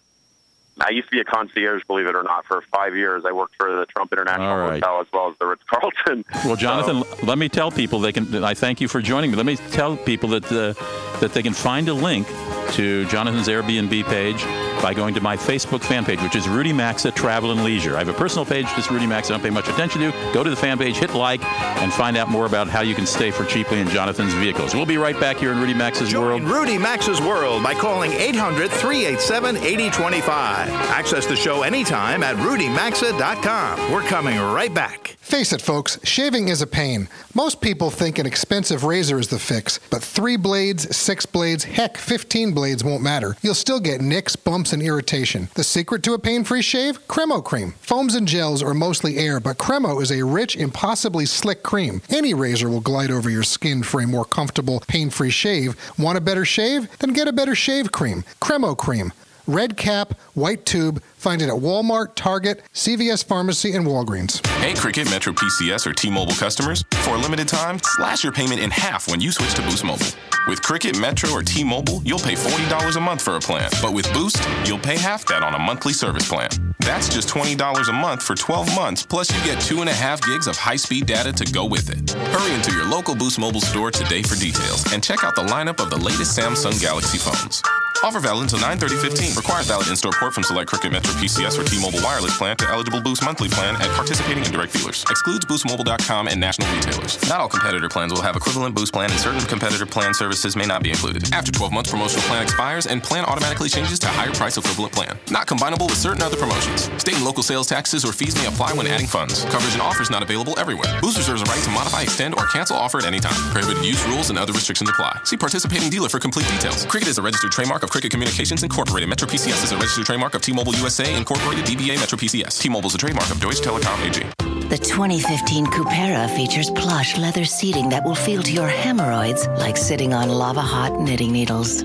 I 0.81 0.91
used 0.91 1.07
to 1.09 1.13
be 1.13 1.21
a 1.21 1.25
concierge, 1.25 1.85
believe 1.87 2.07
it 2.07 2.17
or 2.17 2.25
not, 2.25 2.47
for 2.47 2.61
five 2.63 2.97
years. 2.97 3.25
I 3.25 3.31
worked 3.31 3.55
for 3.57 3.73
the 3.77 3.87
Trump 3.87 4.13
International 4.13 4.57
right. 4.57 4.83
Hotel 4.83 5.01
as 5.01 5.07
well 5.13 5.31
as 5.31 5.39
the 5.39 5.47
Ritz 5.47 5.63
Carlton. 5.65 6.25
Well, 6.45 6.57
Jonathan, 6.57 7.05
let 7.23 7.39
me 7.39 7.49
tell 7.49 7.71
people 7.71 8.01
they 8.01 8.13
can. 8.13 8.43
I 8.43 8.55
thank 8.55 8.81
you 8.81 8.89
for 8.89 9.01
joining 9.01 9.31
me. 9.31 9.37
Let 9.37 9.47
me 9.47 9.57
tell 9.57 9.97
people 9.97 10.31
that 10.31 10.45
uh, 10.47 10.75
that 11.21 11.33
they 11.33 11.43
can 11.43 11.55
find 11.55 11.89
a 11.89 11.95
link 11.95 12.27
to 12.73 13.07
Jonathan's 13.07 13.49
Airbnb 13.49 14.05
page 14.05 14.45
by 14.83 14.93
going 14.95 15.15
to 15.15 15.21
my 15.21 15.37
Facebook 15.37 15.83
fan 15.83 16.05
page, 16.05 16.21
which 16.23 16.37
is 16.37 16.49
Rudy 16.49 16.73
Maxa 16.73 17.11
Travel 17.11 17.53
and 17.53 17.65
Leisure. 17.65 17.97
I 17.97 17.99
have 17.99 18.09
a 18.09 18.15
personal 18.15 18.45
page, 18.45 18.67
just 18.75 18.91
Rudy 18.91 19.07
Maxa, 19.07 19.33
I 19.33 19.37
don't 19.37 19.45
pay 19.45 19.51
much 19.51 19.69
attention 19.69 20.01
to. 20.03 20.11
Go 20.33 20.43
to 20.43 20.51
the 20.51 20.57
fan 20.57 20.79
page, 20.79 20.97
hit 20.97 21.15
like, 21.15 21.45
and 21.45 21.93
find 21.93 22.17
out 22.17 22.29
more 22.29 22.47
about 22.47 22.69
how 22.69 22.81
you 22.83 22.95
can 22.95 23.07
stay 23.07 23.31
for 23.31 23.45
cheaply 23.45 23.81
in 23.81 23.89
Jonathan's 23.89 24.35
vehicles. 24.35 24.75
We'll 24.75 24.87
be 24.87 24.99
right 24.99 25.19
back 25.19 25.37
here 25.37 25.53
in 25.53 25.59
Rudy 25.59 25.75
Maxa's 25.75 26.11
Join 26.11 26.25
World. 26.25 26.43
Rudy 26.43 26.79
Maxa's 26.79 27.21
World 27.21 27.63
by 27.63 27.75
calling 27.75 28.13
800 28.13 28.71
387 28.71 29.57
8025. 29.57 30.69
Access 30.69 31.27
the 31.27 31.37
show 31.37 31.63
anytime 31.63 32.23
at 32.23 32.37
rudymaxa.com. 32.37 33.93
We're 33.93 34.03
coming 34.03 34.39
right 34.39 34.73
back. 34.73 35.17
Face 35.21 35.53
it, 35.53 35.63
folks, 35.63 35.99
shaving 36.05 36.49
is 36.49 36.61
a 36.61 36.67
pain. 36.67 37.09
Most 37.35 37.61
people 37.61 37.91
think 37.91 38.19
an 38.19 38.27
expensive 38.27 38.85
razor 38.85 39.19
is 39.19 39.29
the 39.29 39.39
fix, 39.39 39.81
but 39.91 40.03
three 40.03 40.37
blades, 40.37 40.95
six 40.95 41.27
blades, 41.27 41.65
heck, 41.65 41.97
15 41.97 42.53
blades 42.55 42.85
won't 42.85 43.03
matter. 43.03 43.37
You'll 43.43 43.55
still 43.55 43.81
get 43.81 44.01
nicks, 44.01 44.37
bumps, 44.37 44.73
and 44.73 44.83
irritation. 44.83 45.49
The 45.55 45.65
secret 45.65 46.03
to 46.05 46.15
a 46.15 46.19
pain 46.19 46.45
free 46.45 46.63
shave? 46.63 47.07
Cremo 47.09 47.43
cream. 47.43 47.75
Foams 47.81 48.15
and 48.15 48.29
gels 48.29 48.63
are 48.63 48.75
mostly 48.75 49.19
air, 49.19 49.41
but 49.41 49.59
Cremo 49.59 50.01
is 50.01 50.11
a 50.11 50.25
rich, 50.25 50.57
impossibly 50.57 51.27
slick 51.27 51.63
cream. 51.63 52.01
Any 52.09 52.35
razor 52.35 52.69
will 52.69 52.81
glide 52.81 53.11
over 53.11 53.29
your 53.29 53.43
skin 53.43 53.83
for 53.83 54.01
a 54.01 54.07
more 54.07 54.25
comfortable, 54.25 54.83
pain 54.87 55.11
free 55.11 55.31
shave. 55.31 55.77
Want 55.99 56.19
a 56.19 56.21
better 56.21 56.45
shave? 56.45 56.89
Then 56.99 57.13
get 57.13 57.29
a 57.29 57.33
better 57.33 57.55
shave 57.55 57.93
cream. 57.93 58.25
Cremo 58.41 58.77
cream. 58.77 59.13
Red 59.47 59.77
cap, 59.77 60.19
white 60.33 60.65
tube. 60.65 61.03
Find 61.25 61.41
it 61.41 61.49
at 61.49 61.55
Walmart, 61.55 62.17
Target, 62.17 62.61
CVS 62.75 63.25
Pharmacy, 63.25 63.73
and 63.73 63.87
Walgreens. 63.87 64.47
Hey, 64.59 64.75
Cricket, 64.75 65.09
Metro 65.09 65.33
PCS, 65.33 65.87
or 65.87 65.95
T 65.95 66.11
Mobile 66.11 66.35
customers. 66.35 66.85
For 66.97 67.15
a 67.15 67.17
limited 67.17 67.49
time, 67.49 67.79
slash 67.83 68.23
your 68.23 68.31
payment 68.31 68.61
in 68.61 68.71
half 68.71 69.09
when 69.09 69.23
you 69.23 69.33
switch 69.33 69.55
to 69.55 69.63
Boost 69.63 69.85
Mobile. 69.85 70.07
With 70.47 70.61
Cricket, 70.61 71.01
Metro, 71.01 71.31
or 71.31 71.43
T 71.43 71.65
Mobile, 71.65 72.03
you'll 72.03 72.19
pay 72.19 72.35
$40 72.35 72.97
a 72.97 73.01
month 73.01 73.23
for 73.23 73.37
a 73.37 73.41
plan. 73.41 73.71
But 73.81 73.95
with 73.95 74.07
Boost, 74.13 74.47
you'll 74.67 74.79
pay 74.79 74.99
half 74.99 75.25
that 75.29 75.43
on 75.43 75.55
a 75.55 75.59
monthly 75.59 75.95
service 75.95 76.29
plan. 76.29 76.51
That's 76.81 77.09
just 77.09 77.31
$20 77.31 77.89
a 77.89 77.93
month 77.95 78.23
for 78.23 78.35
12 78.35 78.75
months, 78.75 79.07
plus 79.07 79.35
you 79.35 79.51
get 79.51 79.57
2.5 79.61 80.27
gigs 80.27 80.47
of 80.47 80.59
high 80.59 80.77
speed 80.77 81.07
data 81.07 81.33
to 81.33 81.51
go 81.55 81.65
with 81.65 81.89
it. 81.89 82.11
Hurry 82.35 82.55
into 82.55 82.71
your 82.71 82.85
local 82.85 83.15
Boost 83.15 83.39
Mobile 83.39 83.63
store 83.63 83.91
today 83.91 84.23
for 84.23 84.35
details 84.35 84.93
and 84.93 85.03
check 85.03 85.25
out 85.25 85.35
the 85.37 85.45
lineup 85.45 85.81
of 85.81 85.89
the 85.89 85.97
latest 85.97 86.39
Samsung 86.39 86.79
Galaxy 86.83 87.17
phones. 87.17 87.63
Offer 88.05 88.21
valid 88.21 88.43
until 88.43 88.59
93015. 88.59 89.35
Requires 89.35 89.67
valid 89.67 89.89
in-store 89.89 90.13
port 90.13 90.35
from 90.35 90.43
select 90.43 90.69
Cricket 90.69 90.93
Metro 90.93 91.14
PCS 91.15 91.59
or 91.59 91.65
T-Mobile 91.65 92.01
wireless 92.03 92.37
plan 92.37 92.57
to 92.59 92.69
eligible 92.69 93.01
Boost 93.01 93.25
monthly 93.25 93.49
plan 93.49 93.77
at 93.77 93.89
participating 93.91 94.45
indirect 94.45 94.73
dealers. 94.73 95.05
Excludes 95.11 95.45
BoostMobile.com 95.47 96.29
and 96.29 96.41
national 96.41 96.73
retailers. 96.75 97.21
Not 97.29 97.41
all 97.41 97.49
competitor 97.49 97.89
plans 97.89 98.13
will 98.13 98.23
have 98.23 98.37
equivalent 98.37 98.75
Boost 98.75 98.93
plan 98.93 99.11
and 99.11 99.21
certain 99.21 99.41
competitor 99.41 99.87
plan 99.87 100.15
services 100.15 100.57
may 100.57 100.67
not 100.67 100.83
be 100.83 100.91
included. 100.91 101.33
After 101.33 101.53
12 101.53 101.73
months, 101.73 101.91
promotional 101.91 102.23
plan 102.25 102.43
expires 102.43 102.87
and 102.87 103.03
plan 103.03 103.25
automatically 103.25 103.69
changes 103.69 103.99
to 104.01 104.09
higher 104.09 104.33
price 104.33 104.57
equivalent 104.57 104.93
plan. 104.93 105.19
Not 105.31 105.47
combinable 105.47 105.87
with 105.87 105.99
certain 105.99 106.23
other 106.23 106.37
promotions. 106.37 106.91
State 106.99 107.17
and 107.17 107.25
local 107.25 107.43
sales 107.43 107.67
taxes 107.67 108.05
or 108.05 108.13
fees 108.13 108.35
may 108.37 108.47
apply 108.47 108.73
when 108.73 108.87
adding 108.87 109.07
funds. 109.07 109.45
Coverage 109.47 109.75
and 109.75 109.83
offers 109.83 110.11
not 110.11 110.23
available 110.23 110.59
everywhere. 110.59 110.99
Boost 111.01 111.19
reserves 111.19 111.43
a 111.43 111.45
right 111.47 111.63
to 111.63 111.71
modify, 111.71 112.03
extend, 112.03 112.35
or 112.35 112.47
cancel 112.47 112.77
offer 112.77 112.99
at 112.99 113.05
any 113.05 113.21
time. 113.21 113.35
Prohibited 113.53 113.85
use 113.85 114.03
rules 114.07 114.31
and 114.31 114.39
other 114.39 114.53
restrictions 114.53 114.91
apply. 114.91 115.21
See 115.25 115.37
participating 115.37 115.91
dealer 115.91 116.09
for 116.09 116.19
complete 116.19 116.49
details. 116.49 116.87
Cricket 116.87 117.09
is 117.09 117.19
a 117.19 117.23
registered 117.23 117.53
trademark 117.53 117.83
of 117.83 117.91
Cricket 117.91 118.11
Communications 118.11 118.63
Incorporated. 118.63 119.09
Metro 119.09 119.29
PCS 119.29 119.65
is 119.65 119.73
a 119.73 119.77
registered 119.77 120.07
trademark 120.07 120.35
of 120.35 120.43
T-Mobile 120.43 120.75
USA 120.77 121.04
Incorporated 121.11 121.65
DBA 121.65 121.99
Metro 121.99 122.19
PCS. 122.19 122.61
T-Mobile 122.61 122.89
is 122.89 122.95
a 122.95 122.99
trademark 122.99 123.31
of 123.31 123.41
Deutsche 123.41 123.61
Telekom 123.61 124.07
AG. 124.07 124.69
The 124.69 124.79
2015 124.79 125.67
Cupera 125.67 126.29
features 126.35 126.71
plush 126.71 127.19
leather 127.19 127.45
seating 127.45 127.89
that 127.91 128.05
will 128.05 128.15
feel 128.15 128.43
to 128.43 128.53
your 128.53 128.69
hemorrhoids 128.69 129.47
like 129.59 129.77
sitting 129.77 130.15
on 130.15 130.29
lava 130.29 130.63
hot 130.63 130.99
knitting 130.99 131.33
needles. 131.33 131.85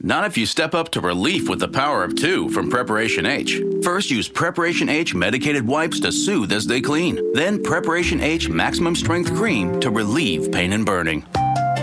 Not 0.00 0.24
if 0.24 0.38
you 0.38 0.46
step 0.46 0.74
up 0.74 0.90
to 0.92 1.00
relief 1.00 1.48
with 1.48 1.58
the 1.58 1.66
power 1.66 2.04
of 2.04 2.14
two 2.14 2.48
from 2.50 2.70
Preparation 2.70 3.26
H. 3.26 3.60
First, 3.82 4.12
use 4.12 4.28
Preparation 4.28 4.88
H 4.88 5.12
medicated 5.12 5.66
wipes 5.66 5.98
to 6.00 6.12
soothe 6.12 6.52
as 6.52 6.66
they 6.66 6.80
clean. 6.80 7.32
Then, 7.32 7.62
Preparation 7.62 8.20
H 8.20 8.48
maximum 8.48 8.94
strength 8.94 9.34
cream 9.34 9.80
to 9.80 9.90
relieve 9.90 10.52
pain 10.52 10.72
and 10.72 10.86
burning. 10.86 11.26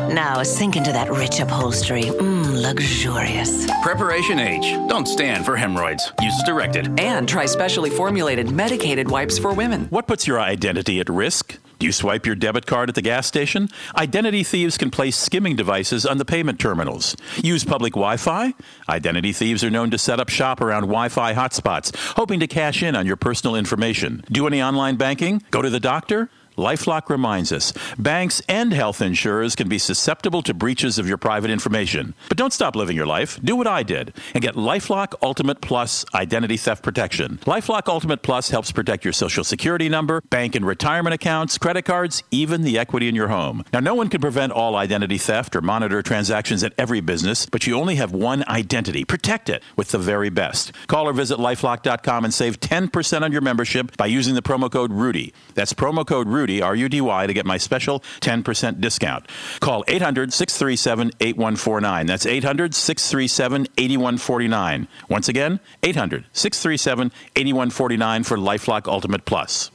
Now 0.10 0.44
sink 0.44 0.76
into 0.76 0.92
that 0.92 1.12
rich 1.12 1.40
upholstery. 1.40 2.04
Mmm, 2.04 2.62
luxurious. 2.62 3.70
Preparation 3.82 4.40
H. 4.40 4.74
Don't 4.88 5.08
stand 5.08 5.46
for 5.46 5.56
hemorrhoids. 5.56 6.12
Use 6.22 6.34
as 6.36 6.44
directed. 6.44 7.00
And 7.00 7.28
try 7.28 7.46
specially 7.46 7.90
formulated 7.90 8.52
medicated 8.52 9.10
wipes 9.10 9.38
for 9.38 9.54
women. 9.54 9.86
What 9.86 10.08
puts 10.08 10.28
your 10.28 10.40
identity 10.40 11.00
at 11.00 11.10
risk? 11.10 11.58
Do 11.78 11.86
you 11.86 11.92
swipe 11.92 12.26
your 12.26 12.36
debit 12.36 12.66
card 12.66 12.88
at 12.90 12.96
the 12.96 13.02
gas 13.02 13.28
station? 13.28 13.68
Identity 13.98 14.44
thieves 14.44 14.78
can 14.78 14.92
place 14.92 15.18
skimming 15.18 15.56
devices 15.56 16.06
on 16.06 16.18
the 16.18 16.26
payment 16.26 16.60
terminals. 16.60 17.18
Use 17.38 17.66
public 17.66 17.94
Wi 17.94 18.18
Fi? 18.18 18.54
Identity 18.88 19.34
thieves 19.34 19.64
are 19.64 19.70
known 19.70 19.92
to 19.92 19.98
set 19.98 20.20
up 20.20 20.30
shop 20.30 20.62
around 20.62 20.84
Wi 20.84 21.10
Fi 21.10 21.34
hotspots, 21.34 21.94
hoping 22.16 22.40
to 22.40 22.48
cash 22.48 22.82
in 22.82 22.96
on 22.96 23.06
your 23.06 23.18
personal 23.18 23.56
information. 23.56 24.24
Do 24.32 24.48
any 24.48 24.62
online 24.62 24.96
banking? 24.96 25.44
Go 25.52 25.62
to 25.62 25.70
the 25.70 25.82
doctor? 25.82 26.30
Lifelock 26.58 27.10
reminds 27.10 27.52
us 27.52 27.74
banks 27.98 28.42
and 28.48 28.72
health 28.72 29.02
insurers 29.02 29.56
can 29.56 29.68
be 29.68 29.78
susceptible 29.78 30.42
to 30.44 30.54
breaches 30.54 30.98
of 30.98 31.08
your 31.08 31.18
private 31.18 31.52
information. 31.52 32.14
But 32.30 32.38
don't 32.38 32.54
stop 32.54 32.76
living 32.76 32.96
your 32.96 33.06
life. 33.06 33.40
Do 33.44 33.56
what 33.56 33.68
I 33.68 33.84
did 33.84 34.14
and 34.34 34.42
get 34.42 34.56
Lifelock 34.56 35.16
Ultimate 35.22 35.60
Plus 35.60 36.06
identity 36.14 36.58
theft 36.58 36.82
protection. 36.82 37.40
Lifelock 37.46 37.88
Ultimate 37.88 38.22
Plus 38.22 38.50
helps 38.50 38.72
protect 38.72 39.04
your 39.04 39.14
social 39.14 39.44
security 39.44 39.90
number, 39.90 40.22
bank 40.30 40.56
and 40.56 40.66
retirement 40.66 41.14
accounts, 41.14 41.58
credit 41.58 41.84
cards, 41.84 42.24
even 42.32 42.62
the 42.62 42.80
equity 42.80 43.10
in 43.10 43.16
your 43.16 43.28
home. 43.28 43.64
Now, 43.74 43.82
no 43.82 43.96
one 43.96 44.10
can 44.10 44.22
prevent 44.22 44.54
all 44.54 44.76
identity 44.76 45.18
theft 45.18 45.56
or 45.56 45.62
monitor 45.62 46.02
transactions 46.02 46.64
at 46.64 46.74
every 46.78 47.02
business, 47.02 47.46
but 47.46 47.68
you 47.68 47.76
only 47.76 47.96
have 47.96 48.14
one 48.14 48.46
identity. 48.48 49.04
Protect 49.04 49.50
it 49.50 49.62
with 49.76 49.90
the 49.90 49.98
very 50.00 50.30
best. 50.30 50.72
Call 50.88 51.08
or 51.08 51.14
visit 51.14 51.38
lifelock.com 51.38 52.24
and 52.24 52.34
save 52.34 52.60
10% 52.60 53.22
on 53.22 53.32
your 53.32 53.42
membership 53.42 53.98
by 53.98 54.06
using 54.06 54.36
the 54.36 54.42
promo 54.42 54.72
code 54.72 54.92
RUDY. 54.92 55.34
That's 55.54 55.74
promo 55.74 56.06
code 56.08 56.28
RUDY. 56.28 56.45
Rudy, 56.46 56.62
R 56.62 56.76
U 56.76 56.88
D 56.88 57.02
Y, 57.02 57.26
to 57.26 57.34
get 57.34 57.46
my 57.48 57.58
special 57.58 58.02
10% 58.22 58.80
discount. 58.80 59.28
Call 59.62 59.84
800 59.88 60.32
637 60.32 61.12
8149. 61.20 62.06
That's 62.06 62.28
800 62.28 62.76
637 62.76 63.68
8149. 63.78 64.88
Once 65.10 65.28
again, 65.28 65.60
800 65.82 66.26
637 66.34 67.12
8149 67.36 68.24
for 68.24 68.38
Lifelock 68.38 68.88
Ultimate 68.88 69.26
Plus. 69.26 69.72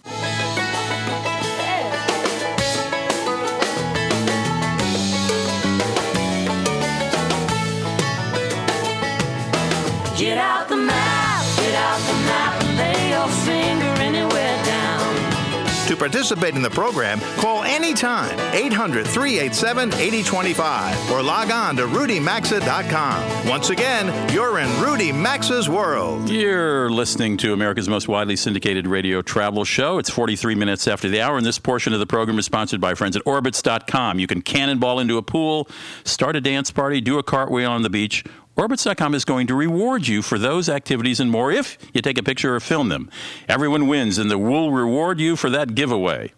Participate 16.00 16.54
in 16.56 16.62
the 16.62 16.70
program, 16.70 17.20
call 17.36 17.62
anytime 17.62 18.36
800 18.54 19.06
387 19.06 19.92
8025 19.92 21.10
or 21.12 21.22
log 21.22 21.50
on 21.50 21.76
to 21.76 21.82
rudymaxa.com. 21.82 23.48
Once 23.48 23.68
again, 23.70 24.32
you're 24.32 24.58
in 24.58 24.82
Rudy 24.82 25.12
Maxa's 25.12 25.68
world. 25.68 26.28
You're 26.30 26.90
listening 26.90 27.36
to 27.38 27.52
America's 27.52 27.88
most 27.88 28.08
widely 28.08 28.34
syndicated 28.34 28.86
radio 28.86 29.20
travel 29.20 29.64
show. 29.64 29.98
It's 29.98 30.08
43 30.10 30.54
minutes 30.54 30.88
after 30.88 31.08
the 31.08 31.20
hour, 31.20 31.36
and 31.36 31.44
this 31.44 31.58
portion 31.58 31.92
of 31.92 32.00
the 32.00 32.06
program 32.06 32.38
is 32.38 32.46
sponsored 32.46 32.80
by 32.80 32.94
friends 32.94 33.14
at 33.14 33.24
Orbitz.com. 33.24 34.18
You 34.18 34.26
can 34.26 34.40
cannonball 34.40 35.00
into 35.00 35.18
a 35.18 35.22
pool, 35.22 35.68
start 36.04 36.34
a 36.34 36.40
dance 36.40 36.70
party, 36.70 37.02
do 37.02 37.18
a 37.18 37.22
cartwheel 37.22 37.70
on 37.70 37.82
the 37.82 37.90
beach. 37.90 38.24
Orbitz.com 38.60 39.14
is 39.14 39.24
going 39.24 39.46
to 39.46 39.54
reward 39.54 40.06
you 40.06 40.20
for 40.20 40.38
those 40.38 40.68
activities 40.68 41.18
and 41.18 41.30
more 41.30 41.50
if 41.50 41.78
you 41.94 42.02
take 42.02 42.18
a 42.18 42.22
picture 42.22 42.54
or 42.54 42.60
film 42.60 42.90
them. 42.90 43.08
Everyone 43.48 43.86
wins, 43.86 44.18
and 44.18 44.30
will 44.30 44.70
reward 44.70 45.18
you 45.18 45.34
for 45.34 45.48
that 45.48 45.74
giveaway. 45.74 46.34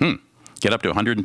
Hmm. 0.00 0.14
Get 0.60 0.72
up 0.72 0.82
to 0.82 0.92
$110 0.92 1.16
in 1.16 1.22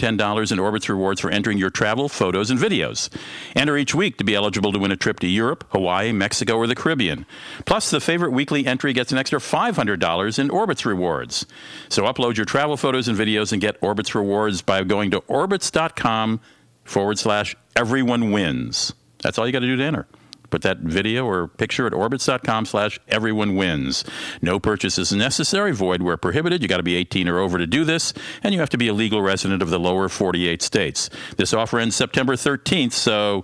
Orbitz 0.59 0.87
rewards 0.87 1.19
for 1.19 1.31
entering 1.31 1.57
your 1.57 1.71
travel, 1.71 2.09
photos, 2.09 2.51
and 2.51 2.59
videos. 2.59 3.09
Enter 3.55 3.75
each 3.75 3.95
week 3.95 4.19
to 4.19 4.23
be 4.23 4.35
eligible 4.35 4.71
to 4.71 4.77
win 4.77 4.91
a 4.91 4.95
trip 4.95 5.19
to 5.21 5.27
Europe, 5.27 5.65
Hawaii, 5.71 6.11
Mexico, 6.11 6.57
or 6.57 6.67
the 6.67 6.75
Caribbean. 6.75 7.25
Plus, 7.65 7.89
the 7.89 7.99
favorite 7.99 8.29
weekly 8.31 8.67
entry 8.67 8.93
gets 8.93 9.11
an 9.11 9.17
extra 9.17 9.39
$500 9.39 10.37
in 10.37 10.49
Orbitz 10.49 10.85
rewards. 10.85 11.47
So 11.87 12.03
upload 12.03 12.37
your 12.37 12.45
travel 12.45 12.77
photos 12.77 13.07
and 13.07 13.17
videos 13.17 13.51
and 13.51 13.59
get 13.59 13.81
Orbitz 13.81 14.13
rewards 14.13 14.61
by 14.61 14.83
going 14.83 15.09
to 15.09 15.21
orbitz.com 15.21 16.39
forward 16.83 17.17
slash 17.17 17.55
everyone 17.75 18.29
wins. 18.29 18.93
That's 19.23 19.39
all 19.39 19.47
you 19.47 19.51
got 19.51 19.61
to 19.61 19.65
do 19.65 19.75
to 19.75 19.83
enter. 19.83 20.07
Put 20.49 20.61
that 20.63 20.79
video 20.79 21.25
or 21.25 21.47
picture 21.47 21.85
at 21.87 21.93
orbitz.com 21.93 22.65
slash 22.65 22.99
everyone 23.07 23.55
wins. 23.55 24.03
No 24.41 24.59
purchase 24.59 24.97
is 24.97 25.11
necessary, 25.11 25.71
void 25.71 26.01
where 26.01 26.17
prohibited. 26.17 26.61
You 26.61 26.67
got 26.67 26.77
to 26.77 26.83
be 26.83 26.95
18 26.95 27.27
or 27.27 27.39
over 27.39 27.57
to 27.57 27.67
do 27.67 27.83
this, 27.83 28.13
and 28.43 28.53
you 28.53 28.59
have 28.59 28.69
to 28.69 28.77
be 28.77 28.87
a 28.87 28.93
legal 28.93 29.21
resident 29.21 29.61
of 29.61 29.69
the 29.69 29.79
lower 29.79 30.09
48 30.09 30.61
states. 30.61 31.09
This 31.37 31.53
offer 31.53 31.79
ends 31.79 31.95
September 31.95 32.35
13th, 32.35 32.93
so 32.93 33.43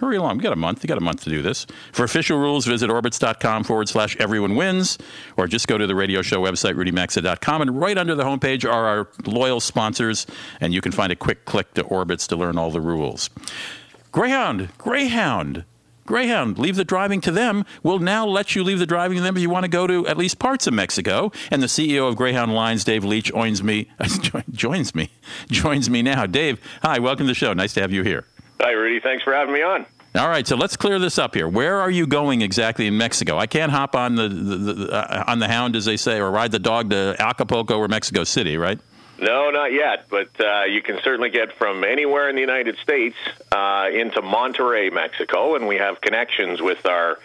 hurry 0.00 0.16
along. 0.16 0.36
You 0.36 0.42
got 0.42 0.52
a 0.52 0.56
month. 0.56 0.82
You 0.82 0.88
got 0.88 0.98
a 0.98 1.02
month 1.02 1.24
to 1.24 1.30
do 1.30 1.42
this. 1.42 1.66
For 1.92 2.04
official 2.04 2.38
rules, 2.38 2.66
visit 2.66 2.90
orbitz.com 2.90 3.64
forward 3.64 3.88
slash 3.88 4.16
everyone 4.18 4.56
wins, 4.56 4.98
or 5.36 5.46
just 5.46 5.68
go 5.68 5.78
to 5.78 5.86
the 5.86 5.94
radio 5.94 6.22
show 6.22 6.40
website, 6.40 6.74
rudymaxa.com, 6.74 7.62
and 7.62 7.80
right 7.80 7.96
under 7.96 8.14
the 8.14 8.24
homepage 8.24 8.64
are 8.64 8.86
our 8.86 9.08
loyal 9.26 9.60
sponsors, 9.60 10.26
and 10.60 10.72
you 10.72 10.80
can 10.80 10.92
find 10.92 11.12
a 11.12 11.16
quick 11.16 11.44
click 11.44 11.74
to 11.74 11.84
Orbitz 11.84 12.26
to 12.28 12.36
learn 12.36 12.58
all 12.58 12.70
the 12.70 12.80
rules. 12.80 13.30
Greyhound, 14.12 14.70
Greyhound. 14.78 15.64
Greyhound, 16.06 16.58
leave 16.58 16.76
the 16.76 16.84
driving 16.84 17.20
to 17.22 17.30
them. 17.30 17.64
We'll 17.82 17.98
now 17.98 18.26
let 18.26 18.54
you 18.56 18.64
leave 18.64 18.78
the 18.78 18.86
driving 18.86 19.16
to 19.18 19.22
them 19.22 19.36
if 19.36 19.42
you 19.42 19.50
want 19.50 19.64
to 19.64 19.70
go 19.70 19.86
to 19.86 20.06
at 20.06 20.16
least 20.16 20.38
parts 20.38 20.66
of 20.66 20.74
Mexico. 20.74 21.30
And 21.50 21.62
the 21.62 21.66
CEO 21.66 22.08
of 22.08 22.16
Greyhound 22.16 22.54
Lines, 22.54 22.84
Dave 22.84 23.04
Leach, 23.04 23.26
joins 23.26 23.62
me. 23.62 23.88
joins 24.50 24.94
me. 24.94 25.10
Joins 25.50 25.88
me 25.88 26.02
now. 26.02 26.26
Dave, 26.26 26.60
hi. 26.82 26.98
Welcome 26.98 27.26
to 27.26 27.30
the 27.30 27.34
show. 27.34 27.52
Nice 27.52 27.74
to 27.74 27.80
have 27.80 27.92
you 27.92 28.02
here. 28.02 28.24
Hi, 28.60 28.72
Rudy. 28.72 29.00
Thanks 29.00 29.22
for 29.24 29.32
having 29.32 29.54
me 29.54 29.62
on. 29.62 29.86
All 30.16 30.28
right, 30.28 30.44
so 30.44 30.56
let's 30.56 30.76
clear 30.76 30.98
this 30.98 31.18
up 31.18 31.36
here. 31.36 31.46
Where 31.46 31.80
are 31.80 31.90
you 31.90 32.04
going 32.04 32.42
exactly 32.42 32.88
in 32.88 32.98
Mexico? 32.98 33.38
I 33.38 33.46
can't 33.46 33.70
hop 33.70 33.94
on 33.94 34.16
the, 34.16 34.28
the, 34.28 34.56
the 34.56 34.92
uh, 34.92 35.24
on 35.28 35.38
the 35.38 35.46
Hound, 35.46 35.76
as 35.76 35.84
they 35.84 35.96
say, 35.96 36.18
or 36.18 36.32
ride 36.32 36.50
the 36.50 36.58
dog 36.58 36.90
to 36.90 37.14
Acapulco 37.20 37.78
or 37.78 37.86
Mexico 37.86 38.24
City, 38.24 38.56
right? 38.56 38.80
No, 39.20 39.50
not 39.50 39.72
yet, 39.72 40.06
but 40.08 40.28
uh, 40.40 40.64
you 40.64 40.80
can 40.80 40.98
certainly 41.04 41.28
get 41.28 41.52
from 41.52 41.84
anywhere 41.84 42.30
in 42.30 42.36
the 42.36 42.40
United 42.40 42.78
States 42.78 43.16
uh, 43.52 43.88
into 43.92 44.22
Monterrey, 44.22 44.90
Mexico, 44.90 45.56
and 45.56 45.68
we 45.68 45.76
have 45.76 46.00
connections 46.00 46.62
with 46.62 46.86
our 46.86 47.18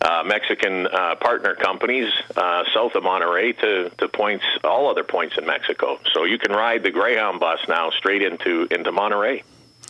uh, 0.00 0.22
Mexican 0.24 0.86
uh, 0.86 1.16
partner 1.16 1.54
companies 1.54 2.10
uh, 2.36 2.64
south 2.72 2.94
of 2.94 3.02
Monterrey 3.02 3.58
to, 3.60 3.90
to 3.98 4.08
points, 4.08 4.44
all 4.62 4.88
other 4.88 5.04
points 5.04 5.36
in 5.36 5.44
Mexico. 5.44 6.00
So 6.12 6.24
you 6.24 6.38
can 6.38 6.52
ride 6.52 6.82
the 6.82 6.90
Greyhound 6.90 7.40
bus 7.40 7.60
now 7.68 7.90
straight 7.90 8.22
into 8.22 8.66
into 8.70 8.90
Monterrey. 8.90 9.42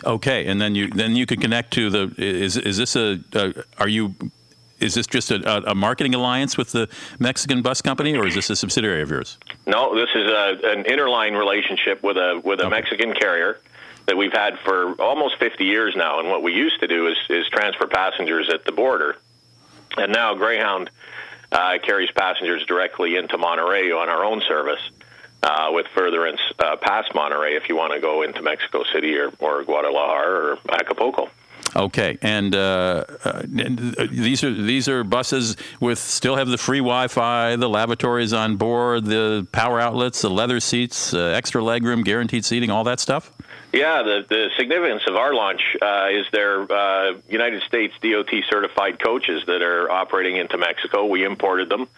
Okay, 0.04 0.46
and 0.46 0.60
then 0.60 0.74
you 0.74 0.88
then 0.90 1.14
you 1.14 1.24
can 1.24 1.40
connect 1.40 1.72
to 1.74 1.88
the 1.88 2.14
is 2.18 2.56
is 2.56 2.76
this 2.78 2.96
a, 2.96 3.20
a 3.34 3.64
are 3.78 3.88
you 3.88 4.14
is 4.80 4.94
this 4.94 5.06
just 5.06 5.30
a, 5.30 5.70
a, 5.70 5.74
marketing 5.74 6.14
alliance 6.14 6.56
with 6.56 6.72
the 6.72 6.88
Mexican 7.18 7.62
bus 7.62 7.80
company, 7.80 8.16
or 8.16 8.26
is 8.26 8.34
this 8.34 8.50
a 8.50 8.56
subsidiary 8.56 9.02
of 9.02 9.10
yours? 9.10 9.38
No, 9.66 9.94
this 9.94 10.10
is 10.14 10.28
a, 10.28 10.58
an 10.64 10.84
interline 10.84 11.38
relationship 11.38 12.02
with 12.02 12.16
a 12.16 12.40
with 12.44 12.60
a 12.60 12.64
okay. 12.64 12.70
Mexican 12.70 13.14
carrier 13.14 13.60
that 14.06 14.16
we've 14.16 14.32
had 14.32 14.58
for 14.58 14.92
almost 15.00 15.38
50 15.38 15.64
years 15.64 15.94
now. 15.96 16.20
And 16.20 16.28
what 16.28 16.42
we 16.42 16.52
used 16.52 16.80
to 16.80 16.86
do 16.86 17.06
is, 17.06 17.16
is 17.30 17.48
transfer 17.48 17.86
passengers 17.86 18.50
at 18.52 18.64
the 18.64 18.72
border, 18.72 19.16
and 19.96 20.12
now 20.12 20.34
Greyhound 20.34 20.90
uh, 21.52 21.78
carries 21.82 22.10
passengers 22.10 22.64
directly 22.66 23.16
into 23.16 23.38
Monterrey 23.38 23.96
on 23.96 24.08
our 24.08 24.24
own 24.24 24.42
service. 24.42 24.80
Uh, 25.42 25.68
with 25.72 25.86
furtherance 25.88 26.40
uh, 26.58 26.74
past 26.76 27.12
Monterrey, 27.12 27.54
if 27.54 27.68
you 27.68 27.76
want 27.76 27.92
to 27.92 28.00
go 28.00 28.22
into 28.22 28.40
Mexico 28.40 28.82
City 28.94 29.14
or, 29.18 29.30
or 29.40 29.62
Guadalajara 29.62 30.54
or 30.54 30.58
Acapulco. 30.70 31.28
Okay, 31.76 32.18
and, 32.22 32.54
uh, 32.54 33.04
uh, 33.24 33.42
these 33.44 34.44
are 34.44 34.52
these 34.52 34.88
are 34.88 35.02
buses 35.02 35.56
with 35.80 35.98
still 35.98 36.36
have 36.36 36.46
the 36.46 36.58
free 36.58 36.78
Wi-Fi, 36.78 37.56
the 37.56 37.68
lavatories 37.68 38.32
on 38.32 38.56
board, 38.56 39.06
the 39.06 39.46
power 39.50 39.80
outlets, 39.80 40.22
the 40.22 40.30
leather 40.30 40.60
seats, 40.60 41.12
uh, 41.12 41.18
extra 41.18 41.60
legroom, 41.62 42.04
guaranteed 42.04 42.44
seating, 42.44 42.70
all 42.70 42.84
that 42.84 43.00
stuff. 43.00 43.32
Yeah, 43.72 44.04
the, 44.04 44.24
the 44.28 44.50
significance 44.56 45.02
of 45.08 45.16
our 45.16 45.34
launch 45.34 45.60
uh, 45.82 46.06
is 46.08 46.26
their 46.30 46.70
uh, 46.72 47.14
United 47.28 47.64
States 47.64 47.92
DOT 48.00 48.30
certified 48.48 49.02
coaches 49.02 49.42
that 49.48 49.62
are 49.62 49.90
operating 49.90 50.36
into 50.36 50.56
Mexico. 50.56 51.06
We 51.06 51.24
imported 51.24 51.70
them 51.70 51.88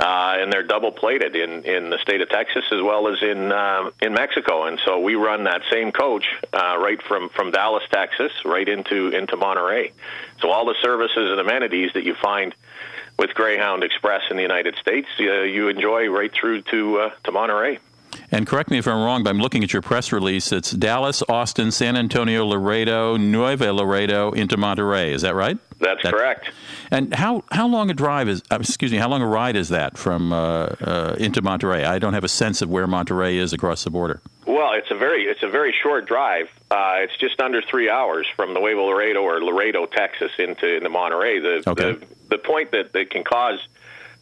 uh, 0.00 0.36
and 0.38 0.50
they're 0.50 0.62
double 0.62 0.92
plated 0.92 1.36
in, 1.36 1.62
in 1.64 1.90
the 1.90 1.98
state 1.98 2.22
of 2.22 2.28
Texas 2.30 2.64
as 2.72 2.80
well 2.80 3.06
as 3.06 3.22
in 3.22 3.52
uh, 3.52 3.90
in 4.00 4.14
Mexico. 4.14 4.64
And 4.64 4.80
so 4.84 4.98
we 4.98 5.14
run 5.14 5.44
that 5.44 5.62
same 5.70 5.92
coach 5.92 6.26
uh, 6.54 6.76
right 6.78 7.00
from, 7.02 7.28
from 7.28 7.50
Dallas, 7.50 7.84
Texas, 7.90 8.32
right 8.44 8.66
into 8.66 9.08
into 9.08 9.36
Monterrey. 9.36 9.92
So 10.40 10.50
all 10.50 10.64
the 10.64 10.76
services 10.80 11.30
and 11.30 11.38
amenities 11.38 11.92
that 11.92 12.04
you 12.04 12.14
find 12.14 12.54
with 13.18 13.34
Greyhound 13.34 13.84
Express 13.84 14.22
in 14.30 14.36
the 14.36 14.42
United 14.42 14.76
States, 14.76 15.08
uh, 15.20 15.42
you 15.42 15.68
enjoy 15.68 16.08
right 16.08 16.32
through 16.32 16.62
to 16.62 17.00
uh, 17.00 17.10
to 17.24 17.32
Monterrey. 17.32 17.78
And 18.32 18.46
correct 18.46 18.70
me 18.70 18.78
if 18.78 18.86
I'm 18.86 19.02
wrong, 19.02 19.24
but 19.24 19.30
I'm 19.30 19.40
looking 19.40 19.64
at 19.64 19.72
your 19.72 19.82
press 19.82 20.12
release. 20.12 20.52
It's 20.52 20.70
Dallas, 20.70 21.22
Austin, 21.28 21.72
San 21.72 21.96
Antonio, 21.96 22.46
Laredo, 22.46 23.16
Nuevo 23.16 23.72
Laredo 23.72 24.30
into 24.32 24.56
Monterrey. 24.56 25.10
Is 25.10 25.22
that 25.22 25.34
right? 25.34 25.58
That's, 25.80 26.02
That's 26.02 26.14
correct. 26.14 26.50
And 26.92 27.12
how, 27.14 27.42
how 27.50 27.66
long 27.66 27.90
a 27.90 27.94
drive 27.94 28.28
is? 28.28 28.42
Uh, 28.50 28.58
excuse 28.60 28.92
me. 28.92 28.98
How 28.98 29.08
long 29.08 29.22
a 29.22 29.26
ride 29.26 29.56
is 29.56 29.70
that 29.70 29.98
from 29.98 30.32
uh, 30.32 30.36
uh, 30.36 31.16
into 31.18 31.42
Monterrey? 31.42 31.84
I 31.84 31.98
don't 31.98 32.14
have 32.14 32.24
a 32.24 32.28
sense 32.28 32.62
of 32.62 32.68
where 32.68 32.86
Monterrey 32.86 33.34
is 33.34 33.52
across 33.52 33.82
the 33.84 33.90
border. 33.90 34.20
Well, 34.46 34.72
it's 34.74 34.90
a 34.90 34.96
very 34.96 35.24
it's 35.24 35.42
a 35.42 35.48
very 35.48 35.72
short 35.82 36.06
drive. 36.06 36.48
Uh, 36.70 36.98
it's 36.98 37.16
just 37.16 37.40
under 37.40 37.62
three 37.62 37.90
hours 37.90 38.26
from 38.36 38.52
Nuevo 38.52 38.84
Laredo 38.84 39.22
or 39.22 39.42
Laredo, 39.42 39.86
Texas, 39.86 40.32
into 40.38 40.76
into 40.76 40.90
Monterrey. 40.90 41.40
The 41.40 41.70
okay. 41.70 41.92
the, 41.92 42.06
the 42.30 42.38
point 42.38 42.72
that, 42.72 42.92
that 42.92 43.10
can 43.10 43.24
cause 43.24 43.60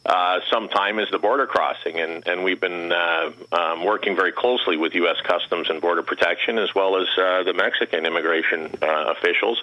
uh, 0.07 0.41
sometime 0.51 0.99
is 0.99 1.09
the 1.11 1.19
border 1.19 1.47
crossing, 1.47 2.01
and, 2.01 2.27
and 2.27 2.43
we've 2.43 2.61
been 2.61 2.93
uh, 2.93 3.31
um, 3.53 3.85
working 3.85 4.17
very 4.17 4.33
closely 4.33 4.77
with 4.77 4.95
U.S. 4.95 5.17
Customs 5.23 5.69
and 5.69 5.81
Border 5.81 6.03
Protection 6.03 6.59
as 6.59 6.75
well 6.75 6.97
as 6.97 7.07
uh, 7.19 7.43
the 7.43 7.53
Mexican 7.53 8.07
immigration 8.07 8.71
uh, 8.81 9.13
officials 9.17 9.63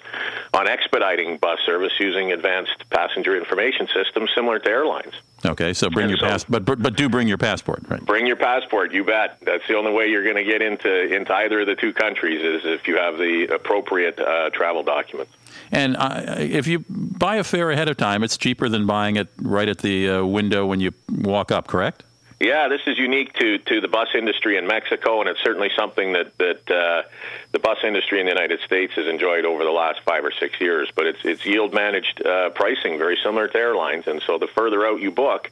on 0.54 0.68
expediting 0.68 1.38
bus 1.38 1.58
service 1.66 1.92
using 1.98 2.32
advanced 2.32 2.88
passenger 2.90 3.36
information 3.36 3.88
systems 3.92 4.30
similar 4.34 4.58
to 4.58 4.68
airlines. 4.68 5.14
Okay, 5.44 5.72
so 5.72 5.90
bring 5.90 6.04
and 6.04 6.10
your 6.10 6.18
so, 6.18 6.26
pass, 6.26 6.44
but 6.44 6.64
but 6.64 6.96
do 6.96 7.08
bring 7.08 7.28
your 7.28 7.38
passport, 7.38 7.82
right? 7.88 8.04
Bring 8.04 8.26
your 8.26 8.36
passport, 8.36 8.92
you 8.92 9.04
bet. 9.04 9.38
That's 9.42 9.66
the 9.68 9.76
only 9.76 9.92
way 9.92 10.08
you're 10.08 10.24
going 10.24 10.36
to 10.36 10.44
get 10.44 10.62
into 10.62 11.14
into 11.14 11.32
either 11.34 11.60
of 11.60 11.66
the 11.66 11.74
two 11.74 11.92
countries 11.92 12.40
is 12.40 12.62
if 12.64 12.88
you 12.88 12.96
have 12.96 13.18
the 13.18 13.48
appropriate 13.52 14.18
uh, 14.18 14.50
travel 14.50 14.82
documents. 14.82 15.32
And 15.72 15.96
uh, 15.96 16.36
if 16.38 16.66
you 16.66 16.84
buy 17.18 17.36
a 17.36 17.44
fare 17.44 17.70
ahead 17.70 17.88
of 17.88 17.96
time, 17.96 18.22
it's 18.22 18.36
cheaper 18.36 18.68
than 18.68 18.86
buying 18.86 19.16
it 19.16 19.28
right 19.40 19.68
at 19.68 19.78
the 19.78 20.08
uh, 20.08 20.24
window 20.24 20.66
when 20.66 20.80
you 20.80 20.92
walk 21.08 21.50
up, 21.50 21.66
correct? 21.66 22.02
Yeah, 22.38 22.68
this 22.68 22.82
is 22.86 22.98
unique 22.98 23.32
to, 23.34 23.56
to 23.58 23.80
the 23.80 23.88
bus 23.88 24.08
industry 24.14 24.58
in 24.58 24.66
Mexico, 24.66 25.20
and 25.20 25.28
it's 25.28 25.42
certainly 25.42 25.70
something 25.74 26.12
that 26.12 26.36
that 26.36 26.70
uh, 26.70 27.08
the 27.52 27.58
bus 27.58 27.78
industry 27.82 28.20
in 28.20 28.26
the 28.26 28.32
United 28.32 28.60
States 28.60 28.92
has 28.94 29.06
enjoyed 29.06 29.46
over 29.46 29.64
the 29.64 29.70
last 29.70 30.00
five 30.00 30.22
or 30.22 30.32
six 30.32 30.60
years. 30.60 30.90
But 30.94 31.06
it's 31.06 31.24
it's 31.24 31.46
yield 31.46 31.72
managed 31.72 32.24
uh, 32.26 32.50
pricing, 32.50 32.98
very 32.98 33.16
similar 33.22 33.48
to 33.48 33.56
airlines, 33.56 34.06
and 34.06 34.20
so 34.20 34.36
the 34.36 34.48
further 34.48 34.86
out 34.86 35.00
you 35.00 35.10
book, 35.10 35.50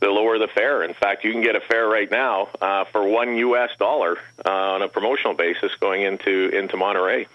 the 0.00 0.10
lower 0.10 0.38
the 0.38 0.48
fare. 0.48 0.82
In 0.82 0.92
fact, 0.92 1.24
you 1.24 1.32
can 1.32 1.42
get 1.42 1.56
a 1.56 1.60
fare 1.60 1.88
right 1.88 2.10
now 2.10 2.50
uh, 2.60 2.84
for 2.84 3.08
one 3.08 3.34
U.S. 3.36 3.70
dollar 3.78 4.18
uh, 4.44 4.50
on 4.50 4.82
a 4.82 4.88
promotional 4.88 5.32
basis 5.32 5.74
going 5.76 6.02
into 6.02 6.50
into 6.50 6.76
Monterrey. 6.76 7.26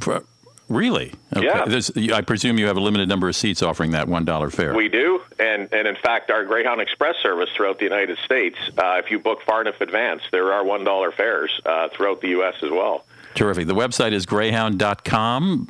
For, 0.00 0.24
Really? 0.68 1.12
Okay. 1.36 1.44
Yeah. 1.44 1.64
There's, 1.66 1.90
I 2.12 2.22
presume 2.22 2.58
you 2.58 2.66
have 2.66 2.76
a 2.76 2.80
limited 2.80 3.08
number 3.08 3.28
of 3.28 3.36
seats 3.36 3.62
offering 3.62 3.90
that 3.90 4.08
one 4.08 4.24
dollar 4.24 4.50
fare. 4.50 4.74
We 4.74 4.88
do, 4.88 5.20
and 5.38 5.72
and 5.72 5.86
in 5.86 5.96
fact, 5.96 6.30
our 6.30 6.44
Greyhound 6.44 6.80
Express 6.80 7.16
service 7.22 7.50
throughout 7.54 7.78
the 7.78 7.84
United 7.84 8.18
States, 8.24 8.56
uh, 8.78 9.00
if 9.04 9.10
you 9.10 9.18
book 9.18 9.42
far 9.42 9.60
enough 9.60 9.80
advance, 9.80 10.22
there 10.32 10.52
are 10.52 10.64
one 10.64 10.84
dollar 10.84 11.12
fares 11.12 11.50
uh, 11.66 11.88
throughout 11.90 12.20
the 12.22 12.28
U.S. 12.28 12.54
as 12.62 12.70
well. 12.70 13.04
Terrific. 13.34 13.66
The 13.66 13.74
website 13.74 14.12
is 14.12 14.24
Greyhound.com. 14.26 15.68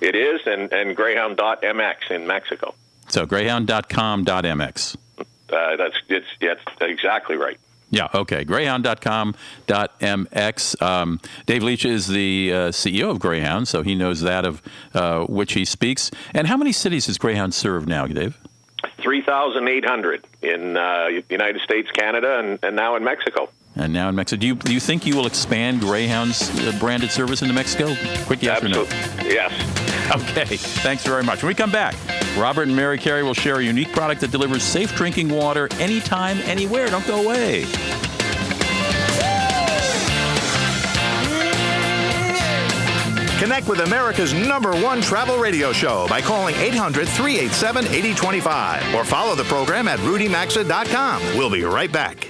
It 0.00 0.14
is, 0.14 0.40
and 0.46 0.72
and 0.72 0.94
Greyhound.mx 0.94 2.10
in 2.10 2.26
Mexico. 2.26 2.74
So 3.08 3.26
Greyhound.com.mx. 3.26 4.96
Uh, 5.50 5.76
that's 5.76 5.96
it's, 6.08 6.26
it's 6.40 6.62
exactly 6.80 7.36
right. 7.36 7.58
Yeah, 7.90 8.08
okay. 8.14 8.44
Greyhound.com.mx. 8.44 10.82
Um, 10.82 11.20
Dave 11.46 11.62
Leach 11.62 11.86
is 11.86 12.06
the 12.06 12.52
uh, 12.52 12.68
CEO 12.68 13.10
of 13.10 13.18
Greyhound, 13.18 13.66
so 13.66 13.82
he 13.82 13.94
knows 13.94 14.20
that 14.20 14.44
of 14.44 14.60
uh, 14.94 15.24
which 15.24 15.54
he 15.54 15.64
speaks. 15.64 16.10
And 16.34 16.48
how 16.48 16.58
many 16.58 16.72
cities 16.72 17.06
does 17.06 17.16
Greyhound 17.18 17.54
serve 17.54 17.86
now, 17.86 18.06
Dave? 18.06 18.38
3,800 18.98 20.26
in 20.42 20.76
uh, 20.76 21.08
United 21.30 21.62
States, 21.62 21.90
Canada, 21.92 22.38
and, 22.38 22.58
and 22.62 22.76
now 22.76 22.94
in 22.96 23.04
Mexico. 23.04 23.48
And 23.78 23.92
now 23.92 24.08
in 24.08 24.16
Mexico. 24.16 24.40
Do 24.40 24.46
you, 24.48 24.54
do 24.56 24.74
you 24.74 24.80
think 24.80 25.06
you 25.06 25.14
will 25.16 25.26
expand 25.26 25.80
Greyhound's 25.80 26.50
uh, 26.66 26.76
branded 26.80 27.10
service 27.12 27.42
into 27.42 27.54
Mexico? 27.54 27.94
Quick 28.26 28.42
yes 28.42 28.62
Absolutely. 28.62 28.96
or 28.96 29.22
no? 29.22 29.28
Yes. 29.28 29.52
Okay. 30.30 30.56
Thanks 30.56 31.04
very 31.04 31.22
much. 31.22 31.42
When 31.42 31.48
we 31.48 31.54
come 31.54 31.70
back, 31.70 31.94
Robert 32.36 32.62
and 32.62 32.74
Mary 32.74 32.98
Carey 32.98 33.22
will 33.22 33.34
share 33.34 33.58
a 33.58 33.62
unique 33.62 33.92
product 33.92 34.20
that 34.22 34.30
delivers 34.30 34.62
safe 34.62 34.94
drinking 34.96 35.28
water 35.28 35.68
anytime, 35.74 36.38
anywhere. 36.38 36.88
Don't 36.88 37.06
go 37.06 37.22
away. 37.24 37.66
Connect 43.38 43.68
with 43.68 43.80
America's 43.80 44.34
number 44.34 44.72
one 44.72 45.00
travel 45.00 45.38
radio 45.38 45.72
show 45.72 46.08
by 46.08 46.20
calling 46.20 46.56
800 46.56 47.08
387 47.08 47.84
8025 47.86 48.94
or 48.94 49.04
follow 49.04 49.36
the 49.36 49.44
program 49.44 49.86
at 49.86 50.00
rudymaxa.com. 50.00 51.22
We'll 51.38 51.48
be 51.50 51.62
right 51.62 51.92
back. 51.92 52.27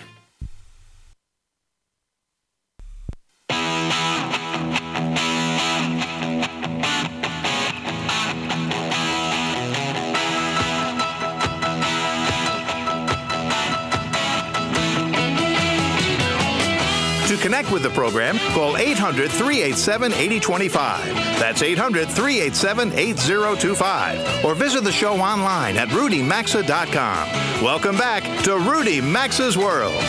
With 17.79 17.93
the 17.93 17.95
program, 17.95 18.39
call 18.53 18.77
800 18.77 19.31
387 19.31 20.13
8025. 20.13 21.15
That's 21.39 21.63
800 21.63 22.09
387 22.09 22.93
8025. 22.93 24.45
Or 24.45 24.55
visit 24.55 24.83
the 24.83 24.93
show 24.93 25.15
online 25.21 25.77
at 25.77 25.89
rudymaxa.com. 25.89 27.63
Welcome 27.63 27.97
back 27.97 28.23
to 28.45 28.59
Rudy 28.59 29.01
Maxa's 29.01 29.57
World. 29.57 30.03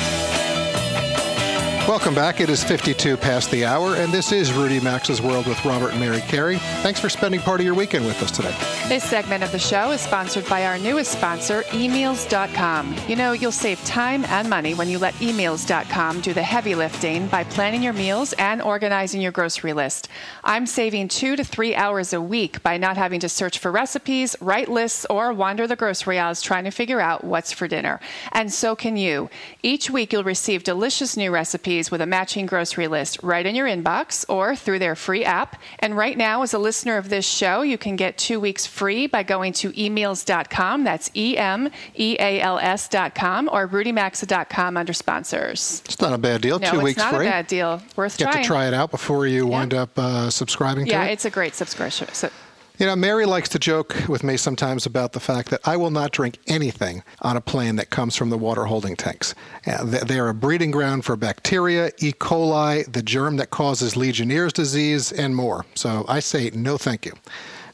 Welcome 1.90 2.14
back. 2.14 2.40
It 2.40 2.52
is 2.52 2.64
52 2.64 3.18
past 3.18 3.50
the 3.50 3.66
hour, 3.66 3.96
and 3.96 4.14
this 4.14 4.32
is 4.32 4.54
Rudy 4.54 4.80
Maxa's 4.80 5.24
World 5.24 5.48
with 5.48 5.66
Robert 5.66 5.90
and 5.90 6.00
Mary 6.00 6.22
Carey. 6.22 6.58
Thanks 6.84 7.00
for 7.00 7.10
spending 7.10 7.40
part 7.40 7.62
of 7.62 7.66
your 7.66 7.74
weekend 7.74 8.06
with 8.06 8.22
us 8.22 8.30
today. 8.30 8.56
This 8.88 9.04
segment 9.04 9.44
of 9.44 9.52
the 9.52 9.58
show 9.58 9.90
is 9.90 10.00
sponsored 10.00 10.48
by 10.48 10.68
our 10.68 10.78
newest 10.78 11.12
sponsor, 11.12 11.64
eMeals.com. 11.70 12.96
You 13.08 13.16
know, 13.16 13.32
you'll 13.32 13.52
save 13.52 13.84
time 13.86 14.24
and 14.26 14.48
money 14.48 14.76
when 14.76 14.88
you 14.88 15.00
let 15.00 15.16
eMeals.com 15.16 16.22
do 16.22 16.32
the 16.32 16.44
heavy 16.44 16.76
lifting 16.76 17.26
by 17.26 17.44
planning 17.44 17.82
your 17.82 17.94
meals 17.94 18.34
and 18.34 18.62
organizing 18.62 19.20
your 19.20 19.32
grocery 19.32 19.74
list. 19.74 20.10
I'm 20.44 20.68
saving 20.68 21.08
two 21.08 21.36
to 21.38 21.44
three 21.44 21.74
hours 21.74 22.14
a 22.14 22.22
week 22.22 22.62
by 22.62 22.78
not 22.78 22.98
having 22.98 23.20
to 23.22 23.30
search 23.30 23.58
for 23.58 23.72
recipes, 23.72 24.36
write 24.42 24.70
lists, 24.70 25.08
or 25.10 25.34
wander 25.34 25.66
the 25.66 25.76
grocery 25.76 26.20
aisles 26.20 26.44
trying 26.44 26.66
to 26.66 26.72
figure 26.72 27.02
out 27.02 27.24
what's 27.24 27.52
for 27.52 27.68
dinner. 27.68 28.00
And 28.32 28.54
so 28.54 28.76
can 28.76 28.96
you. 28.96 29.32
Each 29.64 29.90
week, 29.90 30.14
you'll 30.14 30.24
receive 30.24 30.64
delicious 30.64 31.18
new 31.18 31.32
recipes 31.32 31.79
with 31.90 32.02
a 32.02 32.06
matching 32.06 32.46
grocery 32.46 32.88
list 32.88 33.20
right 33.24 33.46
in 33.46 33.56
your 33.56 33.68
inbox 33.68 34.26
or 34.28 34.56
through 34.56 34.80
their 34.80 34.96
free 34.96 35.24
app. 35.24 35.60
And 35.80 35.96
right 35.96 36.18
now, 36.18 36.42
as 36.42 36.54
a 36.54 36.60
listener 36.60 36.98
of 36.98 37.10
this 37.10 37.26
show, 37.26 37.62
you 37.62 37.78
can 37.78 37.96
get 37.96 38.18
two 38.18 38.40
weeks 38.40 38.66
free 38.66 39.08
by 39.08 39.24
going 39.24 39.54
to 39.54 39.72
eMeals.com. 39.72 40.84
That's 40.84 41.10
E 41.16 41.38
M 41.38 41.70
E 41.98 42.16
A 42.20 42.42
L 42.42 42.60
S.com 42.60 43.50
or 43.52 43.68
rudymaxa.com 43.68 44.78
under 44.78 44.94
sponsors. 44.94 45.82
It's 45.86 46.02
not 46.02 46.14
a 46.14 46.18
bad 46.18 46.42
deal. 46.42 46.60
No, 46.60 46.70
Two 46.72 46.76
it's 46.78 46.84
weeks 46.84 46.98
not 46.98 47.16
free. 47.16 47.28
a 47.28 47.30
bad 47.30 47.48
deal. 47.48 47.82
Worth 47.96 48.18
Get 48.18 48.32
trying. 48.32 48.44
to 48.44 48.48
try 48.48 48.68
it 48.68 48.74
out 48.74 48.92
before 48.92 49.28
you 49.28 49.46
wind 49.48 49.74
up 49.74 49.98
uh, 49.98 50.30
subscribing 50.30 50.86
to 50.86 50.92
Yeah, 50.92 51.06
it. 51.06 51.14
it's 51.14 51.26
a 51.26 51.30
great 51.30 51.56
subscription. 51.56 52.08
So, 52.14 52.30
You 52.80 52.86
know, 52.86 52.96
Mary 52.96 53.26
likes 53.26 53.50
to 53.50 53.60
joke 53.60 53.94
with 54.08 54.24
me 54.24 54.38
sometimes 54.38 54.86
about 54.86 55.12
the 55.12 55.20
fact 55.20 55.50
that 55.50 55.60
I 55.68 55.76
will 55.76 55.92
not 55.92 56.14
drink 56.14 56.38
anything 56.48 57.04
on 57.22 57.36
a 57.36 57.42
plane 57.42 57.76
that 57.76 57.90
comes 57.90 58.16
from 58.16 58.30
the 58.30 58.38
water 58.38 58.64
holding 58.64 58.96
tanks. 58.96 59.36
Uh, 59.68 59.84
they- 59.84 60.18
are 60.18 60.30
a 60.30 60.34
breeding 60.34 60.72
ground 60.72 61.04
for 61.04 61.18
bacteria, 61.18 61.92
E. 61.98 62.14
coli, 62.14 62.90
the 62.90 63.02
germ 63.04 63.36
that 63.36 63.50
causes 63.50 63.98
Legionnaire's 63.98 64.54
disease, 64.54 65.12
and 65.12 65.36
more. 65.36 65.66
So 65.76 66.06
I 66.08 66.22
say 66.22 66.52
no 66.54 66.78
thank 66.78 67.06
you. 67.06 67.12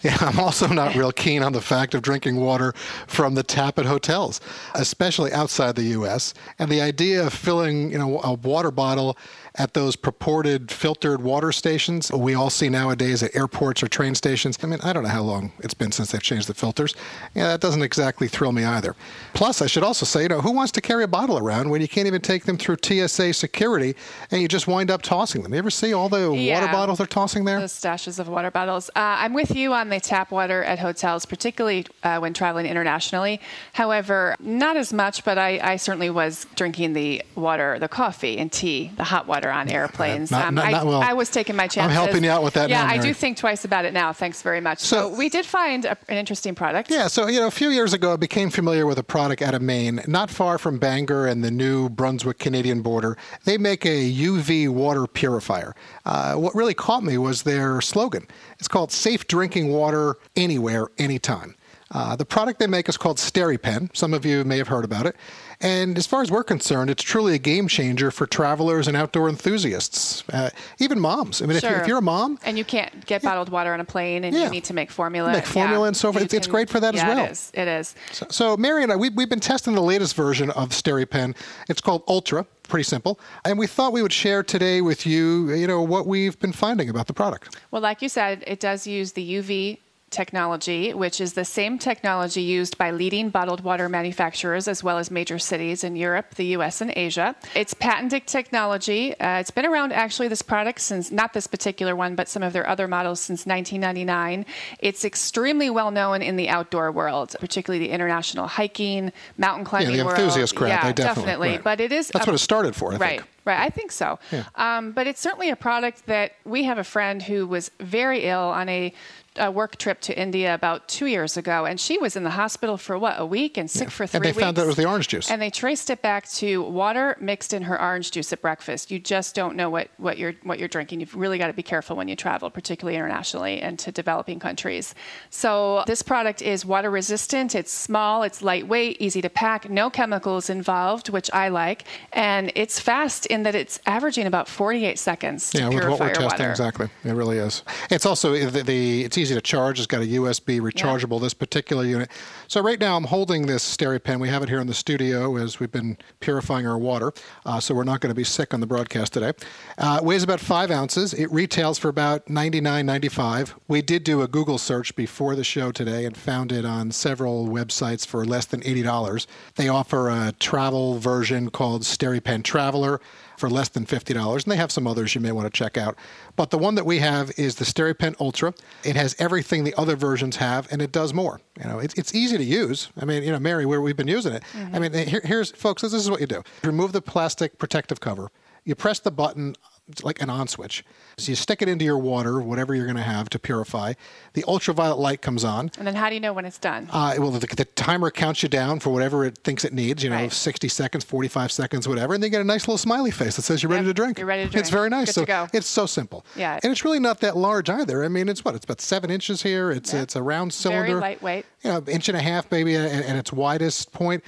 Yeah, 0.02 0.18
I'm 0.22 0.40
also 0.40 0.68
not 0.68 0.94
real 0.94 1.12
keen 1.12 1.42
on 1.42 1.54
the 1.54 1.62
fact 1.62 1.96
of 1.96 2.04
drinking 2.04 2.36
water 2.36 2.74
from 3.08 3.34
the 3.34 3.42
tap 3.42 3.80
at 3.80 3.88
hotels, 3.88 4.40
especially 4.76 5.32
outside 5.34 5.76
the 5.76 5.96
U.S. 5.98 6.36
And 6.60 6.70
the 6.72 6.80
idea 6.80 7.26
of 7.26 7.34
filling, 7.34 7.92
you 7.92 7.98
know, 7.98 8.22
a 8.24 8.34
water 8.34 8.70
bottle 8.70 9.18
at 9.58 9.74
those 9.74 9.96
purported 9.96 10.72
filtered 10.72 11.22
water 11.22 11.52
stations 11.52 12.12
we 12.26 12.34
all 12.34 12.50
see 12.50 12.70
nowadays 12.70 13.22
at 13.24 13.36
airports 13.36 13.84
or 13.84 13.88
train 13.88 14.16
stations. 14.16 14.58
I 14.64 14.68
mean, 14.68 14.80
I 14.82 14.94
don't 14.94 15.04
know 15.04 15.10
how 15.10 15.22
long 15.22 15.52
it's 15.60 15.74
been 15.74 15.92
since 15.92 16.12
they've 16.12 16.22
changed 16.22 16.48
the 16.48 16.54
filters. 16.54 16.96
Yeah, 17.34 17.48
that 17.48 17.62
doesn't 17.62 17.82
exactly 17.82 18.28
thrill 18.28 18.52
me 18.52 18.64
either. 18.64 18.96
Plus, 19.34 19.62
I 19.62 19.68
should 19.68 19.84
also 19.84 20.06
say, 20.06 20.24
you 20.24 20.30
know, 20.30 20.42
who 20.42 20.52
wants 20.52 20.72
to 20.74 20.82
carry 20.82 21.04
a 21.04 21.08
bottle 21.08 21.38
around 21.38 21.70
when 21.70 21.82
you 21.82 21.88
can't 21.88 22.08
even 22.08 22.22
take 22.22 22.46
them 22.46 22.58
through 22.58 22.78
TSA 22.84 23.34
security 23.34 23.96
and 24.32 24.42
you 24.42 24.48
just 24.48 24.68
wind 24.68 24.90
up 24.90 25.02
tossing 25.02 25.44
them? 25.44 25.54
You 25.54 25.60
ever 25.60 25.70
see 25.70 25.94
all 25.94 26.10
the 26.10 26.32
water 26.32 26.72
bottles 26.72 26.98
they're 26.98 27.08
tossing 27.08 27.46
there? 27.46 27.60
The 27.60 27.66
stashes 27.66 28.20
of 28.20 28.28
water 28.28 28.52
bottles. 28.52 28.90
Uh, 28.90 29.18
I'm 29.20 29.34
with 29.34 29.56
you 29.56 29.74
on 29.74 29.90
the 29.90 30.00
tap 30.00 30.32
water 30.32 30.64
at 30.64 30.80
hotels, 30.80 31.26
particularly 31.26 31.86
uh, 32.04 32.20
when 32.20 32.34
traveling 32.34 32.66
internationally. 32.66 33.42
However, 33.74 34.36
not 34.40 34.78
as 34.78 34.94
much, 34.94 35.24
but 35.24 35.38
I, 35.38 35.60
I 35.62 35.76
certainly 35.76 36.10
was 36.10 36.48
drinking 36.56 36.94
the 36.94 37.22
water, 37.36 37.78
the 37.80 37.88
coffee 37.88 38.38
and 38.38 38.52
tea, 38.52 38.92
the 38.98 39.04
hot 39.04 39.28
water 39.28 39.45
on 39.52 39.70
airplanes. 39.70 40.32
Um, 40.32 40.40
Not- 40.40 40.54
not- 40.54 40.66
I, 40.66 40.72
not 40.72 40.86
well. 40.86 41.02
I 41.02 41.14
was 41.14 41.30
taking 41.30 41.56
my 41.56 41.68
chances. 41.68 41.96
I'm 41.98 42.04
helping 42.06 42.24
you 42.24 42.30
out 42.30 42.44
with 42.44 42.54
that 42.56 42.70
Yeah, 42.70 42.86
I 42.86 42.98
do 42.98 43.14
think 43.14 43.38
twice 43.38 43.66
about 43.66 43.86
it 43.86 43.94
now. 43.94 44.14
Thanks 44.14 44.42
very 44.42 44.62
much. 44.62 44.80
So, 44.80 45.10
we 45.10 45.30
did 45.30 45.46
find 45.46 45.86
a, 45.86 45.98
an 46.10 46.18
interesting 46.18 46.56
product. 46.56 46.90
Yeah, 46.90 47.08
so 47.08 47.28
you 47.28 47.40
know, 47.40 47.48
a 47.48 47.52
few 47.52 47.70
years 47.70 47.94
ago, 47.94 48.14
I 48.14 48.16
became 48.18 48.50
familiar 48.50 48.86
with 48.86 48.98
a 48.98 49.04
product 49.04 49.42
out 49.42 49.54
of 49.54 49.62
Maine, 49.62 50.02
not 50.08 50.30
far 50.30 50.58
from 50.58 50.78
Bangor 50.80 51.28
and 51.28 51.44
the 51.44 51.52
New 51.52 51.90
Brunswick 51.90 52.40
Canadian 52.40 52.82
border. 52.82 53.18
They 53.46 53.58
make 53.58 53.86
a 53.86 54.12
UV 54.12 54.70
water 54.70 55.08
purifier. 55.08 55.76
Uh, 56.06 56.36
what 56.36 56.56
really 56.56 56.74
caught 56.74 57.04
me 57.04 57.18
was 57.18 57.44
their 57.44 57.82
slogan. 57.82 58.28
It's 58.60 58.68
called 58.68 58.92
"Safe 58.92 59.28
Drinking 59.28 59.72
Water 59.72 60.18
Anywhere, 60.36 60.88
Anytime." 60.98 61.56
Uh, 61.92 62.16
the 62.16 62.26
product 62.26 62.60
they 62.60 62.68
make 62.68 62.90
is 62.90 62.98
called 62.98 63.18
SteriPen. 63.18 63.96
Some 63.96 64.14
of 64.14 64.26
you 64.26 64.44
may 64.44 64.58
have 64.58 64.68
heard 64.68 64.84
about 64.86 65.06
it. 65.06 65.16
And 65.62 65.98
as 65.98 66.06
far 66.08 66.22
as 66.22 66.30
we're 66.32 66.44
concerned, 66.44 66.90
it's 66.90 67.04
truly 67.04 67.34
a 67.36 67.38
game 67.38 67.68
changer 67.68 68.12
for 68.12 68.26
travelers 68.28 68.88
and 68.88 68.98
outdoor 68.98 69.30
enthusiasts, 69.30 70.24
uh, 70.34 70.50
even 70.80 71.00
moms. 71.00 71.42
I 71.42 71.46
mean, 71.46 71.56
if, 71.58 71.64
you, 71.64 71.70
Sure. 71.70 71.80
if 71.80 71.88
you're 71.88 72.00
a 72.00 72.02
mom, 72.02 72.40
And 72.44 72.58
you 72.58 72.66
can't 72.66 73.06
get 73.06 73.22
bottled 73.22 73.50
water 73.50 73.72
on 73.74 73.80
a 73.80 73.86
plane, 73.86 74.24
and 74.26 74.36
Yeah. 74.36 74.46
you 74.46 74.50
need 74.50 74.66
to 74.66 74.74
make 74.74 74.92
formula. 74.92 75.32
Make 75.32 75.46
formula 75.46 75.86
Yeah. 75.86 75.88
and 75.90 75.96
so 75.98 76.12
forth. 76.12 76.26
It's- 76.26 76.36
it's 76.38 76.48
great 76.48 76.70
for 76.70 76.80
that 76.82 76.96
as 76.96 77.04
well. 77.04 77.26
It 77.26 77.32
is. 77.32 77.52
It 77.54 77.68
is. 77.68 77.96
So, 78.12 78.26
so 78.30 78.58
Mary 78.58 78.84
and 78.84 78.92
I, 78.92 78.96
we, 78.98 79.10
we've 79.10 79.30
been 79.30 79.40
testing 79.40 79.76
the 79.76 79.82
latest 79.82 80.16
version 80.16 80.50
of 80.52 80.70
SteriPen. 80.70 81.36
It's 81.70 81.80
called 81.82 82.04
Ultra, 82.08 82.46
pretty 82.64 82.84
simple. 82.84 83.20
And 83.46 83.58
we 83.58 83.68
thought 83.68 83.94
we 83.94 84.02
would 84.02 84.12
share 84.14 84.44
today 84.44 84.82
with 84.82 85.06
you, 85.06 85.54
you 85.54 85.68
know, 85.68 85.82
what 85.82 86.06
we've 86.08 86.38
been 86.40 86.52
finding 86.52 86.90
about 86.90 87.08
the 87.08 87.14
product. 87.14 87.56
Well, 87.72 87.82
like 87.82 88.02
you 88.02 88.10
said, 88.10 88.44
it 88.48 88.60
does 88.60 88.86
use 88.88 89.14
the 89.14 89.22
UV 89.24 89.80
technology, 90.16 90.94
which 90.94 91.20
is 91.20 91.34
the 91.34 91.46
same 91.46 91.78
technology 91.78 92.42
used 92.42 92.78
by 92.78 92.90
leading 92.92 93.30
bottled 93.30 93.62
water 93.62 93.90
manufacturers 93.90 94.68
as 94.68 94.82
well 94.82 94.98
as 94.98 95.12
major 95.12 95.38
cities 95.38 95.84
in 95.84 95.96
Europe, 95.96 96.36
the 96.36 96.48
US, 96.58 96.82
and 96.82 96.92
Asia. 96.96 97.36
It's 97.54 97.74
patented 97.74 98.26
technology. 98.26 99.02
Uh, 99.20 99.40
it's 99.42 99.52
been 99.52 99.66
around 99.66 99.92
actually, 99.92 100.30
this 100.30 100.42
product, 100.42 100.80
since 100.80 101.12
not 101.12 101.34
this 101.34 101.48
particular 101.48 101.96
one, 101.96 102.16
but 102.16 102.30
some 102.30 102.44
of 102.44 102.54
their 102.54 102.68
other 102.68 102.88
models 102.88 103.20
since 103.20 103.46
1999. 103.46 104.46
It's 104.80 105.04
extremely 105.04 105.70
well 105.70 105.92
known 105.92 106.22
in 106.22 106.38
the 106.38 106.48
outdoor 106.50 106.92
world, 106.92 107.36
particularly 107.40 107.86
the 107.86 107.92
international 107.92 108.48
hiking, 108.48 109.12
mountain 109.38 109.66
climbing 109.66 109.92
yeah, 109.92 109.98
the 109.98 110.06
world. 110.06 110.20
enthusiast 110.20 110.56
crowd. 110.56 110.70
Yeah, 110.70 110.86
they 110.86 110.94
definitely. 110.94 111.50
right. 111.50 111.64
But 111.64 111.80
it 111.82 111.92
is. 111.92 112.08
That's 112.08 112.26
a- 112.26 112.30
what 112.30 112.36
it 112.36 112.40
started 112.40 112.76
for, 112.76 112.94
I 112.94 112.98
right. 112.98 113.20
think. 113.20 113.30
Right, 113.46 113.60
I 113.60 113.70
think 113.70 113.92
so. 113.92 114.18
Yeah. 114.32 114.46
Um, 114.56 114.92
but 114.92 115.06
it's 115.06 115.22
certainly 115.22 115.52
a 115.52 115.56
product 115.56 116.08
that 116.08 116.32
we 116.46 116.64
have 116.64 116.80
a 116.80 116.84
friend 116.84 117.22
who 117.22 117.46
was 117.46 117.70
very 117.80 118.24
ill 118.24 118.40
on 118.40 118.68
a, 118.70 118.92
a 119.38 119.52
work 119.52 119.78
trip 119.78 120.00
to 120.02 120.18
India 120.20 120.54
about 120.54 120.88
two 120.88 121.06
years 121.08 121.38
ago, 121.38 121.66
and 121.66 121.80
she 121.80 121.98
was 121.98 122.16
in 122.16 122.24
the 122.24 122.30
hospital 122.32 122.78
for 122.78 122.98
what 122.98 123.16
a 123.20 123.26
week 123.26 123.58
and 123.58 123.70
sick 123.70 123.90
for 123.92 124.06
three 124.08 124.18
And 124.18 124.26
they 124.26 124.30
weeks. 124.32 124.40
found 124.44 124.58
that 124.58 124.64
it 124.64 124.68
was 124.68 124.76
the 124.76 124.86
orange 124.86 125.08
juice. 125.08 125.30
And 125.32 125.42
they 125.42 125.50
traced 125.50 125.90
it 125.90 126.02
back 126.02 126.30
to 126.34 126.62
water 126.64 127.18
mixed 127.20 127.54
in 127.54 127.64
her 127.64 127.80
orange 127.82 128.12
juice 128.12 128.32
at 128.34 128.42
breakfast. 128.42 128.92
You 128.92 129.00
just 129.00 129.36
don't 129.36 129.56
know 129.56 129.70
what, 129.70 129.90
what 129.98 130.18
you're 130.18 130.34
what 130.44 130.60
you're 130.60 130.68
drinking. 130.68 131.00
You've 131.00 131.16
really 131.16 131.38
got 131.38 131.48
to 131.48 131.54
be 131.54 131.64
careful 131.64 131.96
when 131.96 132.08
you 132.08 132.16
travel, 132.16 132.50
particularly 132.50 132.96
internationally 132.98 133.62
and 133.62 133.78
to 133.80 133.92
developing 133.92 134.40
countries. 134.40 134.94
So 135.30 135.84
this 135.88 136.02
product 136.02 136.42
is 136.42 136.66
water 136.66 136.90
resistant. 136.92 137.56
It's 137.56 137.72
small. 137.72 138.24
It's 138.24 138.42
lightweight, 138.42 138.98
easy 139.02 139.22
to 139.22 139.30
pack. 139.30 139.70
No 139.70 139.90
chemicals 139.90 140.50
involved, 140.50 141.10
which 141.10 141.30
I 141.34 141.50
like, 141.50 141.84
and 142.14 142.52
it's 142.56 142.80
fast 142.80 143.26
in 143.28 143.44
that 143.44 143.56
it's 143.56 143.80
averaging 143.86 144.28
about 144.28 144.48
48 144.48 145.00
seconds 145.00 145.50
to 145.52 145.60
Yeah, 145.60 145.70
with 145.70 145.90
what 145.90 146.00
we're 146.00 146.08
testing, 146.10 146.26
water. 146.26 146.50
exactly. 146.52 146.90
It 147.04 147.14
really 147.14 147.38
is. 147.38 147.64
It's 147.90 148.06
also 148.06 148.34
the, 148.50 148.62
the 148.64 149.04
it's 149.06 149.18
easy 149.18 149.25
to 149.34 149.42
charge. 149.42 149.80
It's 149.80 149.88
got 149.88 150.02
a 150.02 150.06
USB 150.06 150.62
rechargeable. 150.62 151.20
This 151.20 151.34
particular 151.34 151.84
unit. 151.84 152.12
So 152.48 152.62
right 152.62 152.80
now 152.80 152.96
I'm 152.96 153.06
holding 153.06 153.48
this 153.48 153.64
SteriPen. 153.76 154.20
We 154.20 154.30
have 154.30 154.44
it 154.44 154.50
here 154.50 154.60
in 154.60 154.68
the 154.68 154.74
studio 154.74 155.38
as 155.38 155.60
we've 155.60 155.72
been 155.72 155.98
purifying 156.20 156.68
our 156.68 156.78
water. 156.78 157.14
Uh, 157.46 157.60
so 157.60 157.74
we're 157.74 157.84
not 157.84 158.02
going 158.02 158.12
to 158.12 158.16
be 158.16 158.24
sick 158.24 158.54
on 158.54 158.60
the 158.60 158.68
broadcast 158.68 159.14
today. 159.14 159.34
Uh, 159.78 160.00
weighs 160.04 160.24
about 160.24 160.40
five 160.40 160.70
ounces. 160.70 161.14
It 161.14 161.32
retails 161.32 161.80
for 161.80 161.90
about 161.90 162.26
$99.95. 162.28 163.54
We 163.68 163.82
did 163.82 164.04
do 164.04 164.22
a 164.22 164.28
Google 164.28 164.58
search 164.58 164.96
before 164.96 165.36
the 165.36 165.44
show 165.44 165.72
today 165.72 166.06
and 166.06 166.16
found 166.16 166.52
it 166.52 166.66
on 166.66 166.92
several 166.92 167.48
websites 167.48 168.06
for 168.06 168.26
less 168.26 168.46
than 168.46 168.62
$80. 168.62 169.26
They 169.56 169.68
offer 169.68 170.10
a 170.10 170.34
travel 170.40 171.00
version 171.00 171.50
called 171.50 171.82
SteriPen 171.84 172.44
Traveler 172.44 173.02
for 173.38 173.50
less 173.50 173.70
than 173.70 173.86
$50. 173.86 174.44
And 174.44 174.52
they 174.52 174.56
have 174.56 174.72
some 174.72 174.88
others 174.88 175.16
you 175.16 175.22
may 175.22 175.32
want 175.32 175.46
to 175.52 175.56
check 175.56 175.78
out. 175.78 175.98
But 176.36 176.50
the 176.50 176.58
one 176.58 176.76
that 176.76 176.86
we 176.86 177.00
have 177.00 177.32
is 177.38 177.56
the 177.56 177.66
SteriPen 177.66 178.20
Ultra. 178.20 178.54
It 178.84 178.96
has 178.96 179.16
everything 179.20 179.64
the 179.64 179.74
other 179.76 179.96
versions 179.96 180.38
have, 180.38 180.72
and 180.72 180.82
it 180.82 180.92
does 180.92 181.14
more. 181.14 181.42
You 181.62 181.70
know, 181.70 181.80
it's, 181.80 181.94
it's 181.96 182.14
easy 182.14 182.38
to 182.38 182.44
use. 182.44 182.90
I 183.00 183.06
mean, 183.06 183.24
you 183.24 183.32
know, 183.32 183.40
Mary, 183.40 183.66
where 183.66 183.82
we've 183.82 183.98
been 183.98 184.08
using 184.08 184.34
it. 184.34 184.44
Mm-hmm. 184.54 184.76
I 184.76 184.80
mean, 184.80 185.08
here, 185.08 185.22
here's, 185.24 185.52
folks, 185.52 185.82
this 185.82 185.94
is 185.94 186.10
what 186.10 186.22
you 186.22 186.28
do. 186.28 186.44
Remove 186.64 186.92
the 186.92 187.02
plastic 187.02 187.58
protective 187.58 188.00
cover. 188.00 188.32
You 188.64 188.76
press 188.76 189.00
the 189.00 189.12
button 189.12 189.56
it's 189.88 190.04
like 190.04 190.22
an 190.22 190.30
on 190.32 190.48
switch. 190.48 190.84
So 191.18 191.32
you 191.32 191.36
stick 191.36 191.62
it 191.62 191.70
into 191.70 191.86
your 191.86 191.98
water, 191.98 192.42
whatever 192.42 192.74
you're 192.74 192.86
going 192.86 192.98
to 192.98 193.04
have 193.04 193.30
to 193.30 193.40
purify. 193.40 193.94
The 194.34 194.44
ultraviolet 194.48 194.98
light 194.98 195.22
comes 195.22 195.44
on. 195.44 195.70
And 195.78 195.86
then 195.86 195.94
how 195.96 196.10
do 196.10 196.16
you 196.16 196.22
know 196.22 196.34
when 196.34 196.44
it's 196.46 196.58
done? 196.58 196.90
Uh, 196.92 197.14
well, 197.20 197.30
the, 197.32 197.46
the 197.56 197.66
timer 197.66 198.10
counts 198.10 198.42
you 198.42 198.50
down 198.50 198.80
for 198.80 198.90
whatever 198.90 199.24
it 199.26 199.38
thinks 199.44 199.64
it 199.64 199.74
needs, 199.74 200.04
you 200.04 200.10
know, 200.10 200.16
Right. 200.16 200.32
60 200.34 200.68
seconds, 200.70 201.04
45 201.04 201.52
seconds, 201.52 201.88
whatever. 201.88 202.16
And 202.16 202.24
then 202.24 202.30
you 202.30 202.32
get 202.32 202.42
a 202.42 202.46
nice 202.46 202.68
little 202.68 202.78
smiley 202.80 203.12
face 203.12 203.36
that 203.36 203.44
says 203.44 203.62
you're 203.62 203.72
ready 203.72 203.86
to 203.86 203.94
drink. 203.94 204.18
you're 204.18 204.28
ready 204.28 204.46
to 204.46 204.50
drink. 204.50 204.62
It's 204.62 204.70
very 204.72 204.90
nice. 204.90 205.08
Good 205.10 205.14
so 205.14 205.22
to 205.22 205.28
go. 205.28 205.48
it's 205.54 205.68
so 205.68 205.86
simple. 205.86 206.26
Yeah. 206.36 206.60
And 206.64 206.72
it's 206.72 206.84
really 206.84 207.00
not 207.00 207.20
that 207.20 207.38
large 207.38 207.70
either. 207.70 208.04
I 208.04 208.08
mean, 208.08 208.28
it's 208.28 208.44
what? 208.44 208.56
It's 208.56 208.66
about 208.66 208.82
seven 208.82 209.12
inches 209.12 209.44
here. 209.44 209.70
It's, 209.72 209.94
it's 209.94 210.16
a 210.16 210.24
round 210.24 210.52
cylinder. 210.54 210.88
Very 210.88 211.00
lightweight. 211.02 211.46
You 211.64 211.72
know, 211.72 211.84
inch 211.88 212.10
and 212.10 212.18
a 212.18 212.22
half 212.22 212.50
maybe 212.52 212.76
at, 212.76 212.92
at 212.92 213.16
its 213.16 213.32
widest 213.32 213.92
point. 213.92 214.24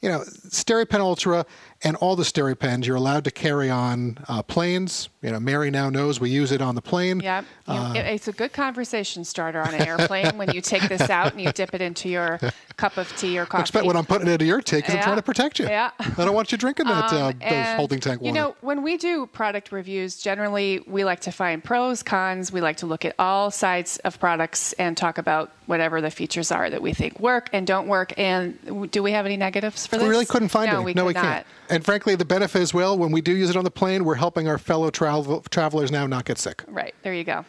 you 0.00 0.08
know, 0.08 0.20
SteriPen 0.20 1.00
Ultra 1.00 1.46
and 1.82 1.96
all 1.96 2.16
the 2.16 2.22
SteriPens 2.22 2.86
you're 2.86 2.96
allowed 2.96 3.24
to 3.24 3.30
carry 3.30 3.68
on 3.70 4.18
uh, 4.28 4.42
planes. 4.42 5.08
You 5.22 5.30
know, 5.32 5.40
Mary 5.40 5.70
now 5.70 5.90
knows 5.90 6.20
we 6.20 6.30
use 6.30 6.52
it 6.52 6.60
on 6.62 6.74
the 6.74 6.82
plane. 6.82 7.20
You- 7.20 7.44
Uh, 7.66 7.92
it's 7.96 8.28
a 8.28 8.32
good 8.32 8.52
conversation 8.52 9.24
starter 9.24 9.58
on 9.60 9.72
an 9.74 9.80
airplane 9.86 10.36
when 10.36 10.50
you 10.50 10.60
take 10.60 10.86
this 10.86 11.08
out 11.08 11.32
and 11.32 11.40
you 11.40 11.50
dip 11.52 11.72
it 11.74 11.80
into 11.80 12.10
your 12.10 12.38
cup 12.76 12.98
of 12.98 13.08
tea 13.16 13.38
or 13.38 13.46
coffee. 13.46 13.62
Expect 13.62 13.86
when 13.86 13.96
I'm 13.96 14.04
putting 14.04 14.28
it 14.28 14.32
into 14.32 14.44
your 14.44 14.60
tank 14.60 14.84
'cause 14.84 14.94
I'm 14.96 15.02
trying 15.02 15.16
to 15.16 15.22
protect 15.22 15.58
you. 15.58 15.66
Yeah. 15.66 15.90
I 15.98 16.24
don't 16.26 16.34
want 16.34 16.52
you 16.52 16.58
drinking 16.58 16.86
that 16.88 17.10
Um, 17.12 17.22
uh, 17.42 17.48
those 17.48 17.76
holding 17.76 18.00
tank 18.00 18.20
water. 18.20 18.28
You 18.28 18.34
know, 18.34 18.54
when 18.60 18.82
we 18.82 18.98
do 18.98 19.24
product 19.26 19.72
reviews, 19.72 20.16
generally 20.16 20.84
we 20.86 21.04
like 21.04 21.20
to 21.20 21.32
find 21.32 21.64
pros, 21.64 22.02
cons. 22.02 22.52
We 22.52 22.60
like 22.60 22.76
to 22.78 22.86
look 22.86 23.06
at 23.06 23.14
all 23.18 23.50
sides 23.50 23.96
of 24.04 24.20
products 24.20 24.74
and 24.74 24.94
talk 24.94 25.16
about 25.16 25.50
whatever 25.66 26.02
the 26.02 26.10
features 26.10 26.52
are 26.52 26.68
that 26.68 26.82
we 26.82 26.92
think 26.92 27.18
work 27.18 27.48
and 27.54 27.66
don't 27.66 27.86
work. 27.88 28.12
And 28.18 28.90
do 28.90 29.02
we 29.02 29.12
have 29.12 29.24
any 29.24 29.38
negatives 29.38 29.86
for 29.86 29.96
this? 29.96 30.02
we 30.04 30.10
really 30.10 30.26
couldn't 30.26 30.48
find 30.50 30.70
no, 30.70 30.76
any. 30.76 30.84
We 30.84 30.92
no, 30.94 31.02
could 31.04 31.06
we 31.08 31.14
not. 31.14 31.22
can't. 31.22 31.46
And 31.74 31.84
frankly, 31.84 32.14
the 32.14 32.24
benefit 32.24 32.62
as 32.62 32.72
well, 32.72 32.96
when 32.96 33.10
we 33.10 33.20
do 33.20 33.34
use 33.34 33.50
it 33.50 33.56
on 33.56 33.64
the 33.64 33.70
plane, 33.70 34.04
we're 34.04 34.14
helping 34.14 34.46
our 34.46 34.58
fellow 34.58 34.90
travel- 34.90 35.40
travelers 35.50 35.90
now 35.90 36.06
not 36.06 36.24
get 36.24 36.38
sick. 36.38 36.62
Right, 36.68 36.94
there 37.02 37.12
you 37.12 37.24
go. 37.24 37.44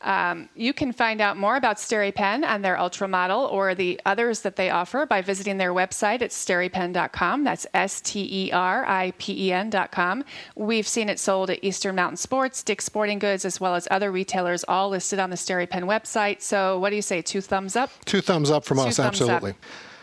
Um, 0.00 0.48
you 0.54 0.72
can 0.72 0.92
find 0.92 1.20
out 1.20 1.36
more 1.36 1.56
about 1.56 1.78
SteriPen 1.78 2.44
and 2.44 2.64
their 2.64 2.78
Ultra 2.78 3.08
model 3.08 3.40
or 3.46 3.74
the 3.74 4.00
others 4.06 4.42
that 4.42 4.54
they 4.54 4.70
offer 4.70 5.06
by 5.06 5.22
visiting 5.22 5.58
their 5.58 5.74
website 5.74 6.22
at 6.22 6.30
steripen.com. 6.30 7.42
That's 7.42 7.66
S 7.74 8.00
T 8.00 8.46
E 8.46 8.52
R 8.52 8.86
I 8.86 9.12
P 9.18 9.48
E 9.48 9.52
N.com. 9.52 10.24
We've 10.54 10.86
seen 10.86 11.08
it 11.08 11.18
sold 11.18 11.50
at 11.50 11.62
Eastern 11.64 11.96
Mountain 11.96 12.18
Sports, 12.18 12.62
Dick's 12.62 12.84
Sporting 12.84 13.18
Goods, 13.18 13.44
as 13.44 13.60
well 13.60 13.74
as 13.74 13.88
other 13.90 14.12
retailers, 14.12 14.64
all 14.68 14.88
listed 14.88 15.18
on 15.18 15.30
the 15.30 15.36
SteriPen 15.36 15.82
website. 15.82 16.42
So, 16.42 16.78
what 16.78 16.90
do 16.90 16.96
you 16.96 17.02
say? 17.02 17.22
Two 17.22 17.40
thumbs 17.40 17.74
up? 17.74 17.90
Two 18.04 18.20
thumbs 18.20 18.52
up 18.52 18.64
from 18.64 18.78
Two 18.78 18.84
us, 18.84 19.00
absolutely. 19.00 19.50
up. 19.50 19.56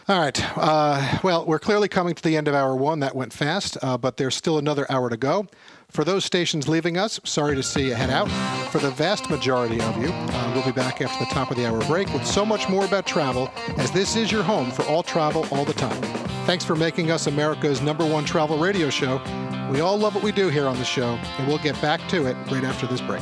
All 0.07 0.19
right. 0.19 0.57
Uh, 0.57 1.19
well, 1.23 1.45
we're 1.45 1.59
clearly 1.59 1.87
coming 1.87 2.15
to 2.15 2.23
the 2.23 2.35
end 2.35 2.47
of 2.47 2.55
hour 2.55 2.75
one. 2.75 2.99
That 2.99 3.15
went 3.15 3.33
fast, 3.33 3.77
uh, 3.81 3.97
but 3.97 4.17
there's 4.17 4.35
still 4.35 4.57
another 4.57 4.85
hour 4.91 5.09
to 5.09 5.17
go. 5.17 5.47
For 5.89 6.03
those 6.03 6.25
stations 6.25 6.67
leaving 6.67 6.97
us, 6.97 7.19
sorry 7.23 7.55
to 7.55 7.63
see 7.63 7.87
you 7.87 7.93
head 7.93 8.09
out. 8.09 8.29
For 8.71 8.79
the 8.79 8.91
vast 8.91 9.29
majority 9.29 9.79
of 9.81 10.01
you, 10.01 10.09
uh, 10.11 10.51
we'll 10.55 10.65
be 10.65 10.71
back 10.71 11.01
after 11.01 11.23
the 11.23 11.29
top 11.31 11.51
of 11.51 11.57
the 11.57 11.65
hour 11.65 11.83
break 11.85 12.11
with 12.13 12.25
so 12.25 12.45
much 12.45 12.67
more 12.69 12.85
about 12.85 13.05
travel, 13.05 13.51
as 13.77 13.91
this 13.91 14.15
is 14.15 14.31
your 14.31 14.43
home 14.43 14.71
for 14.71 14.83
all 14.83 15.03
travel 15.03 15.45
all 15.51 15.65
the 15.65 15.73
time. 15.73 16.01
Thanks 16.45 16.65
for 16.65 16.75
making 16.75 17.11
us 17.11 17.27
America's 17.27 17.81
number 17.81 18.05
one 18.05 18.25
travel 18.25 18.57
radio 18.57 18.89
show. 18.89 19.21
We 19.71 19.81
all 19.81 19.97
love 19.97 20.15
what 20.15 20.23
we 20.23 20.31
do 20.31 20.49
here 20.49 20.67
on 20.67 20.77
the 20.77 20.85
show, 20.85 21.19
and 21.37 21.47
we'll 21.47 21.59
get 21.59 21.79
back 21.81 22.07
to 22.09 22.25
it 22.25 22.35
right 22.49 22.63
after 22.63 22.87
this 22.87 23.01
break. 23.01 23.21